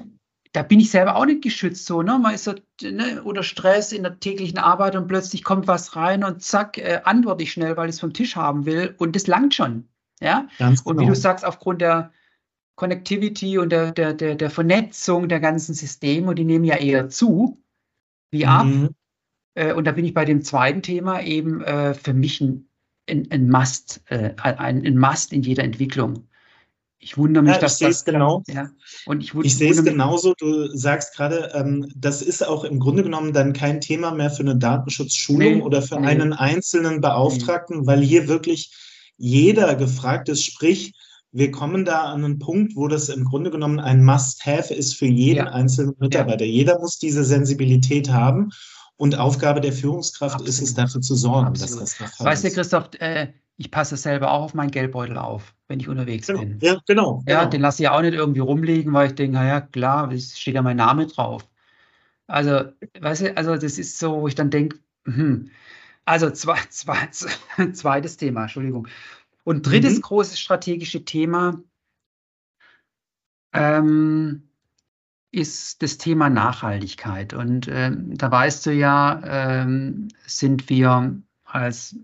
da 0.52 0.62
bin 0.62 0.80
ich 0.80 0.90
selber 0.90 1.16
auch 1.16 1.26
nicht 1.26 1.42
geschützt 1.42 1.84
so, 1.84 2.00
ne? 2.00 2.18
Man 2.18 2.34
ist 2.34 2.44
so 2.44 2.54
ne, 2.82 3.22
unter 3.22 3.42
Stress 3.42 3.92
in 3.92 4.02
der 4.02 4.18
täglichen 4.18 4.58
Arbeit 4.58 4.96
und 4.96 5.06
plötzlich 5.06 5.44
kommt 5.44 5.66
was 5.66 5.94
rein 5.94 6.24
und 6.24 6.42
zack, 6.42 6.78
äh, 6.78 7.02
antworte 7.04 7.42
ich 7.42 7.52
schnell, 7.52 7.76
weil 7.76 7.90
ich 7.90 7.96
es 7.96 8.00
vom 8.00 8.14
Tisch 8.14 8.34
haben 8.34 8.64
will 8.64 8.94
und 8.96 9.14
das 9.14 9.26
langt 9.26 9.54
schon. 9.54 9.86
Ja. 10.20 10.48
Ganz 10.58 10.82
genau. 10.82 10.90
Und 10.90 10.96
wie 11.00 11.04
genau. 11.04 11.14
du 11.14 11.20
sagst, 11.20 11.44
aufgrund 11.44 11.82
der 11.82 12.12
Connectivity 12.78 13.58
und 13.58 13.70
der, 13.70 13.90
der, 13.90 14.14
der, 14.14 14.36
der 14.36 14.50
Vernetzung 14.50 15.28
der 15.28 15.40
ganzen 15.40 15.74
Systeme, 15.74 16.28
und 16.28 16.36
die 16.36 16.44
nehmen 16.44 16.64
ja 16.64 16.76
eher 16.76 17.08
zu 17.08 17.60
wie 18.30 18.46
ab. 18.46 18.66
Mhm. 18.66 18.90
Äh, 19.54 19.72
und 19.72 19.84
da 19.84 19.90
bin 19.90 20.04
ich 20.04 20.14
bei 20.14 20.24
dem 20.24 20.42
zweiten 20.42 20.80
Thema 20.80 21.20
eben 21.20 21.60
äh, 21.60 21.94
für 21.94 22.14
mich 22.14 22.40
ein, 22.40 22.68
ein, 23.10 23.26
ein 23.32 23.50
Must, 23.50 24.00
äh, 24.06 24.32
ein, 24.36 24.86
ein 24.86 24.96
Must 24.96 25.32
in 25.32 25.42
jeder 25.42 25.64
Entwicklung. 25.64 26.28
Ich 27.00 27.18
wundere 27.18 27.42
mich, 27.42 27.54
ja, 27.54 27.58
dass 27.58 27.78
das 27.78 28.04
genau. 28.04 28.44
Ja, 28.46 28.70
und 29.06 29.24
ich, 29.24 29.34
ich 29.34 29.56
sehe 29.56 29.72
es 29.72 29.82
genauso. 29.82 30.34
Du 30.38 30.68
sagst 30.68 31.16
gerade, 31.16 31.50
ähm, 31.54 31.90
das 31.96 32.22
ist 32.22 32.46
auch 32.46 32.62
im 32.62 32.78
Grunde 32.78 33.02
genommen 33.02 33.32
dann 33.32 33.54
kein 33.54 33.80
Thema 33.80 34.12
mehr 34.12 34.30
für 34.30 34.42
eine 34.42 34.56
Datenschutzschulung 34.56 35.56
nee, 35.56 35.62
oder 35.62 35.82
für 35.82 35.98
nee. 35.98 36.06
einen 36.06 36.32
einzelnen 36.32 37.00
Beauftragten, 37.00 37.80
nee. 37.80 37.86
weil 37.88 38.02
hier 38.02 38.28
wirklich 38.28 38.72
jeder 39.16 39.74
gefragt 39.74 40.28
ist. 40.28 40.44
Sprich, 40.44 40.92
wir 41.32 41.50
kommen 41.50 41.84
da 41.84 42.04
an 42.04 42.24
einen 42.24 42.38
Punkt, 42.38 42.74
wo 42.76 42.88
das 42.88 43.08
im 43.08 43.24
Grunde 43.24 43.50
genommen 43.50 43.80
ein 43.80 44.04
Must-Have 44.04 44.72
ist 44.72 44.94
für 44.94 45.06
jeden 45.06 45.46
ja. 45.46 45.52
einzelnen 45.52 45.94
Mitarbeiter. 45.98 46.44
Ja. 46.44 46.50
Jeder 46.50 46.78
muss 46.78 46.98
diese 46.98 47.24
Sensibilität 47.24 48.10
haben. 48.10 48.50
Und 48.96 49.16
Aufgabe 49.16 49.60
der 49.60 49.72
Führungskraft 49.72 50.34
Absolut. 50.34 50.48
ist 50.48 50.60
es, 50.60 50.74
dafür 50.74 51.00
zu 51.00 51.14
sorgen, 51.14 51.46
Absolut. 51.46 51.82
dass 51.82 51.90
das 51.90 51.98
der 51.98 52.08
Fall 52.08 52.26
Weißt 52.26 52.42
du, 52.42 52.50
Christoph, 52.50 52.90
äh, 52.98 53.28
ich 53.56 53.70
passe 53.70 53.96
selber 53.96 54.32
auch 54.32 54.42
auf 54.42 54.54
meinen 54.54 54.72
Geldbeutel 54.72 55.18
auf, 55.18 55.54
wenn 55.68 55.78
ich 55.78 55.88
unterwegs 55.88 56.26
genau. 56.26 56.40
bin. 56.40 56.58
Ja, 56.60 56.80
genau. 56.84 57.22
Ja, 57.28 57.40
genau. 57.40 57.50
den 57.50 57.60
lasse 57.60 57.82
ich 57.82 57.84
ja 57.84 57.96
auch 57.96 58.02
nicht 58.02 58.14
irgendwie 58.14 58.40
rumliegen, 58.40 58.92
weil 58.92 59.08
ich 59.08 59.14
denke, 59.14 59.34
naja, 59.34 59.60
klar, 59.60 60.10
es 60.10 60.36
steht 60.36 60.54
ja 60.54 60.62
mein 60.62 60.78
Name 60.78 61.06
drauf. 61.06 61.46
Also, 62.26 62.64
weißt 63.00 63.22
du, 63.22 63.36
also 63.36 63.56
das 63.56 63.78
ist 63.78 64.00
so, 64.00 64.20
wo 64.20 64.28
ich 64.28 64.34
dann 64.34 64.50
denke, 64.50 64.78
hm. 65.04 65.50
also 66.04 66.30
zwei, 66.30 66.58
zwei, 66.70 67.08
zweites 67.72 68.16
Thema, 68.16 68.42
Entschuldigung. 68.42 68.88
Und 69.48 69.66
drittes 69.66 69.96
mhm. 69.96 70.02
großes 70.02 70.38
strategische 70.38 71.06
Thema 71.06 71.58
ähm, 73.54 74.42
ist 75.30 75.82
das 75.82 75.96
Thema 75.96 76.28
Nachhaltigkeit. 76.28 77.32
Und 77.32 77.66
ähm, 77.66 78.14
da 78.14 78.30
weißt 78.30 78.66
du 78.66 78.74
ja, 78.74 79.22
ähm, 79.24 80.08
sind 80.26 80.68
wir 80.68 81.18
als 81.44 81.96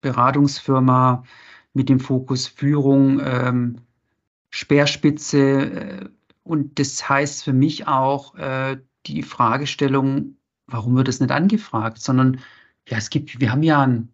Beratungsfirma 0.00 1.24
mit 1.74 1.90
dem 1.90 2.00
Fokus 2.00 2.46
Führung 2.46 3.20
ähm, 3.22 3.76
Speerspitze. 4.48 5.40
Äh, 5.40 6.08
und 6.44 6.78
das 6.78 7.06
heißt 7.06 7.44
für 7.44 7.52
mich 7.52 7.88
auch 7.88 8.36
äh, 8.36 8.78
die 9.04 9.22
Fragestellung, 9.22 10.38
warum 10.66 10.96
wird 10.96 11.08
das 11.08 11.20
nicht 11.20 11.30
angefragt, 11.30 12.00
sondern 12.00 12.40
ja, 12.88 12.96
es 12.96 13.10
gibt, 13.10 13.38
wir 13.38 13.52
haben 13.52 13.62
ja 13.62 13.82
ein 13.82 14.13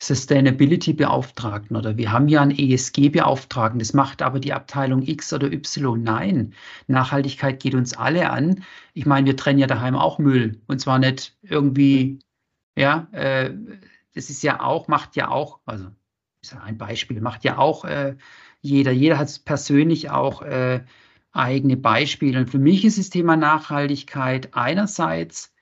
Sustainability-Beauftragten 0.00 1.76
oder 1.76 1.96
wir 1.96 2.12
haben 2.12 2.28
ja 2.28 2.40
einen 2.40 2.56
ESG-Beauftragten. 2.56 3.80
Das 3.80 3.94
macht 3.94 4.22
aber 4.22 4.38
die 4.38 4.52
Abteilung 4.52 5.02
X 5.02 5.32
oder 5.32 5.52
Y. 5.52 6.02
Nein, 6.02 6.54
Nachhaltigkeit 6.86 7.60
geht 7.60 7.74
uns 7.74 7.96
alle 7.96 8.30
an. 8.30 8.62
Ich 8.94 9.06
meine, 9.06 9.26
wir 9.26 9.36
trennen 9.36 9.58
ja 9.58 9.66
daheim 9.66 9.96
auch 9.96 10.18
Müll 10.18 10.60
und 10.68 10.80
zwar 10.80 10.98
nicht 10.98 11.36
irgendwie, 11.42 12.20
ja, 12.76 13.08
äh, 13.12 13.52
das 14.14 14.30
ist 14.30 14.42
ja 14.42 14.60
auch, 14.60 14.88
macht 14.88 15.16
ja 15.16 15.28
auch, 15.28 15.60
also 15.66 15.88
ist 16.42 16.52
ja 16.52 16.60
ein 16.60 16.78
Beispiel, 16.78 17.20
macht 17.20 17.44
ja 17.44 17.58
auch 17.58 17.84
äh, 17.84 18.16
jeder. 18.60 18.92
Jeder 18.92 19.18
hat 19.18 19.44
persönlich 19.44 20.10
auch 20.10 20.42
äh, 20.42 20.84
eigene 21.32 21.76
Beispiele. 21.76 22.38
Und 22.40 22.50
für 22.50 22.58
mich 22.58 22.84
ist 22.84 22.98
das 22.98 23.10
Thema 23.10 23.36
Nachhaltigkeit 23.36 24.54
einerseits 24.54 25.52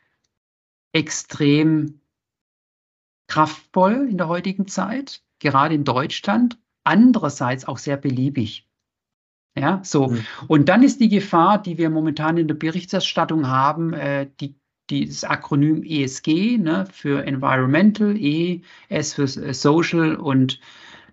extrem 0.92 2.00
kraftvoll 3.28 4.08
in 4.10 4.18
der 4.18 4.28
heutigen 4.28 4.68
Zeit, 4.68 5.22
gerade 5.38 5.74
in 5.74 5.84
Deutschland, 5.84 6.58
andererseits 6.84 7.66
auch 7.66 7.78
sehr 7.78 7.96
beliebig. 7.96 8.66
Ja, 9.58 9.80
so. 9.82 10.08
Mhm. 10.08 10.26
Und 10.48 10.68
dann 10.68 10.82
ist 10.82 11.00
die 11.00 11.08
Gefahr, 11.08 11.60
die 11.60 11.78
wir 11.78 11.88
momentan 11.88 12.36
in 12.36 12.46
der 12.46 12.54
Berichterstattung 12.54 13.48
haben, 13.48 13.94
äh, 13.94 14.28
die, 14.40 14.54
die, 14.90 15.06
das 15.06 15.24
Akronym 15.24 15.82
ESG 15.82 16.58
ne, 16.58 16.86
für 16.92 17.24
Environmental, 17.24 18.16
E, 18.16 18.60
S 18.88 19.14
für 19.14 19.26
Social 19.26 20.16
und 20.16 20.60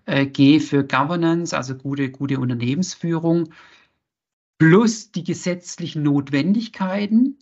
äh, 0.04 0.26
G 0.26 0.60
für 0.60 0.84
Governance, 0.84 1.56
also 1.56 1.74
gute, 1.74 2.10
gute 2.10 2.38
Unternehmensführung, 2.38 3.48
plus 4.58 5.10
die 5.10 5.24
gesetzlichen 5.24 6.02
Notwendigkeiten, 6.02 7.38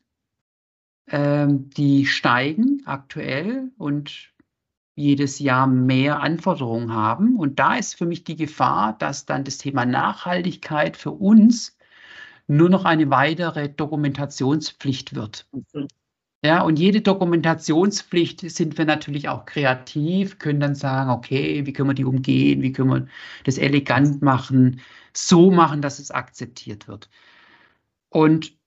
äh, 1.06 1.48
die 1.48 2.06
steigen 2.06 2.82
aktuell 2.86 3.72
und 3.76 4.32
jedes 4.94 5.38
Jahr 5.38 5.66
mehr 5.66 6.20
Anforderungen 6.20 6.92
haben. 6.92 7.36
Und 7.36 7.58
da 7.58 7.76
ist 7.76 7.94
für 7.94 8.06
mich 8.06 8.24
die 8.24 8.36
Gefahr, 8.36 8.96
dass 8.98 9.26
dann 9.26 9.44
das 9.44 9.58
Thema 9.58 9.86
Nachhaltigkeit 9.86 10.96
für 10.96 11.12
uns 11.12 11.76
nur 12.46 12.68
noch 12.68 12.84
eine 12.84 13.10
weitere 13.10 13.68
Dokumentationspflicht 13.68 15.14
wird. 15.14 15.46
Mhm. 15.52 15.88
Ja, 16.44 16.62
und 16.62 16.78
jede 16.78 17.02
Dokumentationspflicht 17.02 18.40
sind 18.50 18.76
wir 18.76 18.84
natürlich 18.84 19.28
auch 19.28 19.44
kreativ, 19.46 20.38
können 20.38 20.58
dann 20.58 20.74
sagen, 20.74 21.10
okay, 21.10 21.64
wie 21.66 21.72
können 21.72 21.90
wir 21.90 21.94
die 21.94 22.04
umgehen, 22.04 22.62
wie 22.62 22.72
können 22.72 22.90
wir 22.90 23.06
das 23.44 23.58
elegant 23.58 24.22
machen, 24.22 24.80
so 25.14 25.52
machen, 25.52 25.82
dass 25.82 26.00
es 26.00 26.10
akzeptiert 26.10 26.88
wird. 26.88 27.08
Und 28.08 28.58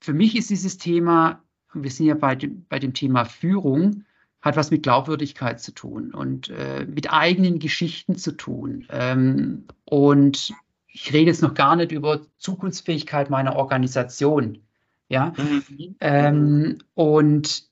für 0.00 0.14
mich 0.14 0.36
ist 0.36 0.48
dieses 0.50 0.78
Thema, 0.78 1.42
wir 1.74 1.90
sind 1.90 2.06
ja 2.06 2.14
bei 2.14 2.34
dem, 2.34 2.64
bei 2.68 2.78
dem 2.78 2.94
Thema 2.94 3.24
Führung, 3.26 4.04
hat 4.46 4.56
was 4.56 4.70
mit 4.70 4.84
Glaubwürdigkeit 4.84 5.60
zu 5.60 5.72
tun 5.72 6.14
und 6.14 6.50
äh, 6.50 6.86
mit 6.86 7.12
eigenen 7.12 7.58
Geschichten 7.58 8.16
zu 8.16 8.30
tun. 8.30 8.86
Ähm, 8.90 9.64
und 9.84 10.54
ich 10.86 11.12
rede 11.12 11.26
jetzt 11.26 11.42
noch 11.42 11.54
gar 11.54 11.74
nicht 11.74 11.90
über 11.90 12.20
Zukunftsfähigkeit 12.38 13.28
meiner 13.28 13.56
Organisation. 13.56 14.62
Ja, 15.08 15.32
mhm. 15.36 15.96
ähm, 16.00 16.78
und 16.94 17.64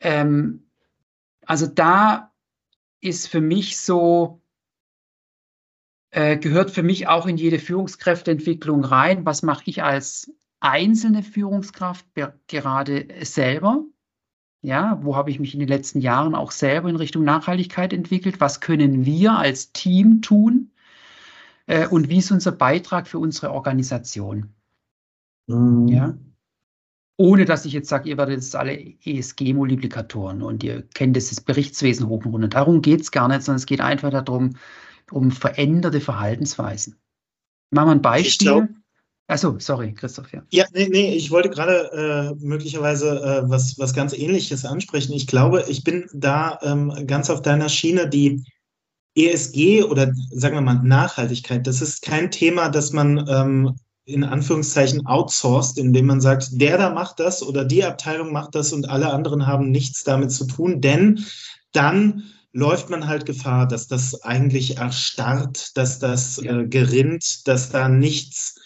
ähm, 0.00 0.64
also 1.44 1.66
da 1.66 2.32
ist 3.00 3.26
für 3.26 3.40
mich 3.40 3.78
so, 3.78 4.40
äh, 6.10 6.36
gehört 6.36 6.70
für 6.70 6.84
mich 6.84 7.08
auch 7.08 7.26
in 7.26 7.36
jede 7.36 7.58
Führungskräfteentwicklung 7.58 8.84
rein. 8.84 9.26
Was 9.26 9.42
mache 9.42 9.64
ich 9.66 9.82
als 9.82 10.32
einzelne 10.60 11.24
Führungskraft 11.24 12.06
gerade 12.46 13.08
selber? 13.22 13.84
Ja, 14.62 14.98
wo 15.02 15.16
habe 15.16 15.30
ich 15.30 15.40
mich 15.40 15.54
in 15.54 15.60
den 15.60 15.68
letzten 15.68 16.00
Jahren 16.00 16.34
auch 16.34 16.52
selber 16.52 16.88
in 16.88 16.96
Richtung 16.96 17.24
Nachhaltigkeit 17.24 17.92
entwickelt? 17.92 18.40
Was 18.40 18.60
können 18.60 19.04
wir 19.04 19.32
als 19.32 19.72
Team 19.72 20.22
tun? 20.22 20.70
Äh, 21.66 21.88
und 21.88 22.08
wie 22.08 22.18
ist 22.18 22.30
unser 22.30 22.52
Beitrag 22.52 23.08
für 23.08 23.18
unsere 23.18 23.52
Organisation? 23.52 24.54
Mhm. 25.46 25.88
Ja. 25.88 26.14
ohne 27.16 27.44
dass 27.44 27.64
ich 27.64 27.72
jetzt 27.72 27.88
sage, 27.88 28.08
ihr 28.10 28.16
werdet 28.18 28.36
jetzt 28.36 28.56
alle 28.56 28.72
ESG-Multiplikatoren 29.04 30.42
und 30.42 30.64
ihr 30.64 30.82
kennt 30.94 31.16
das 31.16 31.40
Berichtswesen 31.40 32.08
hoch 32.08 32.24
und 32.24 32.32
runter. 32.32 32.48
Darum 32.48 32.82
geht 32.82 33.00
es 33.02 33.10
gar 33.12 33.28
nicht, 33.28 33.42
sondern 33.42 33.58
es 33.58 33.66
geht 33.66 33.80
einfach 33.80 34.10
darum, 34.10 34.56
um 35.10 35.30
veränderte 35.30 36.00
Verhaltensweisen. 36.00 36.96
Machen 37.70 37.88
wir 37.88 37.92
ein 37.92 38.02
Beispiel. 38.02 38.81
Achso, 39.32 39.56
sorry, 39.58 39.94
Christoph, 39.94 40.30
ja. 40.30 40.42
Ja, 40.50 40.66
nee, 40.74 40.88
nee, 40.90 41.14
ich 41.14 41.30
wollte 41.30 41.48
gerade 41.48 42.34
äh, 42.38 42.44
möglicherweise 42.44 43.18
äh, 43.18 43.48
was, 43.48 43.78
was 43.78 43.94
ganz 43.94 44.12
Ähnliches 44.12 44.66
ansprechen. 44.66 45.14
Ich 45.14 45.26
glaube, 45.26 45.64
ich 45.68 45.84
bin 45.84 46.06
da 46.12 46.58
ähm, 46.60 46.92
ganz 47.06 47.30
auf 47.30 47.40
deiner 47.40 47.70
Schiene, 47.70 48.10
die 48.10 48.44
ESG 49.16 49.84
oder 49.84 50.12
sagen 50.32 50.56
wir 50.56 50.60
mal 50.60 50.82
Nachhaltigkeit, 50.82 51.66
das 51.66 51.80
ist 51.80 52.02
kein 52.02 52.30
Thema, 52.30 52.68
das 52.68 52.92
man 52.92 53.26
ähm, 53.26 53.76
in 54.04 54.22
Anführungszeichen 54.22 55.06
outsourced, 55.06 55.78
indem 55.78 56.06
man 56.06 56.20
sagt, 56.20 56.48
der 56.60 56.76
da 56.76 56.90
macht 56.90 57.18
das 57.18 57.42
oder 57.42 57.64
die 57.64 57.84
Abteilung 57.84 58.32
macht 58.32 58.54
das 58.54 58.74
und 58.74 58.90
alle 58.90 59.14
anderen 59.14 59.46
haben 59.46 59.70
nichts 59.70 60.04
damit 60.04 60.30
zu 60.30 60.46
tun, 60.46 60.82
denn 60.82 61.24
dann 61.72 62.24
läuft 62.52 62.90
man 62.90 63.06
halt 63.06 63.24
Gefahr, 63.24 63.66
dass 63.66 63.86
das 63.86 64.22
eigentlich 64.24 64.76
erstarrt, 64.76 65.74
dass 65.74 65.98
das 65.98 66.36
äh, 66.36 66.66
gerinnt, 66.66 67.48
dass 67.48 67.70
da 67.70 67.88
nichts 67.88 68.56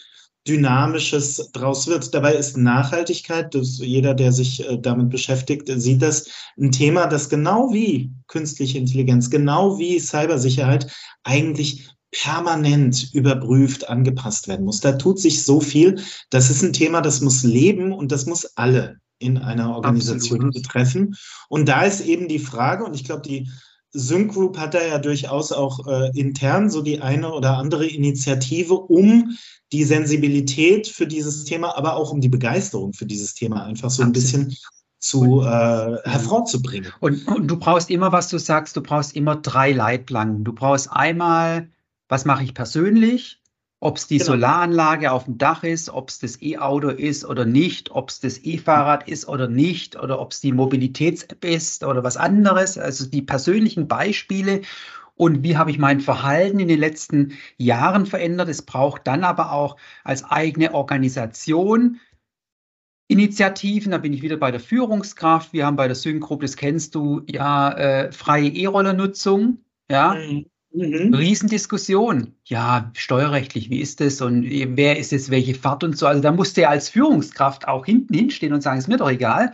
Dynamisches 0.47 1.49
draus 1.53 1.87
wird. 1.87 2.13
Dabei 2.13 2.35
ist 2.35 2.57
Nachhaltigkeit, 2.57 3.53
das, 3.53 3.79
jeder, 3.79 4.13
der 4.13 4.31
sich 4.31 4.67
äh, 4.67 4.77
damit 4.79 5.09
beschäftigt, 5.09 5.67
sieht 5.67 6.01
das 6.01 6.29
ein 6.57 6.71
Thema, 6.71 7.07
das 7.07 7.29
genau 7.29 7.73
wie 7.73 8.11
künstliche 8.27 8.77
Intelligenz, 8.77 9.29
genau 9.29 9.77
wie 9.77 9.99
Cybersicherheit 9.99 10.91
eigentlich 11.23 11.89
permanent 12.11 13.13
überprüft, 13.13 13.89
angepasst 13.89 14.47
werden 14.47 14.65
muss. 14.65 14.79
Da 14.79 14.93
tut 14.93 15.19
sich 15.19 15.43
so 15.43 15.59
viel. 15.59 16.01
Das 16.29 16.49
ist 16.49 16.63
ein 16.63 16.73
Thema, 16.73 17.01
das 17.01 17.21
muss 17.21 17.43
leben 17.43 17.91
und 17.91 18.11
das 18.11 18.25
muss 18.25 18.45
alle 18.55 18.97
in 19.19 19.37
einer 19.37 19.75
Organisation 19.75 20.37
Absolut. 20.37 20.53
betreffen. 20.53 21.15
Und 21.49 21.67
da 21.67 21.81
ist 21.81 22.01
eben 22.01 22.27
die 22.27 22.39
Frage, 22.39 22.83
und 22.85 22.95
ich 22.95 23.03
glaube, 23.03 23.23
die 23.27 23.49
Sync 23.91 24.33
Group 24.33 24.57
hat 24.57 24.73
da 24.73 24.85
ja 24.85 24.97
durchaus 24.97 25.51
auch 25.51 25.87
äh, 25.87 26.11
intern 26.19 26.69
so 26.69 26.81
die 26.81 27.01
eine 27.01 27.31
oder 27.31 27.57
andere 27.57 27.85
Initiative, 27.85 28.73
um 28.73 29.37
die 29.71 29.83
Sensibilität 29.83 30.87
für 30.87 31.07
dieses 31.07 31.45
Thema, 31.45 31.77
aber 31.77 31.95
auch 31.95 32.11
um 32.11 32.21
die 32.21 32.29
Begeisterung 32.29 32.93
für 32.93 33.05
dieses 33.05 33.33
Thema 33.33 33.63
einfach 33.63 33.89
so 33.89 34.03
ein 34.03 34.11
bisschen 34.11 34.55
zu 34.99 35.41
äh, 35.41 35.97
hervorzubringen. 36.03 36.91
Und, 36.99 37.27
und, 37.27 37.47
du 37.47 37.57
brauchst 37.57 37.89
immer, 37.89 38.11
was 38.11 38.29
du 38.29 38.37
sagst, 38.37 38.75
du 38.75 38.81
brauchst 38.81 39.15
immer 39.15 39.35
drei 39.35 39.71
Leitplanken. 39.71 40.43
Du 40.43 40.53
brauchst 40.53 40.91
einmal 40.91 41.69
was 42.09 42.25
mache 42.25 42.43
ich 42.43 42.53
persönlich, 42.53 43.41
ob 43.79 43.97
es 43.97 44.07
die 44.07 44.17
genau. 44.17 44.31
Solaranlage 44.31 45.11
auf 45.11 45.25
dem 45.25 45.37
Dach 45.37 45.63
ist, 45.63 45.89
ob 45.89 46.09
es 46.09 46.19
das 46.19 46.41
E-Auto 46.41 46.89
ist 46.89 47.25
oder 47.25 47.45
nicht, 47.45 47.91
ob 47.91 48.09
es 48.09 48.19
das 48.19 48.43
E-Fahrrad 48.43 49.07
ist 49.07 49.27
oder 49.27 49.47
nicht, 49.47 49.95
oder 49.95 50.19
ob 50.19 50.31
es 50.31 50.41
die 50.41 50.51
Mobilitäts-App 50.51 51.45
ist 51.45 51.83
oder 51.83 52.03
was 52.03 52.17
anderes. 52.17 52.77
Also 52.77 53.07
die 53.07 53.21
persönlichen 53.21 53.87
Beispiele 53.87 54.61
und 55.15 55.43
wie 55.43 55.57
habe 55.57 55.71
ich 55.71 55.79
mein 55.79 55.99
Verhalten 55.99 56.59
in 56.59 56.67
den 56.67 56.79
letzten 56.79 57.33
Jahren 57.57 58.05
verändert. 58.05 58.49
Es 58.49 58.61
braucht 58.61 59.05
dann 59.05 59.23
aber 59.23 59.51
auch 59.51 59.77
als 60.03 60.23
eigene 60.23 60.73
Organisation 60.73 61.99
Initiativen, 63.09 63.91
da 63.91 63.99
bin 63.99 64.11
ich 64.11 64.21
wieder 64.21 64.35
bei 64.35 64.51
der 64.51 64.59
Führungskraft. 64.59 65.53
Wir 65.53 65.65
haben 65.65 65.77
bei 65.77 65.87
der 65.87 65.95
Syncgroup, 65.95 66.41
das 66.41 66.57
kennst 66.57 66.93
du, 66.93 67.21
ja, 67.25 67.71
äh, 67.71 68.11
freie 68.11 68.49
E-Rollernutzung. 68.49 69.59
Ja, 69.89 70.15
mhm. 70.15 70.47
Mhm. 70.77 71.13
Riesendiskussion. 71.13 72.35
Ja, 72.45 72.91
steuerrechtlich, 72.93 73.71
wie 73.71 73.79
ist 73.79 73.99
das 73.99 74.21
und 74.21 74.43
wer 74.47 74.99
ist 74.99 75.11
jetzt 75.11 75.31
welche 75.31 75.55
Fahrt 75.55 75.83
und 75.83 75.97
so. 75.97 76.05
Also 76.05 76.21
da 76.21 76.31
musste 76.31 76.61
er 76.61 76.69
als 76.69 76.89
Führungskraft 76.89 77.67
auch 77.67 77.85
hinten 77.85 78.13
hinstehen 78.13 78.53
und 78.53 78.61
sagen, 78.61 78.77
ist 78.77 78.87
mir 78.87 78.97
doch 78.97 79.09
egal. 79.09 79.53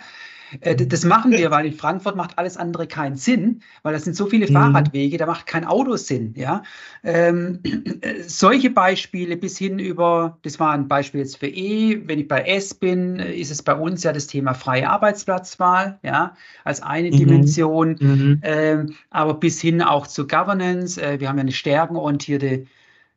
Äh, 0.62 0.76
das 0.76 1.06
machen 1.06 1.32
wir, 1.32 1.51
weil 1.51 1.66
in 1.66 1.74
Frankfurt 1.74 2.16
macht 2.16 2.38
alles 2.38 2.58
andere 2.58 2.88
keinen 2.88 3.16
Sinn, 3.16 3.62
weil 3.82 3.93
das 3.93 4.04
sind 4.04 4.16
so 4.16 4.26
viele 4.26 4.47
mhm. 4.47 4.54
Fahrradwege, 4.54 5.18
da 5.18 5.26
macht 5.26 5.45
kein 5.45 5.66
Auto 5.66 5.95
Sinn. 5.95 6.34
Ja? 6.38 6.64
Ähm, 7.04 7.60
äh, 7.64 8.22
solche 8.26 8.70
Beispiele 8.70 9.38
bis 9.38 9.58
hin 9.58 9.80
über, 9.80 10.38
das 10.43 10.60
war 10.60 10.72
ein 10.72 10.88
Beispiel 10.88 11.22
jetzt 11.22 11.38
für 11.38 11.47
E, 11.47 12.01
wenn 12.08 12.20
ich 12.20 12.28
bei 12.28 12.41
S 12.41 12.74
bin, 12.74 13.20
äh, 13.20 13.34
ist 13.34 13.51
es 13.51 13.62
bei 13.62 13.76
uns 13.76 14.04
ja 14.04 14.14
das 14.14 14.28
Thema 14.28 14.54
freie 14.54 14.89
Arbeitsplatzwahl, 14.89 15.99
ja, 16.04 16.36
als 16.64 16.82
eine 16.82 17.10
mhm. 17.10 17.18
Dimension, 17.18 17.97
mhm. 17.99 18.39
Ähm, 18.43 18.95
aber 19.10 19.36
bis 19.36 19.62
hin 19.62 19.82
auch 19.82 20.08
zu 20.08 20.28
Governance. 20.28 21.01
Äh, 21.01 21.20
wir 21.20 21.30
haben 21.30 21.38
ja 21.38 21.41
eine 21.41 21.51
stärkenorientierte 21.51 22.66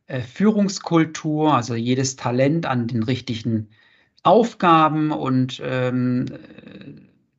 äh, 0.06 0.20
Führungskultur, 0.20 1.54
also 1.54 1.74
jedes 1.74 2.16
Talent 2.16 2.66
an 2.66 2.86
den 2.86 3.02
richtigen 3.02 3.68
Aufgaben 4.22 5.12
und 5.12 5.60
ähm, 5.64 6.26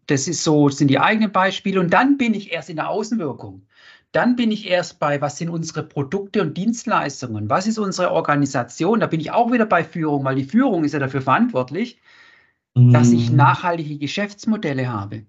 das 0.07 0.27
ist 0.27 0.43
so, 0.43 0.69
sind 0.69 0.87
die 0.87 0.99
eigenen 0.99 1.31
Beispiele. 1.31 1.79
Und 1.79 1.93
dann 1.93 2.17
bin 2.17 2.33
ich 2.33 2.51
erst 2.51 2.69
in 2.69 2.77
der 2.77 2.89
Außenwirkung. 2.89 3.67
Dann 4.13 4.35
bin 4.37 4.51
ich 4.51 4.67
erst 4.67 4.99
bei, 4.99 5.19
was 5.21 5.37
sind 5.37 5.49
unsere 5.49 5.83
Produkte 5.83 6.41
und 6.41 6.57
Dienstleistungen? 6.57 7.49
Was 7.49 7.67
ist 7.67 7.77
unsere 7.77 8.11
Organisation? 8.11 9.01
Da 9.01 9.07
bin 9.07 9.19
ich 9.19 9.31
auch 9.31 9.51
wieder 9.51 9.65
bei 9.65 9.83
Führung, 9.83 10.23
weil 10.23 10.35
die 10.35 10.45
Führung 10.45 10.85
ist 10.85 10.93
ja 10.93 10.99
dafür 10.99 11.21
verantwortlich, 11.21 11.99
mm. 12.73 12.93
dass 12.93 13.11
ich 13.11 13.29
mhm. 13.29 13.35
nachhaltige 13.35 13.97
Geschäftsmodelle 13.97 14.91
habe. 14.91 15.25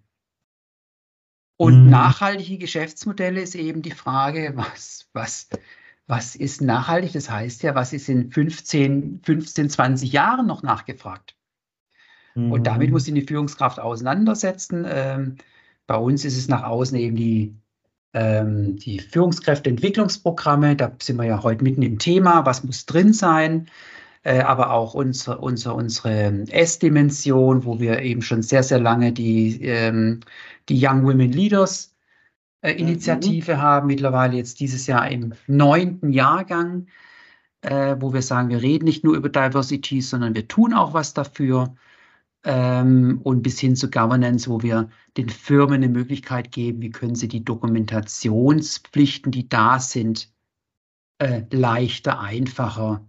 Und 1.57 1.87
mm. 1.87 1.91
nachhaltige 1.91 2.57
Geschäftsmodelle 2.57 3.41
ist 3.41 3.57
eben 3.57 3.83
die 3.83 3.91
Frage, 3.91 4.53
was, 4.55 5.09
was, 5.13 5.49
was 6.07 6.37
ist 6.37 6.61
nachhaltig? 6.63 7.13
Das 7.15 7.29
heißt 7.29 7.65
ja, 7.65 7.75
was 7.75 7.93
ist 7.93 8.09
in 8.09 8.31
15, 8.31 9.23
15, 9.25 9.71
20 9.71 10.13
Jahren 10.13 10.47
noch 10.47 10.63
nachgefragt? 10.63 11.38
Und 12.47 12.67
damit 12.67 12.89
mhm. 12.89 12.93
muss 12.95 13.05
sich 13.05 13.15
die 13.15 13.23
Führungskraft 13.23 13.81
auseinandersetzen. 13.81 14.87
Ähm, 14.89 15.37
bei 15.87 15.97
uns 15.97 16.25
ist 16.25 16.37
es 16.37 16.49
nach 16.49 16.63
außen 16.63 16.97
eben 16.97 17.17
die, 17.17 17.57
ähm, 18.13 18.77
die 18.77 19.01
Führungskräfteentwicklungsprogramme. 19.01 20.77
Da 20.77 20.93
sind 21.01 21.17
wir 21.17 21.25
ja 21.25 21.43
heute 21.43 21.65
mitten 21.65 21.83
im 21.83 21.99
Thema. 21.99 22.47
Was 22.47 22.63
muss 22.63 22.87
drin 22.87 23.13
sein? 23.13 23.69
Äh, 24.23 24.41
aber 24.41 24.73
auch 24.73 24.95
unsere, 24.95 25.39
unsere, 25.39 25.75
unsere 25.75 26.47
S-Dimension, 26.51 27.65
wo 27.65 27.81
wir 27.81 28.01
eben 28.03 28.23
schon 28.23 28.43
sehr, 28.43 28.63
sehr 28.63 28.81
lange 28.81 29.13
die, 29.13 29.63
ähm, 29.63 30.21
die 30.69 30.79
Young 30.85 31.05
Women 31.05 31.33
Leaders 31.33 31.95
äh, 32.63 32.73
mhm. 32.73 32.81
Initiative 32.81 33.55
mhm. 33.55 33.63
haben. 33.63 33.87
Mittlerweile 33.87 34.37
jetzt 34.37 34.61
dieses 34.61 34.87
Jahr 34.87 35.11
im 35.11 35.35
neunten 35.47 36.13
Jahrgang, 36.13 36.89
äh, 37.63 37.97
wo 38.01 38.13
wir 38.13 38.23
sagen, 38.23 38.51
wir 38.51 38.61
reden 38.61 38.85
nicht 38.85 39.05
nur 39.05 39.17
über 39.17 39.29
Diversity, 39.29 40.01
sondern 40.03 40.35
wir 40.35 40.47
tun 40.49 40.75
auch 40.75 40.93
was 40.93 41.15
dafür 41.15 41.75
ähm, 42.45 43.21
und 43.23 43.43
bis 43.43 43.59
hin 43.59 43.77
zu 43.77 43.91
Governance, 43.91 44.49
wo 44.49 44.63
wir 44.63 44.89
den 45.17 45.29
Firmen 45.29 45.77
eine 45.77 45.89
Möglichkeit 45.89 46.53
geben, 46.53 46.81
wie 46.83 46.91
können 46.91 47.15
sie 47.15 47.29
die 47.29 47.45
Dokumentationspflichten, 47.45 49.33
die 49.33 49.49
da 49.49 49.79
sind, 49.81 50.33
äh, 51.19 51.43
leichter, 51.51 52.21
einfacher 52.21 53.07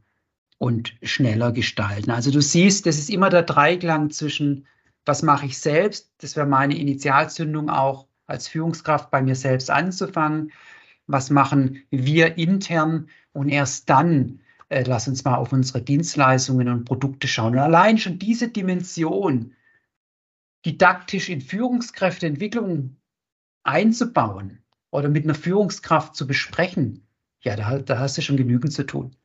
und 0.57 0.95
schneller 1.03 1.51
gestalten. 1.51 2.11
Also 2.11 2.32
du 2.32 2.41
siehst, 2.41 2.86
das 2.86 2.97
ist 2.97 3.09
immer 3.09 3.30
der 3.30 3.43
Dreiklang 3.43 4.09
zwischen, 4.09 4.65
was 5.05 5.21
mache 5.23 5.45
ich 5.45 5.57
selbst, 5.57 6.11
das 6.17 6.36
wäre 6.36 6.47
meine 6.47 6.77
Initialzündung 6.77 7.69
auch 7.69 8.07
als 8.27 8.47
Führungskraft 8.47 9.09
bei 9.11 9.21
mir 9.21 9.36
selbst 9.36 9.71
anzufangen, 9.71 10.51
was 11.07 11.30
machen 11.30 11.84
wir 11.89 12.38
intern? 12.38 13.09
Und 13.32 13.49
erst 13.49 13.89
dann 13.89 14.41
äh, 14.70 14.84
lass 14.84 15.07
uns 15.07 15.24
mal 15.24 15.36
auf 15.36 15.51
unsere 15.53 15.82
Dienstleistungen 15.82 16.70
und 16.70 16.86
Produkte 16.86 17.28
schauen. 17.28 17.53
Und 17.53 17.59
allein 17.59 17.97
schon 17.97 18.20
diese 18.20 18.49
Dimension 18.49 19.53
didaktisch 20.65 21.30
in 21.30 21.41
Führungskräfteentwicklung 21.41 22.97
einzubauen 23.63 24.63
oder 24.91 25.09
mit 25.09 25.26
einer 25.26 25.36
Führungskraft 25.36 26.15
zu 26.15 26.28
besprechen, 26.28 27.07
ja, 27.41 27.55
da, 27.55 27.80
da 27.80 27.99
hast 27.99 28.17
du 28.17 28.22
schon 28.22 28.38
genügend 28.38 28.74
zu 28.74 28.86
tun. 28.86 29.15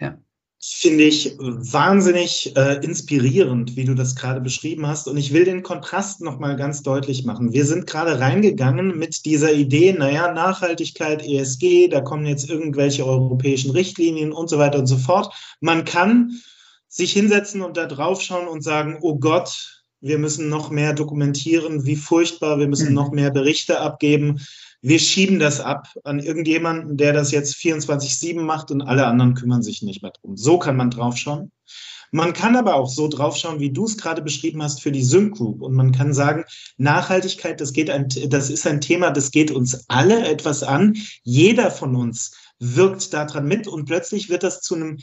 Ja 0.00 0.18
finde 0.60 1.04
ich 1.04 1.36
wahnsinnig 1.38 2.56
äh, 2.56 2.82
inspirierend, 2.84 3.76
wie 3.76 3.84
du 3.84 3.94
das 3.94 4.16
gerade 4.16 4.40
beschrieben 4.40 4.86
hast. 4.86 5.06
Und 5.06 5.16
ich 5.16 5.32
will 5.32 5.44
den 5.44 5.62
Kontrast 5.62 6.22
nochmal 6.22 6.56
ganz 6.56 6.82
deutlich 6.82 7.24
machen. 7.24 7.52
Wir 7.52 7.66
sind 7.66 7.86
gerade 7.86 8.18
reingegangen 8.18 8.98
mit 8.98 9.24
dieser 9.26 9.52
Idee, 9.52 9.92
naja, 9.92 10.32
Nachhaltigkeit, 10.32 11.24
ESG, 11.24 11.88
da 11.88 12.00
kommen 12.00 12.26
jetzt 12.26 12.48
irgendwelche 12.48 13.06
europäischen 13.06 13.70
Richtlinien 13.70 14.32
und 14.32 14.48
so 14.48 14.58
weiter 14.58 14.78
und 14.78 14.86
so 14.86 14.96
fort. 14.96 15.32
Man 15.60 15.84
kann 15.84 16.40
sich 16.88 17.12
hinsetzen 17.12 17.62
und 17.62 17.76
da 17.76 17.86
drauf 17.86 18.22
schauen 18.22 18.48
und 18.48 18.62
sagen, 18.62 18.98
oh 19.02 19.16
Gott, 19.18 19.84
wir 20.00 20.18
müssen 20.18 20.48
noch 20.48 20.70
mehr 20.70 20.94
dokumentieren, 20.94 21.84
wie 21.84 21.96
furchtbar, 21.96 22.58
wir 22.58 22.68
müssen 22.68 22.88
mhm. 22.88 22.94
noch 22.94 23.12
mehr 23.12 23.30
Berichte 23.30 23.80
abgeben 23.80 24.40
wir 24.86 25.00
schieben 25.00 25.40
das 25.40 25.60
ab 25.60 25.88
an 26.04 26.20
irgendjemanden, 26.20 26.96
der 26.96 27.12
das 27.12 27.32
jetzt 27.32 27.56
24-7 27.56 28.40
macht 28.40 28.70
und 28.70 28.82
alle 28.82 29.04
anderen 29.06 29.34
kümmern 29.34 29.64
sich 29.64 29.82
nicht 29.82 30.00
mehr 30.00 30.12
drum. 30.12 30.36
So 30.36 30.60
kann 30.60 30.76
man 30.76 30.90
draufschauen. 30.90 31.50
Man 32.12 32.32
kann 32.32 32.54
aber 32.54 32.76
auch 32.76 32.88
so 32.88 33.08
draufschauen, 33.08 33.58
wie 33.58 33.72
du 33.72 33.86
es 33.86 33.98
gerade 33.98 34.22
beschrieben 34.22 34.62
hast 34.62 34.80
für 34.80 34.92
die 34.92 35.02
Sync 35.02 35.36
Group. 35.36 35.60
Und 35.60 35.74
man 35.74 35.90
kann 35.90 36.14
sagen, 36.14 36.44
Nachhaltigkeit, 36.76 37.60
das 37.60 37.72
geht 37.72 37.90
ein, 37.90 38.06
das 38.28 38.48
ist 38.48 38.64
ein 38.64 38.80
Thema, 38.80 39.10
das 39.10 39.32
geht 39.32 39.50
uns 39.50 39.86
alle 39.88 40.24
etwas 40.24 40.62
an. 40.62 40.96
Jeder 41.24 41.72
von 41.72 41.96
uns 41.96 42.36
wirkt 42.60 43.12
daran 43.12 43.48
mit 43.48 43.66
und 43.66 43.86
plötzlich 43.86 44.28
wird 44.28 44.44
das 44.44 44.60
zu 44.60 44.76
einem 44.76 44.98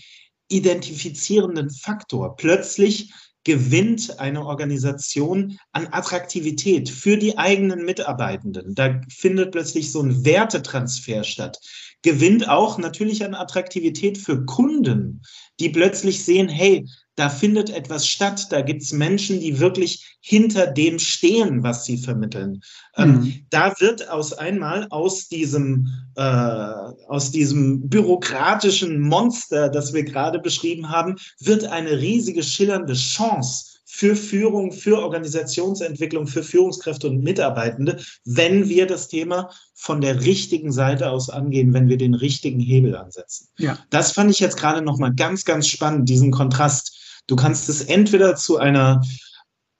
identifizierenden 0.47 1.69
Faktor. 1.69 2.37
Plötzlich 2.37 3.11
gewinnt 3.43 4.19
eine 4.19 4.45
Organisation 4.45 5.57
an 5.71 5.87
Attraktivität 5.91 6.89
für 6.89 7.17
die 7.17 7.37
eigenen 7.37 7.85
Mitarbeitenden. 7.85 8.75
Da 8.75 9.01
findet 9.09 9.51
plötzlich 9.51 9.91
so 9.91 10.01
ein 10.01 10.23
Wertetransfer 10.23 11.23
statt. 11.23 11.59
Gewinnt 12.01 12.49
auch 12.49 12.77
natürlich 12.77 13.23
an 13.25 13.35
Attraktivität 13.35 14.17
für 14.17 14.45
Kunden, 14.45 15.21
die 15.59 15.69
plötzlich 15.69 16.23
sehen, 16.23 16.49
hey, 16.49 16.87
da 17.15 17.29
findet 17.29 17.69
etwas 17.69 18.07
statt, 18.07 18.47
da 18.49 18.61
gibt's 18.61 18.91
Menschen, 18.91 19.39
die 19.39 19.59
wirklich 19.59 20.17
hinter 20.19 20.67
dem 20.67 20.99
stehen, 20.99 21.61
was 21.63 21.85
sie 21.85 21.97
vermitteln. 21.97 22.61
Ähm, 22.97 23.09
mhm. 23.09 23.15
Ähm, 23.15 23.45
da 23.49 23.73
wird 23.79 24.09
aus 24.09 24.33
einmal 24.33 24.87
aus 24.89 25.27
diesem, 25.27 25.89
äh, 26.15 26.21
aus 26.21 27.31
diesem 27.31 27.87
bürokratischen 27.87 28.99
Monster, 28.99 29.69
das 29.69 29.93
wir 29.93 30.03
gerade 30.03 30.39
beschrieben 30.39 30.89
haben, 30.89 31.15
wird 31.39 31.65
eine 31.65 31.99
riesige 31.99 32.41
schillernde 32.41 32.93
Chance 32.93 33.73
für 33.85 34.15
Führung, 34.15 34.71
für 34.71 35.03
Organisationsentwicklung, 35.03 36.25
für 36.25 36.41
Führungskräfte 36.41 37.07
und 37.07 37.21
Mitarbeitende, 37.21 38.01
wenn 38.25 38.67
wir 38.67 38.87
das 38.87 39.07
Thema 39.07 39.51
von 39.75 40.01
der 40.01 40.23
richtigen 40.23 40.71
Seite 40.71 41.11
aus 41.11 41.29
angehen, 41.29 41.73
wenn 41.73 41.89
wir 41.89 41.97
den 41.97 42.15
richtigen 42.15 42.59
Hebel 42.59 42.95
ansetzen. 42.95 43.49
Ja. 43.59 43.77
Das 43.91 44.13
fand 44.13 44.31
ich 44.31 44.39
jetzt 44.39 44.57
gerade 44.57 44.81
noch 44.81 44.97
mal 44.97 45.13
ganz, 45.13 45.45
ganz 45.45 45.67
spannend, 45.67 46.09
diesen 46.09 46.31
Kontrast 46.31 47.02
Du 47.27 47.35
kannst 47.35 47.69
es 47.69 47.81
entweder 47.81 48.35
zu 48.35 48.57
einer 48.57 49.01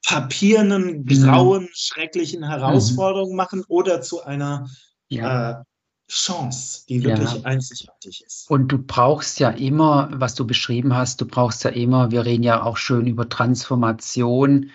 papierenden, 0.05 1.03
mhm. 1.03 1.05
grauen, 1.05 1.63
mhm. 1.63 1.69
schrecklichen 1.73 2.43
Herausforderung 2.43 3.31
mhm. 3.31 3.35
machen 3.35 3.63
oder 3.67 4.01
zu 4.01 4.23
einer 4.23 4.69
ja. 5.09 5.61
äh, 5.61 5.63
Chance, 6.09 6.85
die 6.87 7.03
wirklich 7.03 7.33
ja. 7.33 7.43
einzigartig 7.43 8.23
ist. 8.25 8.49
Und 8.49 8.67
du 8.67 8.77
brauchst 8.77 9.39
ja 9.39 9.49
immer, 9.49 10.09
was 10.11 10.35
du 10.35 10.45
beschrieben 10.45 10.95
hast, 10.95 11.21
du 11.21 11.25
brauchst 11.25 11.63
ja 11.63 11.69
immer, 11.69 12.11
wir 12.11 12.25
reden 12.25 12.43
ja 12.43 12.61
auch 12.61 12.77
schön 12.77 13.07
über 13.07 13.29
Transformation. 13.29 14.69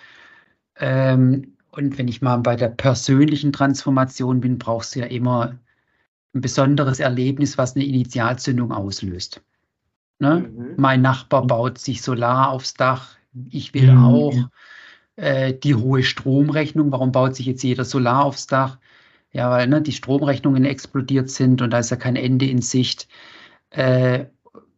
Ähm, 0.76 1.56
und 1.70 1.98
wenn 1.98 2.08
ich 2.08 2.22
mal 2.22 2.38
bei 2.38 2.56
der 2.56 2.68
persönlichen 2.68 3.52
Transformation 3.52 4.40
bin, 4.40 4.58
brauchst 4.58 4.94
du 4.94 5.00
ja 5.00 5.06
immer 5.06 5.58
ein 6.34 6.40
besonderes 6.40 6.98
Erlebnis, 6.98 7.58
was 7.58 7.76
eine 7.76 7.84
Initialzündung 7.84 8.72
auslöst. 8.72 9.42
Ne? 10.18 10.50
Mhm. 10.50 10.74
Mein 10.76 11.02
Nachbar 11.02 11.46
baut 11.46 11.78
sich 11.78 12.02
Solar 12.02 12.50
aufs 12.50 12.74
Dach. 12.74 13.16
Ich 13.50 13.74
will 13.74 13.92
mhm. 13.92 14.04
auch 14.04 14.34
äh, 15.16 15.54
die 15.54 15.74
hohe 15.74 16.02
Stromrechnung. 16.02 16.90
Warum 16.92 17.12
baut 17.12 17.36
sich 17.36 17.46
jetzt 17.46 17.62
jeder 17.62 17.84
Solar 17.84 18.24
aufs 18.24 18.46
Dach? 18.46 18.78
Ja, 19.32 19.50
weil 19.50 19.68
ne, 19.68 19.82
die 19.82 19.92
Stromrechnungen 19.92 20.64
explodiert 20.64 21.30
sind 21.30 21.62
und 21.62 21.70
da 21.70 21.78
ist 21.78 21.90
ja 21.90 21.96
kein 21.96 22.16
Ende 22.16 22.46
in 22.46 22.62
Sicht. 22.62 23.08
Äh, 23.70 24.26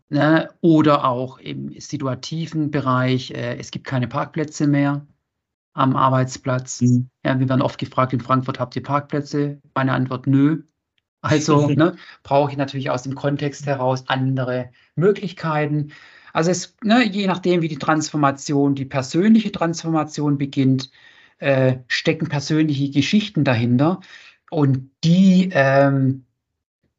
ne? 0.09 0.51
Oder 0.61 1.05
auch 1.05 1.38
im 1.38 1.78
situativen 1.78 2.70
Bereich, 2.70 3.30
äh, 3.30 3.57
es 3.59 3.70
gibt 3.70 3.86
keine 3.86 4.09
Parkplätze 4.09 4.66
mehr 4.66 5.07
am 5.72 5.97
Arbeitsplatz. 5.97 6.80
Mhm. 6.82 7.09
Ja, 7.24 7.38
wir 7.38 7.49
werden 7.49 7.62
oft 7.62 7.78
gefragt, 7.78 8.12
in 8.12 8.20
Frankfurt 8.20 8.59
habt 8.59 8.76
ihr 8.76 8.82
Parkplätze? 8.82 9.61
Meine 9.74 9.93
Antwort, 9.93 10.26
nö. 10.26 10.64
Also 11.21 11.68
ne, 11.71 11.97
brauche 12.23 12.51
ich 12.51 12.57
natürlich 12.57 12.91
aus 12.91 13.03
dem 13.03 13.14
Kontext 13.14 13.66
heraus 13.66 14.05
andere 14.09 14.71
Möglichkeiten. 14.95 15.93
Also 16.33 16.51
es, 16.51 16.77
ne, 16.83 17.05
je 17.05 17.27
nachdem, 17.27 17.62
wie 17.62 17.68
die 17.68 17.79
Transformation, 17.79 18.75
die 18.75 18.85
persönliche 18.85 19.53
Transformation 19.53 20.39
beginnt, 20.39 20.91
äh, 21.39 21.79
stecken 21.89 22.29
persönliche 22.29 22.91
Geschichten 22.91 23.45
dahinter. 23.45 24.01
Und 24.51 24.91
die, 25.05 25.51
ähm, 25.53 26.27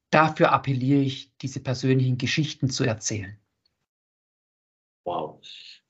dafür 0.09 0.51
appelliere 0.51 1.01
ich, 1.01 1.31
diese 1.41 1.59
persönlichen 1.59 2.17
Geschichten 2.17 2.69
zu 2.69 2.83
erzählen. 2.83 3.37
Wow. 5.03 5.41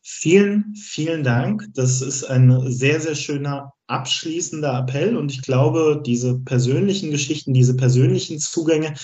Vielen, 0.03 0.73
vielen 0.75 1.23
Dank. 1.23 1.67
Das 1.73 2.01
ist 2.01 2.23
ein 2.23 2.71
sehr, 2.71 2.99
sehr 2.99 3.15
schöner 3.15 3.73
abschließender 3.87 4.79
Appell. 4.79 5.15
Und 5.15 5.31
ich 5.31 5.41
glaube, 5.41 6.01
diese 6.03 6.39
persönlichen 6.39 7.11
Geschichten, 7.11 7.53
diese 7.53 7.75
persönlichen 7.75 8.39
Zugänge, 8.39 8.95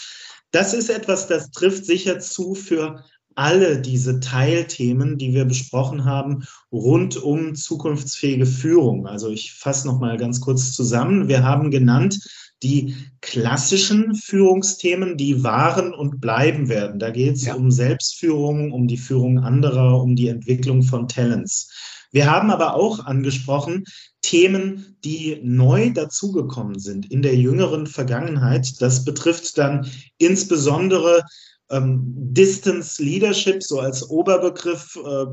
das 0.52 0.74
ist 0.74 0.90
etwas, 0.90 1.28
das 1.28 1.52
trifft 1.52 1.86
sicher 1.86 2.20
zu 2.20 2.56
für 2.56 3.04
alle 3.36 3.80
diese 3.80 4.20
Teilthemen, 4.20 5.20
die 5.20 5.34
wir 5.36 5.46
besprochen 5.46 6.06
haben, 6.06 6.44
rund 6.72 7.18
um 7.18 7.54
zukunftsfähige 7.54 8.48
Führung. 8.48 9.06
Also 9.06 9.30
ich 9.30 9.54
fasse 9.54 9.88
noch 9.88 10.00
mal 10.00 10.18
ganz 10.18 10.42
kurz 10.42 10.74
zusammen. 10.74 11.28
Wir 11.28 11.44
haben 11.44 11.70
genannt 11.70 12.20
die 12.64 12.96
klassischen 13.22 14.16
Führungsthemen, 14.16 15.18
die 15.18 15.44
waren 15.44 15.94
und 15.94 16.20
bleiben 16.20 16.70
werden. 16.70 17.00
Da 17.00 17.12
geht 17.12 17.36
es 17.36 17.46
ja. 17.46 17.56
um 17.56 17.72
Selbstführung, 17.72 18.72
um 18.72 18.88
die 18.88 18.98
Führung 18.98 19.40
anderer, 19.40 20.02
um 20.02 20.16
die 20.16 20.28
Entwicklung 20.28 20.84
von 20.84 21.08
Talents. 21.08 21.72
Wir 22.12 22.32
haben 22.32 22.50
aber 22.50 22.74
auch 22.76 23.06
angesprochen 23.06 23.84
Themen, 24.22 24.98
die 25.04 25.40
neu 25.44 25.92
dazugekommen 25.92 26.80
sind 26.80 27.12
in 27.12 27.22
der 27.22 27.36
jüngeren 27.36 27.86
Vergangenheit. 27.86 28.82
Das 28.82 29.06
betrifft 29.06 29.58
dann 29.58 29.90
insbesondere 30.18 31.24
ähm, 31.70 32.02
Distance 32.34 33.02
Leadership, 33.04 33.64
so 33.64 33.80
als 33.80 34.10
Oberbegriff. 34.10 34.96
Äh, 34.96 35.26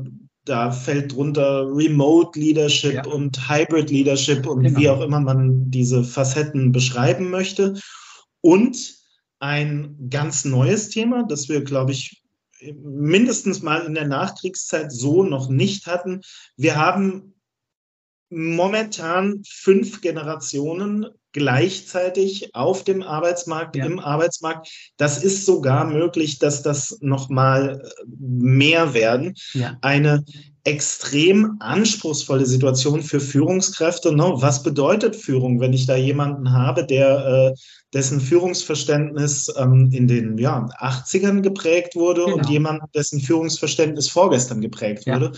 da 0.45 0.71
fällt 0.71 1.11
drunter 1.11 1.65
Remote 1.67 2.39
Leadership 2.39 2.93
ja. 2.93 3.05
und 3.07 3.49
Hybrid 3.49 3.89
Leadership 3.89 4.45
und 4.45 4.63
genau. 4.63 4.79
wie 4.79 4.89
auch 4.89 5.01
immer 5.01 5.19
man 5.19 5.71
diese 5.71 6.03
Facetten 6.03 6.71
beschreiben 6.71 7.31
möchte. 7.31 7.73
Und 8.41 8.95
ein 9.39 9.95
ganz 10.09 10.45
neues 10.45 10.89
Thema, 10.89 11.23
das 11.27 11.49
wir, 11.49 11.63
glaube 11.63 11.93
ich, 11.93 12.23
mindestens 12.73 13.61
mal 13.61 13.85
in 13.85 13.95
der 13.95 14.07
Nachkriegszeit 14.07 14.91
so 14.91 15.23
noch 15.23 15.49
nicht 15.49 15.87
hatten. 15.87 16.21
Wir 16.57 16.75
haben 16.75 17.33
momentan 18.29 19.41
fünf 19.47 20.01
Generationen 20.01 21.07
gleichzeitig 21.35 22.55
auf 22.55 22.85
dem 22.85 23.03
Arbeitsmarkt, 23.03 23.75
ja. 23.75 23.85
im 23.85 23.99
Arbeitsmarkt. 23.99 24.69
Das 24.95 25.21
ist 25.21 25.45
sogar 25.45 25.83
möglich, 25.85 26.39
dass 26.39 26.63
das 26.63 26.97
noch 27.01 27.27
mal 27.27 27.81
äh, 27.83 28.03
mehr 28.07 28.93
werden. 28.93 29.35
Ja. 29.53 29.77
Eine 29.81 30.23
extrem 30.63 31.57
anspruchsvolle 31.59 32.45
Situation 32.45 33.01
für 33.01 33.19
Führungskräfte. 33.19 34.15
Ne? 34.15 34.31
Was 34.37 34.63
bedeutet 34.63 35.17
Führung, 35.17 35.59
wenn 35.59 35.73
ich 35.73 35.85
da 35.85 35.97
jemanden 35.97 36.53
habe, 36.53 36.85
der 36.85 37.53
äh, 37.53 37.59
dessen 37.93 38.21
Führungsverständnis 38.21 39.53
ähm, 39.57 39.89
in 39.91 40.07
den 40.07 40.37
ja, 40.37 40.69
80ern 40.79 41.41
geprägt 41.41 41.95
wurde 41.95 42.23
genau. 42.23 42.37
und 42.37 42.49
jemand, 42.49 42.81
dessen 42.95 43.19
Führungsverständnis 43.19 44.07
vorgestern 44.07 44.61
geprägt 44.61 45.05
ja. 45.05 45.15
wurde? 45.15 45.33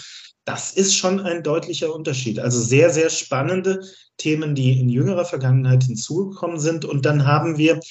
Das 0.47 0.71
ist 0.71 0.95
schon 0.95 1.19
ein 1.19 1.43
deutlicher 1.43 1.93
Unterschied. 1.93 2.39
Also 2.39 2.61
sehr, 2.61 2.89
sehr 2.89 3.09
spannende 3.09 3.81
Themen, 4.15 4.55
die 4.55 4.79
in 4.79 4.87
jüngerer 4.87 5.25
Vergangenheit 5.25 5.83
hinzugekommen 5.83 6.57
sind. 6.57 6.85
Und 6.85 7.05
dann 7.05 7.25
haben 7.25 7.57
wir 7.57 7.81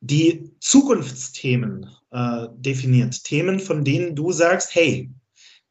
die 0.00 0.50
Zukunftsthemen 0.60 1.90
äh, 2.10 2.46
definiert. 2.56 3.22
Themen, 3.24 3.60
von 3.60 3.84
denen 3.84 4.16
du 4.16 4.32
sagst, 4.32 4.74
hey, 4.74 5.10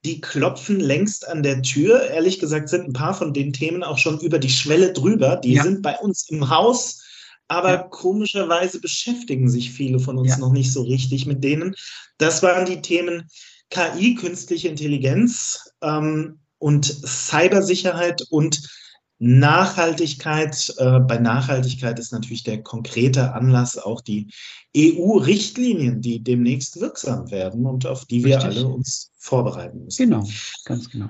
die 0.05 0.21
klopfen 0.21 0.80
längst 0.80 1.27
an 1.27 1.41
der 1.41 1.63
Tür. 1.63 2.07
Ehrlich 2.11 2.38
gesagt 2.38 2.69
sind 2.69 2.89
ein 2.89 2.93
paar 2.93 3.15
von 3.15 3.34
den 3.34 3.51
Themen 3.51 3.82
auch 3.82 3.97
schon 3.97 4.19
über 4.19 4.38
die 4.38 4.51
Schwelle 4.51 4.93
drüber. 4.93 5.38
Die 5.38 5.53
ja. 5.53 5.63
sind 5.63 5.82
bei 5.82 5.97
uns 5.97 6.30
im 6.30 6.47
Haus, 6.47 7.03
aber 7.47 7.71
ja. 7.71 7.84
komischerweise 7.89 8.80
beschäftigen 8.80 9.49
sich 9.49 9.71
viele 9.71 9.97
von 9.97 10.19
uns 10.19 10.30
ja. 10.30 10.38
noch 10.38 10.51
nicht 10.51 10.71
so 10.71 10.84
richtig 10.84 11.25
mit 11.25 11.43
denen. 11.43 11.73
Das 12.19 12.43
waren 12.43 12.67
die 12.67 12.84
Themen 12.84 13.27
KI, 13.70 14.15
künstliche 14.15 14.67
Intelligenz 14.67 15.72
ähm, 15.82 16.39
und 16.57 16.86
Cybersicherheit 16.86 18.24
und 18.30 18.67
Nachhaltigkeit. 19.20 20.74
Äh, 20.78 20.99
bei 21.01 21.17
Nachhaltigkeit 21.17 21.99
ist 21.99 22.11
natürlich 22.11 22.43
der 22.43 22.63
konkrete 22.63 23.34
Anlass 23.34 23.78
auch 23.78 24.01
die 24.01 24.32
EU-Richtlinien, 24.76 26.01
die 26.01 26.24
demnächst 26.24 26.80
wirksam 26.80 27.30
werden 27.30 27.65
und 27.65 27.86
auf 27.86 28.05
die 28.05 28.24
wir 28.24 28.38
Richtig. 28.38 28.57
alle 28.57 28.67
uns 28.67 29.11
vorbereiten 29.17 29.84
müssen. 29.84 30.09
Genau, 30.09 30.28
ganz 30.65 30.89
genau. 30.89 31.09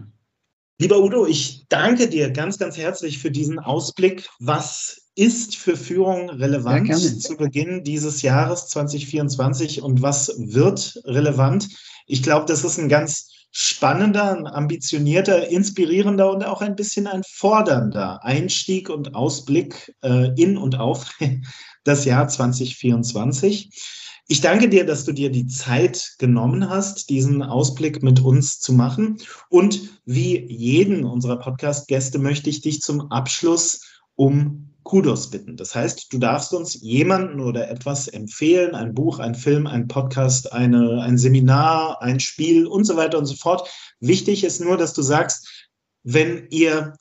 Lieber 0.82 1.04
Udo, 1.04 1.26
ich 1.26 1.66
danke 1.68 2.08
dir 2.08 2.32
ganz, 2.32 2.58
ganz 2.58 2.78
herzlich 2.78 3.20
für 3.20 3.32
diesen 3.32 3.60
Ausblick. 3.60 4.30
Was 4.40 5.10
ist 5.14 5.58
für 5.58 5.76
Führung 5.76 6.30
relevant 6.30 6.88
ja, 6.88 6.96
zu 6.96 7.36
Beginn 7.36 7.84
dieses 7.84 8.22
Jahres 8.22 8.68
2024 8.68 9.82
und 9.82 10.02
was 10.02 10.34
wird 10.38 11.02
relevant? 11.04 11.68
Ich 12.10 12.24
glaube, 12.24 12.48
das 12.48 12.64
ist 12.64 12.80
ein 12.80 12.90
ganz 12.90 13.30
spannender, 13.52 14.36
ein 14.36 14.48
ambitionierter, 14.48 15.50
inspirierender 15.50 16.32
und 16.32 16.44
auch 16.44 16.62
ein 16.62 16.76
bisschen 16.76 17.06
ein 17.06 17.22
fordernder 17.24 18.24
Einstieg 18.24 18.90
und 18.90 19.14
Ausblick 19.14 19.96
äh, 20.04 20.34
in 20.36 20.58
und 20.58 20.80
auf 20.80 21.12
das 21.84 22.06
Jahr 22.06 22.28
2024. 22.28 23.70
Ich 24.28 24.42
danke 24.42 24.70
dir, 24.70 24.88
dass 24.88 25.06
du 25.06 25.12
dir 25.12 25.32
die 25.32 25.46
Zeit 25.46 26.16
genommen 26.18 26.68
hast, 26.68 27.10
diesen 27.12 27.44
Ausblick 27.44 28.02
mit 28.02 28.20
uns 28.22 28.60
zu 28.60 28.74
machen. 28.74 29.18
Und 29.50 30.00
wie 30.06 30.46
jeden 30.52 31.06
unserer 31.06 31.38
Podcast-Gäste 31.38 32.18
möchte 32.18 32.50
ich 32.50 32.62
dich 32.62 32.82
zum 32.82 33.12
Abschluss 33.12 33.82
um 34.16 34.69
Kudos 34.90 35.30
bitten. 35.30 35.56
Das 35.56 35.76
heißt, 35.76 36.12
du 36.12 36.18
darfst 36.18 36.52
uns 36.52 36.82
jemanden 36.82 37.42
oder 37.42 37.70
etwas 37.70 38.08
empfehlen, 38.08 38.74
ein 38.74 38.96
Buch, 38.96 39.20
ein 39.20 39.36
Film, 39.36 39.68
ein 39.68 39.88
Podcast, 39.88 40.52
eine, 40.52 41.04
ein 41.04 41.20
Seminar, 41.20 42.02
ein 42.02 42.20
Spiel 42.20 42.66
und 42.66 42.86
so 42.86 42.98
weiter 42.98 43.20
und 43.20 43.28
so 43.28 43.36
fort. 43.36 43.70
Wichtig 44.00 44.44
ist 44.44 44.60
nur, 44.62 44.78
dass 44.78 44.96
du 44.96 45.04
sagst, 45.04 45.70
wenn 46.02 46.48
ihr 46.50 46.96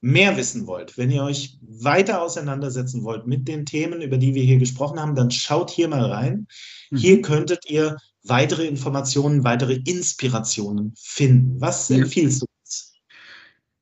mehr 0.00 0.36
wissen 0.36 0.68
wollt, 0.68 0.96
wenn 0.96 1.10
ihr 1.10 1.24
euch 1.24 1.58
weiter 1.62 2.22
auseinandersetzen 2.22 3.02
wollt 3.02 3.26
mit 3.26 3.48
den 3.48 3.66
Themen, 3.66 4.02
über 4.02 4.18
die 4.18 4.36
wir 4.36 4.44
hier 4.44 4.58
gesprochen 4.58 5.00
haben, 5.00 5.16
dann 5.16 5.32
schaut 5.32 5.68
hier 5.68 5.88
mal 5.88 6.12
rein. 6.12 6.46
Mhm. 6.90 6.96
Hier 6.96 7.22
könntet 7.22 7.68
ihr 7.68 7.96
weitere 8.22 8.68
Informationen, 8.68 9.42
weitere 9.42 9.80
Inspirationen 9.84 10.94
finden. 10.96 11.60
Was 11.60 11.90
empfiehlst 11.90 12.42
du? 12.42 12.46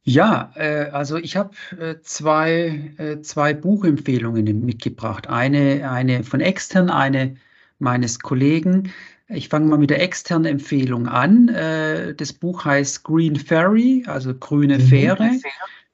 Ja, 0.02 0.50
äh, 0.54 0.90
also 0.90 1.16
ich 1.16 1.36
habe 1.36 1.50
äh, 1.78 1.96
zwei, 2.00 2.92
äh, 2.96 3.20
zwei 3.20 3.52
Buchempfehlungen 3.52 4.64
mitgebracht. 4.64 5.28
Eine, 5.28 5.90
eine 5.90 6.24
von 6.24 6.40
extern, 6.40 6.88
eine 6.90 7.36
meines 7.78 8.18
Kollegen. 8.18 8.92
Ich 9.28 9.48
fange 9.48 9.66
mal 9.66 9.78
mit 9.78 9.90
der 9.90 10.02
externen 10.02 10.46
Empfehlung 10.46 11.06
an. 11.06 11.48
Äh, 11.48 12.14
das 12.14 12.32
Buch 12.32 12.64
heißt 12.64 13.04
Green 13.04 13.36
Ferry, 13.36 14.02
also 14.06 14.34
grüne 14.34 14.78
mhm. 14.78 14.82
Fähre, 14.82 15.30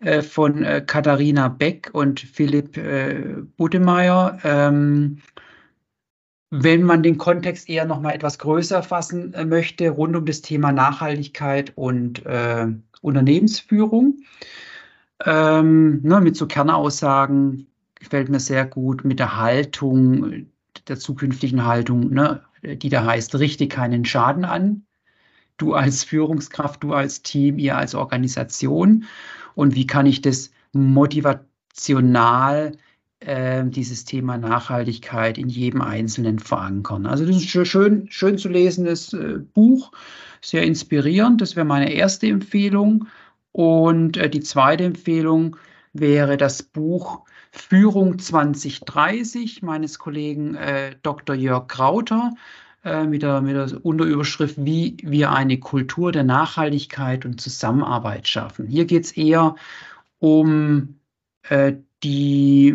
äh, 0.01 0.23
von 0.23 0.63
äh, 0.63 0.83
Katharina 0.87 1.49
Beck 1.49 1.91
und 1.93 2.21
Philipp 2.21 2.81
Budemeyer. 3.57 4.39
Ähm, 4.45 5.19
wenn 6.51 6.85
man 6.85 7.03
den 7.03 7.19
Kontext 7.19 7.69
eher 7.69 7.85
noch 7.85 8.01
mal 8.01 8.13
etwas 8.13 8.39
größer 8.39 8.85
fassen 8.85 9.35
möchte, 9.49 9.91
rund 9.91 10.15
um 10.15 10.25
das 10.25 10.43
Thema 10.43 10.71
Nachhaltigkeit 10.71 11.73
und 11.75 12.25
äh, 12.25 12.69
Unternehmensführung, 13.03 14.23
ähm, 15.25 16.01
ne, 16.03 16.21
mit 16.21 16.37
so 16.37 16.47
Kernaussagen 16.47 17.67
gefällt 17.95 18.29
mir 18.29 18.41
sehr 18.41 18.67
gut, 18.67 19.05
mit 19.05 19.19
der 19.19 19.39
Haltung, 19.39 20.47
der 20.89 20.99
zukünftigen 20.99 21.65
Haltung, 21.65 22.11
ne, 22.11 22.43
die 22.63 22.89
da 22.89 23.05
heißt, 23.05 23.35
richte 23.37 23.69
keinen 23.69 24.05
Schaden 24.05 24.45
an. 24.45 24.83
Du 25.57 25.73
als 25.73 26.05
Führungskraft, 26.05 26.83
du 26.83 26.93
als 26.93 27.23
Team, 27.23 27.59
ihr 27.59 27.79
als 27.79 27.95
Organisation. 27.95 29.05
Und 29.55 29.75
wie 29.75 29.87
kann 29.87 30.05
ich 30.05 30.21
das 30.21 30.51
motivational, 30.73 32.73
äh, 33.21 33.65
dieses 33.67 34.05
Thema 34.05 34.39
Nachhaltigkeit 34.39 35.39
in 35.39 35.49
jedem 35.49 35.83
Einzelnen 35.83 36.39
verankern? 36.39 37.07
Also 37.07 37.25
das 37.25 37.37
ist 37.37 37.55
ein 37.55 37.67
schön, 37.67 38.07
schön 38.11 38.39
zu 38.39 38.49
lesendes 38.49 39.13
äh, 39.13 39.39
Buch, 39.55 39.93
sehr 40.41 40.63
inspirierend. 40.63 41.41
Das 41.41 41.57
wäre 41.57 41.67
meine 41.67 41.93
erste 41.93 42.27
Empfehlung. 42.27 43.07
Und 43.53 44.17
äh, 44.17 44.29
die 44.29 44.41
zweite 44.41 44.85
Empfehlung 44.85 45.57
wäre 45.93 46.37
das 46.37 46.63
Buch 46.63 47.25
Führung 47.51 48.19
2030 48.19 49.63
meines 49.63 49.99
Kollegen 49.99 50.55
äh, 50.55 50.95
Dr. 51.03 51.35
Jörg 51.35 51.69
Krauter 51.69 52.33
mit, 53.09 53.23
der, 53.23 53.41
mit 53.41 53.57
der 53.57 53.85
Unterüberschrift, 53.85 54.65
wie 54.65 54.97
wir 55.03 55.33
eine 55.33 55.59
Kultur 55.59 56.13
der 56.13 56.23
Nachhaltigkeit 56.23 57.25
und 57.25 57.41
Zusammenarbeit 57.41 58.29
schaffen. 58.29 58.69
Hier 58.69 58.85
geht 58.85 59.07
es 59.07 59.17
eher 59.17 59.57
um 60.21 61.01
äh, 61.49 61.73
die 62.07 62.73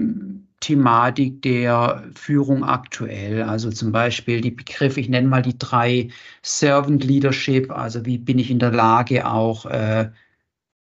Thematik 0.59 1.41
der 1.41 2.03
Führung 2.13 2.65
aktuell. 2.65 3.43
Also 3.43 3.71
zum 3.71 3.93
Beispiel 3.93 4.41
die 4.41 4.51
Begriffe, 4.51 4.99
ich 4.99 5.09
nenne 5.09 5.27
mal 5.27 5.41
die 5.41 5.57
drei 5.57 6.09
Servant 6.43 7.03
Leadership, 7.03 7.71
also 7.71 8.05
wie 8.05 8.17
bin 8.17 8.39
ich 8.39 8.51
in 8.51 8.59
der 8.59 8.71
Lage 8.71 9.25
auch 9.25 9.65
äh, 9.65 10.11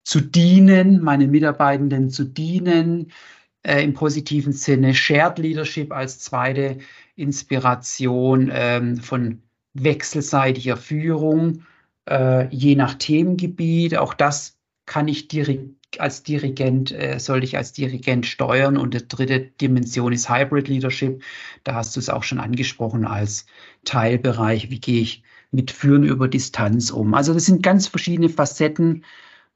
zu 0.04 0.22
dienen, 0.22 1.02
meine 1.02 1.28
Mitarbeitenden 1.28 2.08
zu 2.08 2.24
dienen, 2.24 3.12
äh, 3.62 3.84
im 3.84 3.92
positiven 3.92 4.54
Sinne 4.54 4.94
Shared 4.94 5.38
Leadership 5.38 5.92
als 5.92 6.20
zweite 6.20 6.78
Inspiration 7.16 8.50
ähm, 8.50 8.96
von 8.96 9.42
wechselseitiger 9.74 10.78
Führung, 10.78 11.64
äh, 12.08 12.48
je 12.48 12.74
nach 12.76 12.94
Themengebiet. 12.94 13.98
Auch 13.98 14.14
das 14.14 14.56
kann 14.86 15.06
ich 15.06 15.28
direkt 15.28 15.77
als 15.98 16.22
Dirigent, 16.22 16.92
äh, 16.92 17.18
sollte 17.18 17.46
ich 17.46 17.56
als 17.56 17.72
Dirigent 17.72 18.26
steuern. 18.26 18.76
Und 18.76 18.94
die 18.94 19.06
dritte 19.06 19.40
Dimension 19.40 20.12
ist 20.12 20.28
Hybrid 20.28 20.68
Leadership. 20.68 21.22
Da 21.64 21.74
hast 21.74 21.96
du 21.96 22.00
es 22.00 22.08
auch 22.08 22.22
schon 22.22 22.40
angesprochen 22.40 23.06
als 23.06 23.46
Teilbereich. 23.84 24.70
Wie 24.70 24.80
gehe 24.80 25.00
ich 25.00 25.22
mit 25.50 25.70
Führen 25.70 26.04
über 26.04 26.28
Distanz 26.28 26.90
um? 26.90 27.14
Also 27.14 27.32
das 27.34 27.46
sind 27.46 27.62
ganz 27.62 27.86
verschiedene 27.86 28.28
Facetten 28.28 29.04